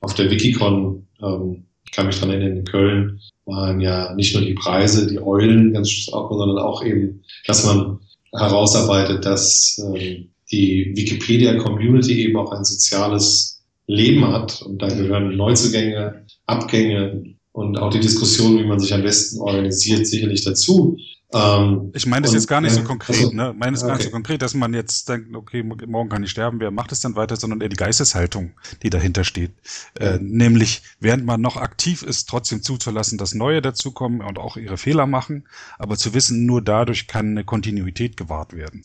auf 0.00 0.14
der 0.14 0.30
Wikicon, 0.30 1.06
ähm, 1.22 1.64
ich 1.84 1.92
kann 1.92 2.06
mich 2.06 2.18
dran 2.18 2.30
erinnern, 2.30 2.58
in 2.58 2.64
Köln, 2.64 3.20
waren 3.48 3.80
ja 3.80 4.14
nicht 4.14 4.34
nur 4.34 4.44
die 4.44 4.54
Preise, 4.54 5.06
die 5.06 5.20
Eulen 5.20 5.72
ganz 5.72 6.08
auch, 6.12 6.30
sondern 6.30 6.58
auch 6.58 6.84
eben, 6.84 7.22
dass 7.46 7.64
man 7.64 7.98
herausarbeitet, 8.32 9.24
dass 9.24 9.82
äh, 9.94 10.26
die 10.52 10.92
Wikipedia-Community 10.94 12.24
eben 12.24 12.36
auch 12.36 12.52
ein 12.52 12.64
soziales 12.64 13.62
Leben 13.86 14.26
hat 14.26 14.62
und 14.62 14.82
da 14.82 14.88
gehören 14.88 15.36
Neuzugänge, 15.36 16.26
Abgänge 16.46 17.34
und 17.52 17.78
auch 17.78 17.90
die 17.90 18.00
Diskussion, 18.00 18.58
wie 18.58 18.66
man 18.66 18.78
sich 18.78 18.92
am 18.92 19.02
besten 19.02 19.40
organisiert, 19.40 20.06
sicherlich 20.06 20.44
dazu. 20.44 20.98
Ähm, 21.30 21.92
ich 21.94 22.06
meine 22.06 22.22
das 22.22 22.32
jetzt 22.32 22.46
gar 22.46 22.62
nicht 22.62 22.72
so 22.72 22.82
konkret, 22.82 23.16
also, 23.16 23.32
ne? 23.32 23.50
Ich 23.52 23.58
meine 23.58 23.76
es 23.76 23.82
okay. 23.82 23.88
gar 23.88 23.96
nicht 23.96 24.06
so 24.06 24.10
konkret, 24.10 24.40
dass 24.40 24.54
man 24.54 24.72
jetzt 24.72 25.08
denkt, 25.10 25.36
okay, 25.36 25.62
morgen 25.62 26.08
kann 26.08 26.22
ich 26.22 26.30
sterben, 26.30 26.58
wer 26.58 26.70
macht 26.70 26.90
es 26.90 27.00
dann 27.00 27.16
weiter, 27.16 27.36
sondern 27.36 27.60
eher 27.60 27.68
die 27.68 27.76
Geisteshaltung, 27.76 28.52
die 28.82 28.88
dahinter 28.88 29.24
steht. 29.24 29.50
Ja. 30.00 30.14
Äh, 30.14 30.18
nämlich, 30.22 30.82
während 31.00 31.26
man 31.26 31.42
noch 31.42 31.56
aktiv 31.56 32.02
ist, 32.02 32.30
trotzdem 32.30 32.62
zuzulassen, 32.62 33.18
dass 33.18 33.34
Neue 33.34 33.60
dazukommen 33.60 34.22
und 34.22 34.38
auch 34.38 34.56
ihre 34.56 34.78
Fehler 34.78 35.06
machen, 35.06 35.46
aber 35.78 35.98
zu 35.98 36.14
wissen, 36.14 36.46
nur 36.46 36.62
dadurch 36.62 37.08
kann 37.08 37.32
eine 37.32 37.44
Kontinuität 37.44 38.16
gewahrt 38.16 38.54
werden. 38.54 38.84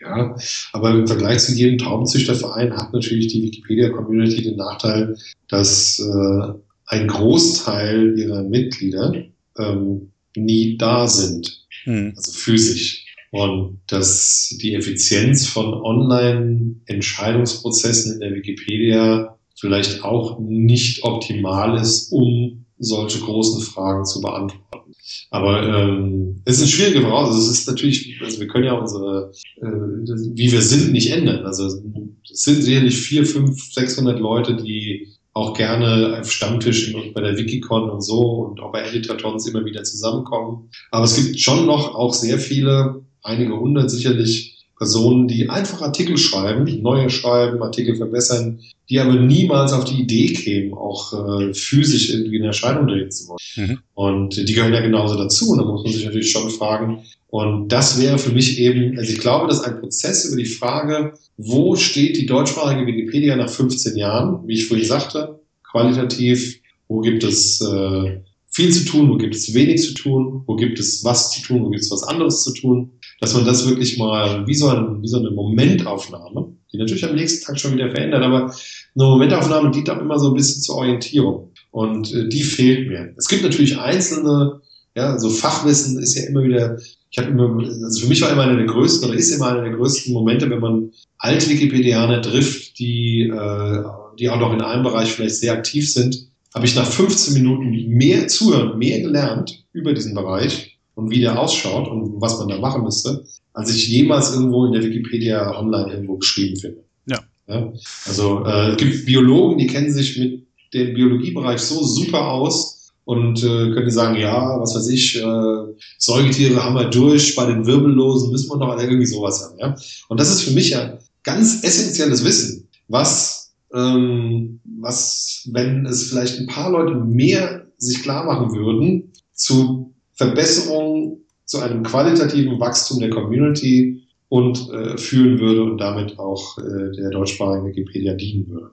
Ja, 0.00 0.36
aber 0.72 0.90
im 0.90 1.06
Vergleich 1.06 1.40
zu 1.40 1.52
jedem 1.52 1.76
Taubenzüchterverein 1.76 2.74
hat 2.74 2.94
natürlich 2.94 3.28
die 3.28 3.42
Wikipedia-Community 3.42 4.42
den 4.42 4.56
Nachteil, 4.56 5.18
dass 5.48 5.98
äh, 5.98 6.52
ein 6.86 7.08
Großteil 7.08 8.18
ihrer 8.18 8.42
Mitglieder 8.42 9.12
ähm, 9.58 10.12
nie 10.36 10.78
da 10.78 11.06
sind 11.06 11.63
hm. 11.84 12.14
also 12.16 12.32
physisch. 12.32 13.04
Und 13.30 13.80
dass 13.88 14.56
die 14.62 14.74
Effizienz 14.74 15.46
von 15.46 15.74
Online-Entscheidungsprozessen 15.74 18.14
in 18.14 18.20
der 18.20 18.34
Wikipedia 18.34 19.38
vielleicht 19.58 20.02
auch 20.04 20.38
nicht 20.38 21.02
optimal 21.02 21.80
ist, 21.80 22.12
um 22.12 22.66
solche 22.78 23.20
großen 23.20 23.62
Fragen 23.62 24.04
zu 24.04 24.20
beantworten. 24.20 24.92
Aber 25.30 25.62
ähm, 25.62 26.42
es 26.44 26.56
ist 26.56 26.62
eine 26.62 26.70
schwierige. 26.70 27.06
Also 27.12 27.38
es 27.38 27.58
ist 27.58 27.68
natürlich, 27.68 28.20
also 28.22 28.40
wir 28.40 28.46
können 28.46 28.66
ja 28.66 28.74
unsere, 28.74 29.32
äh, 29.60 29.66
wie 29.66 30.52
wir 30.52 30.62
sind, 30.62 30.92
nicht 30.92 31.10
ändern. 31.10 31.44
Also 31.44 31.66
es 31.66 32.44
sind 32.44 32.62
sicherlich 32.62 32.96
vier, 32.96 33.26
fünf, 33.26 33.72
sechshundert 33.72 34.20
Leute, 34.20 34.56
die 34.56 35.08
auch 35.34 35.54
gerne 35.54 36.18
auf 36.20 36.30
Stammtischen 36.30 36.94
und 36.94 37.12
bei 37.12 37.20
der 37.20 37.36
Wikicon 37.36 37.90
und 37.90 38.02
so 38.02 38.20
und 38.20 38.60
auch 38.60 38.72
bei 38.72 38.82
Editathons 38.82 39.46
immer 39.48 39.64
wieder 39.64 39.82
zusammenkommen. 39.82 40.70
Aber 40.92 41.04
es 41.04 41.16
gibt 41.16 41.40
schon 41.40 41.66
noch 41.66 41.94
auch 41.96 42.14
sehr 42.14 42.38
viele, 42.38 43.02
einige 43.22 43.58
hundert 43.58 43.90
sicherlich, 43.90 44.52
Personen, 44.76 45.28
die 45.28 45.50
einfach 45.50 45.82
Artikel 45.82 46.18
schreiben, 46.18 46.64
neue 46.82 47.08
schreiben, 47.08 47.62
Artikel 47.62 47.96
verbessern, 47.96 48.60
die 48.90 49.00
aber 49.00 49.14
niemals 49.14 49.72
auf 49.72 49.84
die 49.84 50.02
Idee 50.02 50.32
kämen, 50.32 50.74
auch 50.74 51.12
äh, 51.12 51.54
physisch 51.54 52.10
irgendwie 52.10 52.38
eine 52.38 52.48
Erscheinung 52.48 52.86
treten 52.86 53.10
zu 53.10 53.28
wollen. 53.28 53.38
Mhm. 53.56 53.78
Und 53.94 54.48
die 54.48 54.52
gehören 54.52 54.74
ja 54.74 54.80
genauso 54.80 55.16
dazu. 55.16 55.50
Und 55.50 55.58
da 55.58 55.64
muss 55.64 55.84
man 55.84 55.92
sich 55.92 56.04
natürlich 56.04 56.30
schon 56.30 56.50
fragen. 56.50 57.02
Und 57.28 57.68
das 57.68 58.00
wäre 58.00 58.18
für 58.18 58.32
mich 58.32 58.58
eben, 58.60 58.98
also 58.98 59.12
ich 59.12 59.18
glaube, 59.18 59.48
dass 59.48 59.62
ein 59.62 59.80
Prozess 59.80 60.26
über 60.26 60.36
die 60.36 60.44
Frage, 60.44 61.14
wo 61.36 61.76
steht 61.76 62.16
die 62.16 62.26
deutschsprachige 62.26 62.86
Wikipedia 62.86 63.34
nach 63.36 63.48
15 63.48 63.96
Jahren, 63.96 64.46
wie 64.46 64.54
ich 64.54 64.66
vorhin 64.66 64.86
sagte, 64.86 65.40
qualitativ, 65.68 66.60
wo 66.86 67.00
gibt 67.00 67.24
es 67.24 67.60
äh, 67.60 68.20
viel 68.50 68.70
zu 68.70 68.84
tun, 68.84 69.10
wo 69.10 69.16
gibt 69.16 69.34
es 69.34 69.52
wenig 69.52 69.82
zu 69.82 69.94
tun, 69.94 70.44
wo 70.46 70.54
gibt 70.54 70.78
es 70.78 71.04
was 71.04 71.32
zu 71.32 71.42
tun, 71.42 71.64
wo 71.64 71.70
gibt 71.70 71.82
es 71.82 71.90
was 71.90 72.04
anderes 72.04 72.44
zu 72.44 72.54
tun, 72.54 72.92
dass 73.20 73.34
man 73.34 73.44
das 73.44 73.68
wirklich 73.68 73.98
mal 73.98 74.46
wie 74.46 74.54
so, 74.54 74.68
ein, 74.68 75.02
wie 75.02 75.08
so 75.08 75.18
eine 75.18 75.32
Momentaufnahme, 75.32 76.53
die 76.74 76.78
natürlich 76.78 77.06
am 77.06 77.14
nächsten 77.14 77.46
Tag 77.46 77.58
schon 77.58 77.72
wieder 77.72 77.90
verändert, 77.90 78.22
aber 78.22 78.46
eine 78.46 79.04
Momentaufnahme 79.04 79.70
dient 79.70 79.88
auch 79.88 80.00
immer 80.00 80.18
so 80.18 80.28
ein 80.28 80.34
bisschen 80.34 80.60
zur 80.60 80.76
Orientierung 80.76 81.52
und 81.70 82.12
äh, 82.12 82.28
die 82.28 82.42
fehlt 82.42 82.88
mir. 82.88 83.14
Es 83.16 83.28
gibt 83.28 83.44
natürlich 83.44 83.78
einzelne, 83.78 84.60
ja, 84.94 85.18
so 85.18 85.30
Fachwissen 85.30 85.98
ist 86.02 86.16
ja 86.16 86.24
immer 86.28 86.44
wieder 86.44 86.76
ich 87.14 87.18
habe 87.18 87.30
immer, 87.30 87.56
also 87.84 88.00
für 88.00 88.08
mich 88.08 88.20
war 88.22 88.32
immer 88.32 88.42
einer 88.42 88.56
der 88.56 88.66
größten 88.66 89.08
oder 89.08 89.16
ist 89.16 89.30
immer 89.30 89.46
einer 89.46 89.62
der 89.62 89.74
größten 89.74 90.12
Momente, 90.12 90.50
wenn 90.50 90.58
man 90.58 90.90
Alt-Wikipedianer 91.18 92.20
trifft, 92.22 92.76
die, 92.80 93.30
äh, 93.32 93.84
die 94.18 94.28
auch 94.28 94.40
noch 94.40 94.52
in 94.52 94.60
einem 94.60 94.82
Bereich 94.82 95.12
vielleicht 95.12 95.36
sehr 95.36 95.52
aktiv 95.52 95.92
sind, 95.92 96.26
habe 96.52 96.66
ich 96.66 96.74
nach 96.74 96.90
15 96.90 97.34
Minuten 97.34 97.70
mehr 97.70 98.26
zuhören, 98.26 98.76
mehr 98.80 98.98
gelernt 99.00 99.64
über 99.72 99.92
diesen 99.92 100.12
Bereich 100.12 100.73
und 100.94 101.10
wie 101.10 101.20
der 101.20 101.38
ausschaut 101.38 101.88
und 101.88 102.20
was 102.20 102.38
man 102.38 102.48
da 102.48 102.58
machen 102.58 102.82
müsste, 102.82 103.24
als 103.52 103.74
ich 103.74 103.88
jemals 103.88 104.32
irgendwo 104.34 104.66
in 104.66 104.72
der 104.72 104.82
Wikipedia 104.82 105.58
online 105.58 105.92
irgendwo 105.92 106.16
geschrieben 106.16 106.56
finde. 106.56 106.84
Ja. 107.06 107.18
ja? 107.48 107.72
Also 108.06 108.44
äh, 108.44 108.70
es 108.70 108.76
gibt 108.76 109.06
Biologen, 109.06 109.58
die 109.58 109.66
kennen 109.66 109.92
sich 109.92 110.18
mit 110.18 110.46
dem 110.72 110.94
Biologiebereich 110.94 111.60
so 111.60 111.82
super 111.84 112.32
aus, 112.32 112.74
und 113.04 113.42
äh, 113.42 113.72
könnte 113.72 113.90
sagen, 113.90 114.18
ja, 114.18 114.58
was 114.60 114.74
weiß 114.74 114.88
ich, 114.88 115.16
äh, 115.16 115.74
Säugetiere 115.98 116.62
haben 116.62 116.74
wir 116.74 116.88
durch, 116.88 117.34
bei 117.34 117.46
den 117.46 117.66
Wirbellosen 117.66 118.30
müssen 118.30 118.50
wir 118.50 118.56
noch 118.56 118.78
irgendwie 118.78 119.06
sowas 119.06 119.44
haben. 119.44 119.58
Ja? 119.58 119.76
Und 120.08 120.18
das 120.20 120.30
ist 120.30 120.42
für 120.42 120.52
mich 120.52 120.70
ja 120.70 120.98
ganz 121.22 121.62
essentielles 121.62 122.24
Wissen, 122.24 122.68
was, 122.88 123.54
ähm, 123.74 124.60
was, 124.80 125.48
wenn 125.52 125.86
es 125.86 126.08
vielleicht 126.08 126.38
ein 126.38 126.46
paar 126.46 126.70
Leute 126.70 126.94
mehr 126.94 127.66
sich 127.76 128.02
klar 128.02 128.24
machen 128.24 128.54
würden, 128.54 129.12
zu 129.34 129.93
Verbesserungen, 130.14 131.18
zu 131.44 131.60
einem 131.60 131.82
qualitativen 131.82 132.58
Wachstum 132.58 133.00
der 133.00 133.10
Community 133.10 134.02
und 134.28 134.70
äh, 134.70 134.96
führen 134.96 135.38
würde 135.38 135.62
und 135.62 135.78
damit 135.78 136.18
auch 136.18 136.58
äh, 136.58 136.90
der 136.96 137.10
deutschsprachigen 137.10 137.66
Wikipedia 137.66 138.14
dienen 138.14 138.48
würde. 138.48 138.70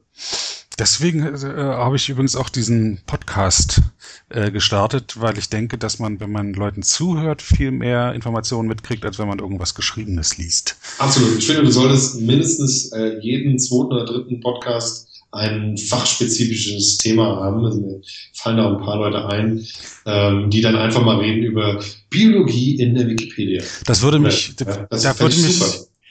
Deswegen 0.79 1.21
äh, 1.21 1.35
habe 1.35 1.97
ich 1.97 2.09
übrigens 2.09 2.35
auch 2.35 2.49
diesen 2.49 3.01
Podcast 3.05 3.81
äh, 4.29 4.49
gestartet, 4.49 5.19
weil 5.19 5.37
ich 5.37 5.49
denke, 5.49 5.77
dass 5.77 5.99
man, 5.99 6.19
wenn 6.19 6.31
man 6.31 6.53
Leuten 6.53 6.81
zuhört, 6.81 7.43
viel 7.43 7.71
mehr 7.71 8.13
Informationen 8.13 8.67
mitkriegt, 8.67 9.05
als 9.05 9.19
wenn 9.19 9.27
man 9.27 9.39
irgendwas 9.39 9.75
Geschriebenes 9.75 10.37
liest. 10.37 10.77
Absolut. 10.97 11.37
Ich 11.37 11.45
finde, 11.45 11.63
du 11.63 11.71
solltest 11.71 12.21
mindestens 12.21 12.91
äh, 12.93 13.19
jeden 13.19 13.59
zweiten 13.59 13.93
oder 13.93 14.05
dritten 14.05 14.39
Podcast 14.39 15.10
ein 15.31 15.77
fachspezifisches 15.77 16.97
Thema 16.97 17.37
haben. 17.37 17.65
Also 17.65 17.79
mir 17.79 18.01
fallen 18.33 18.57
da 18.57 18.69
ein 18.69 18.83
paar 18.83 18.97
Leute 18.97 19.25
ein, 19.27 19.65
ähm, 20.05 20.49
die 20.49 20.61
dann 20.61 20.75
einfach 20.75 21.03
mal 21.03 21.19
reden 21.19 21.43
über 21.43 21.81
Biologie 22.09 22.75
in 22.79 22.95
der 22.95 23.07
Wikipedia. 23.07 23.63
Das 23.85 24.01
würde 24.01 24.19
mich, 24.19 24.53
ja, 24.59 24.87
das 24.89 25.03
da 25.03 25.17
würde 25.19 25.35
mich, 25.37 25.59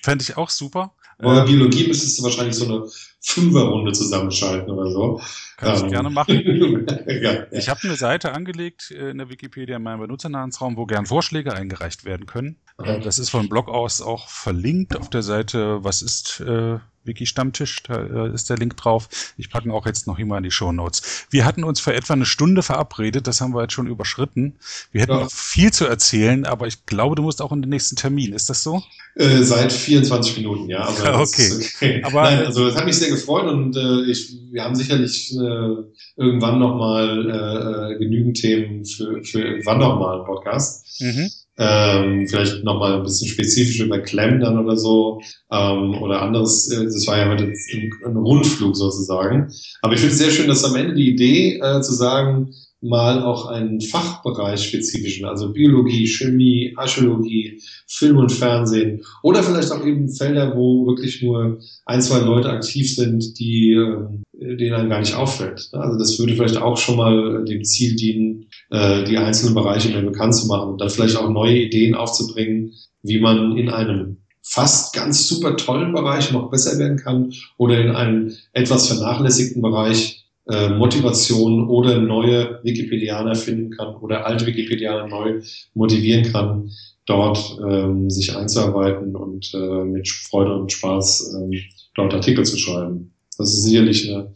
fände 0.02 0.22
ich 0.22 0.36
auch 0.36 0.50
super. 0.50 0.94
Bei 1.18 1.42
Biologie 1.42 1.86
müsstest 1.86 2.18
du 2.18 2.22
wahrscheinlich 2.22 2.56
so 2.56 2.64
eine 2.64 2.84
Fünferrunde 3.20 3.92
zusammenschalten 3.92 4.70
oder 4.70 4.90
so. 4.90 5.20
Kann 5.58 5.76
ich 5.76 5.82
ähm. 5.82 5.90
gerne 5.90 6.10
machen. 6.10 6.40
ja, 7.06 7.46
Ich 7.50 7.68
habe 7.68 7.80
eine 7.82 7.96
Seite 7.96 8.32
angelegt 8.32 8.90
äh, 8.90 9.10
in 9.10 9.18
der 9.18 9.28
Wikipedia 9.28 9.76
in 9.76 9.82
meinem 9.82 10.00
Benutzernamensraum, 10.00 10.76
wo 10.76 10.86
gern 10.86 11.06
Vorschläge 11.06 11.52
eingereicht 11.52 12.04
werden 12.04 12.26
können. 12.26 12.56
Okay. 12.78 13.00
Das 13.04 13.18
ist 13.18 13.28
vom 13.28 13.48
Blog 13.48 13.68
aus 13.68 14.00
auch 14.00 14.28
verlinkt 14.28 14.96
auf 14.96 15.10
der 15.10 15.22
Seite 15.22 15.84
Was 15.84 16.00
ist 16.00 16.40
äh, 16.40 16.78
Wiki-Stammtisch, 17.04 17.82
da 17.84 18.26
äh, 18.26 18.34
ist 18.34 18.50
der 18.50 18.58
Link 18.58 18.76
drauf. 18.76 19.08
Ich 19.36 19.50
packe 19.50 19.66
ihn 19.66 19.70
auch 19.70 19.86
jetzt 19.86 20.06
noch 20.06 20.18
immer 20.18 20.36
in 20.36 20.42
die 20.42 20.50
Show 20.50 20.72
Notes. 20.72 21.26
Wir 21.30 21.44
hatten 21.44 21.64
uns 21.64 21.80
für 21.80 21.94
etwa 21.94 22.12
eine 22.12 22.26
Stunde 22.26 22.62
verabredet, 22.62 23.26
das 23.26 23.40
haben 23.40 23.54
wir 23.54 23.62
jetzt 23.62 23.72
schon 23.72 23.86
überschritten. 23.86 24.56
Wir 24.92 25.02
hätten 25.02 25.12
ja. 25.12 25.20
noch 25.20 25.30
viel 25.30 25.72
zu 25.72 25.86
erzählen, 25.86 26.44
aber 26.44 26.66
ich 26.66 26.86
glaube, 26.86 27.16
du 27.16 27.22
musst 27.22 27.40
auch 27.40 27.52
in 27.52 27.62
den 27.62 27.70
nächsten 27.70 27.96
Termin. 27.96 28.32
Ist 28.32 28.50
das 28.50 28.62
so? 28.62 28.82
Äh, 29.16 29.42
seit 29.42 29.72
24 29.72 30.36
Minuten, 30.38 30.68
ja. 30.68 30.80
Aber 30.80 31.20
okay. 31.20 31.50
okay. 31.52 32.02
Aber 32.04 32.22
Nein, 32.22 32.46
also 32.46 32.66
es 32.66 32.76
hat 32.76 32.84
mich 32.84 32.96
sehr 32.96 33.09
gefreut 33.10 33.50
und 33.50 33.76
äh, 33.76 34.10
ich, 34.10 34.34
wir 34.50 34.64
haben 34.64 34.74
sicherlich 34.74 35.32
äh, 35.34 35.76
irgendwann 36.16 36.58
nochmal 36.58 37.28
äh, 37.28 37.94
äh, 37.94 37.98
genügend 37.98 38.38
Themen 38.38 38.84
für, 38.84 39.22
für 39.22 39.40
irgendwann 39.40 39.78
nochmal 39.78 40.16
einen 40.16 40.26
Podcast. 40.26 41.00
Mhm. 41.00 41.30
Ähm, 41.58 42.26
vielleicht 42.26 42.64
nochmal 42.64 42.94
ein 42.94 43.02
bisschen 43.02 43.28
spezifisch 43.28 43.80
über 43.80 43.98
Clem 43.98 44.40
dann 44.40 44.58
oder 44.58 44.78
so 44.78 45.20
ähm, 45.52 46.00
oder 46.00 46.22
anderes. 46.22 46.70
Äh, 46.70 46.84
das 46.84 47.06
war 47.06 47.18
ja 47.18 47.28
heute 47.28 47.44
ein, 47.44 47.90
ein 48.06 48.16
Rundflug 48.16 48.74
sozusagen. 48.74 49.52
Aber 49.82 49.92
ich 49.92 50.00
finde 50.00 50.14
es 50.14 50.20
sehr 50.20 50.30
schön, 50.30 50.48
dass 50.48 50.64
am 50.64 50.76
Ende 50.76 50.94
die 50.94 51.10
Idee 51.10 51.60
äh, 51.60 51.82
zu 51.82 51.92
sagen, 51.92 52.54
mal 52.80 53.22
auch 53.22 53.46
einen 53.46 53.80
Fachbereich 53.80 54.62
spezifischen, 54.62 55.26
also 55.26 55.52
Biologie, 55.52 56.06
Chemie, 56.06 56.72
Archäologie, 56.76 57.60
Film 57.86 58.16
und 58.16 58.32
Fernsehen 58.32 59.02
oder 59.22 59.42
vielleicht 59.42 59.70
auch 59.70 59.84
eben 59.84 60.08
Felder, 60.08 60.56
wo 60.56 60.86
wirklich 60.86 61.22
nur 61.22 61.58
ein, 61.84 62.00
zwei 62.00 62.20
Leute 62.20 62.48
aktiv 62.48 62.94
sind, 62.94 63.38
die 63.38 63.72
äh, 63.72 64.56
denen 64.56 64.74
einem 64.74 64.88
gar 64.88 65.00
nicht 65.00 65.14
auffällt. 65.14 65.68
Also 65.72 65.98
das 65.98 66.18
würde 66.18 66.34
vielleicht 66.34 66.56
auch 66.56 66.78
schon 66.78 66.96
mal 66.96 67.44
dem 67.44 67.64
Ziel 67.64 67.96
dienen, 67.96 68.46
äh, 68.70 69.04
die 69.04 69.18
einzelnen 69.18 69.54
Bereiche 69.54 69.90
mehr 69.90 70.02
bekannt 70.02 70.34
zu 70.34 70.46
machen 70.46 70.70
und 70.70 70.80
dann 70.80 70.90
vielleicht 70.90 71.16
auch 71.16 71.28
neue 71.28 71.58
Ideen 71.58 71.94
aufzubringen, 71.94 72.72
wie 73.02 73.20
man 73.20 73.56
in 73.58 73.68
einem 73.68 74.16
fast 74.42 74.94
ganz 74.94 75.28
super 75.28 75.56
tollen 75.56 75.92
Bereich 75.92 76.32
noch 76.32 76.50
besser 76.50 76.78
werden 76.78 76.96
kann 76.96 77.32
oder 77.58 77.78
in 77.78 77.90
einem 77.90 78.32
etwas 78.52 78.88
vernachlässigten 78.88 79.60
Bereich 79.60 80.19
äh, 80.50 80.68
Motivation 80.70 81.68
oder 81.68 82.00
neue 82.00 82.60
Wikipedianer 82.62 83.34
finden 83.34 83.70
kann 83.70 83.94
oder 83.96 84.26
alte 84.26 84.46
Wikipedianer 84.46 85.06
neu 85.06 85.40
motivieren 85.74 86.32
kann, 86.32 86.70
dort 87.06 87.58
ähm, 87.66 88.10
sich 88.10 88.36
einzuarbeiten 88.36 89.16
und 89.16 89.52
äh, 89.54 89.84
mit 89.84 90.08
Freude 90.08 90.54
und 90.54 90.72
Spaß 90.72 91.34
ähm, 91.36 91.52
dort 91.94 92.14
Artikel 92.14 92.44
zu 92.44 92.58
schreiben. 92.58 93.12
Das 93.38 93.54
ist 93.54 93.64
sicherlich 93.64 94.10
eine, 94.10 94.32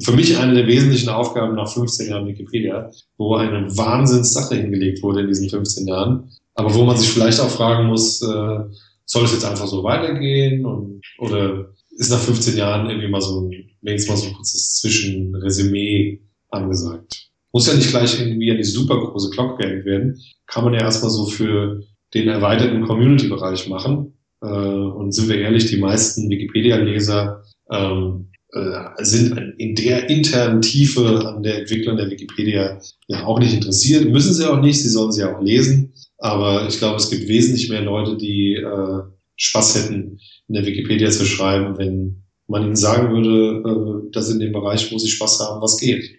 für 0.00 0.12
mich 0.12 0.36
eine 0.36 0.54
der 0.54 0.66
wesentlichen 0.66 1.10
Aufgaben 1.10 1.54
nach 1.54 1.72
15 1.72 2.08
Jahren 2.08 2.26
Wikipedia, 2.26 2.90
wo 3.16 3.36
eine 3.36 3.68
Wahnsinnssache 3.76 4.56
hingelegt 4.56 5.02
wurde 5.02 5.20
in 5.20 5.28
diesen 5.28 5.48
15 5.48 5.86
Jahren, 5.86 6.30
aber 6.54 6.74
wo 6.74 6.82
man 6.82 6.96
sich 6.96 7.08
vielleicht 7.08 7.40
auch 7.40 7.50
fragen 7.50 7.86
muss, 7.86 8.20
äh, 8.20 8.58
soll 9.04 9.24
es 9.24 9.32
jetzt 9.32 9.44
einfach 9.44 9.66
so 9.66 9.84
weitergehen 9.84 10.66
und, 10.66 11.02
oder 11.18 11.66
ist 11.96 12.10
nach 12.10 12.18
15 12.18 12.56
Jahren 12.56 12.90
irgendwie 12.90 13.08
mal 13.08 13.20
so 13.20 13.42
ein, 13.42 13.67
wenigstens 13.82 14.10
mal 14.10 14.16
so 14.16 14.26
ein 14.28 14.34
kurzes 14.34 14.76
Zwischenresümee 14.76 16.20
angesagt. 16.50 17.28
Muss 17.52 17.66
ja 17.66 17.74
nicht 17.74 17.90
gleich 17.90 18.20
irgendwie 18.20 18.50
eine 18.50 18.64
super 18.64 18.98
große 18.98 19.30
Glocke 19.30 19.62
gehängt 19.62 19.84
werden. 19.84 20.20
Kann 20.46 20.64
man 20.64 20.74
ja 20.74 20.80
erstmal 20.80 21.10
so 21.10 21.26
für 21.26 21.82
den 22.14 22.28
erweiterten 22.28 22.86
Community-Bereich 22.86 23.68
machen. 23.68 24.18
Äh, 24.42 24.46
und 24.46 25.12
sind 25.12 25.28
wir 25.28 25.38
ehrlich, 25.38 25.66
die 25.66 25.78
meisten 25.78 26.30
Wikipedia-Leser 26.30 27.42
ähm, 27.70 28.30
äh, 28.52 29.04
sind 29.04 29.36
in 29.58 29.74
der 29.74 30.08
internen 30.08 30.62
Tiefe 30.62 31.26
an 31.26 31.42
der 31.42 31.60
Entwicklung 31.60 31.96
der 31.96 32.10
Wikipedia 32.10 32.80
ja 33.08 33.24
auch 33.24 33.38
nicht 33.38 33.54
interessiert. 33.54 34.08
Müssen 34.08 34.32
sie 34.32 34.46
auch 34.46 34.60
nicht, 34.60 34.80
sie 34.80 34.88
sollen 34.88 35.12
sie 35.12 35.24
auch 35.24 35.42
lesen. 35.42 35.92
Aber 36.18 36.66
ich 36.68 36.78
glaube, 36.78 36.96
es 36.96 37.10
gibt 37.10 37.28
wesentlich 37.28 37.68
mehr 37.68 37.82
Leute, 37.82 38.16
die 38.16 38.54
äh, 38.54 39.02
Spaß 39.36 39.76
hätten, 39.76 40.18
in 40.48 40.54
der 40.54 40.66
Wikipedia 40.66 41.10
zu 41.10 41.24
schreiben, 41.24 41.78
wenn 41.78 42.24
man 42.48 42.64
ihnen 42.64 42.76
sagen 42.76 43.10
würde, 43.10 44.08
äh, 44.08 44.12
dass 44.12 44.30
in 44.30 44.40
dem 44.40 44.52
Bereich, 44.52 44.90
wo 44.92 44.98
sie 44.98 45.10
Spaß 45.10 45.40
haben, 45.40 45.60
was 45.60 45.76
geht. 45.78 46.18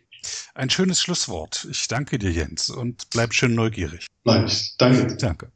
Ein 0.53 0.69
schönes 0.69 1.01
Schlusswort. 1.01 1.67
Ich 1.71 1.87
danke 1.87 2.19
dir, 2.19 2.31
Jens, 2.31 2.69
und 2.69 3.09
bleib 3.11 3.33
schön 3.33 3.55
neugierig. 3.55 4.07
Bleib 4.23 4.47
ich. 4.47 4.75
Danke. 4.77 5.15
Danke. 5.17 5.47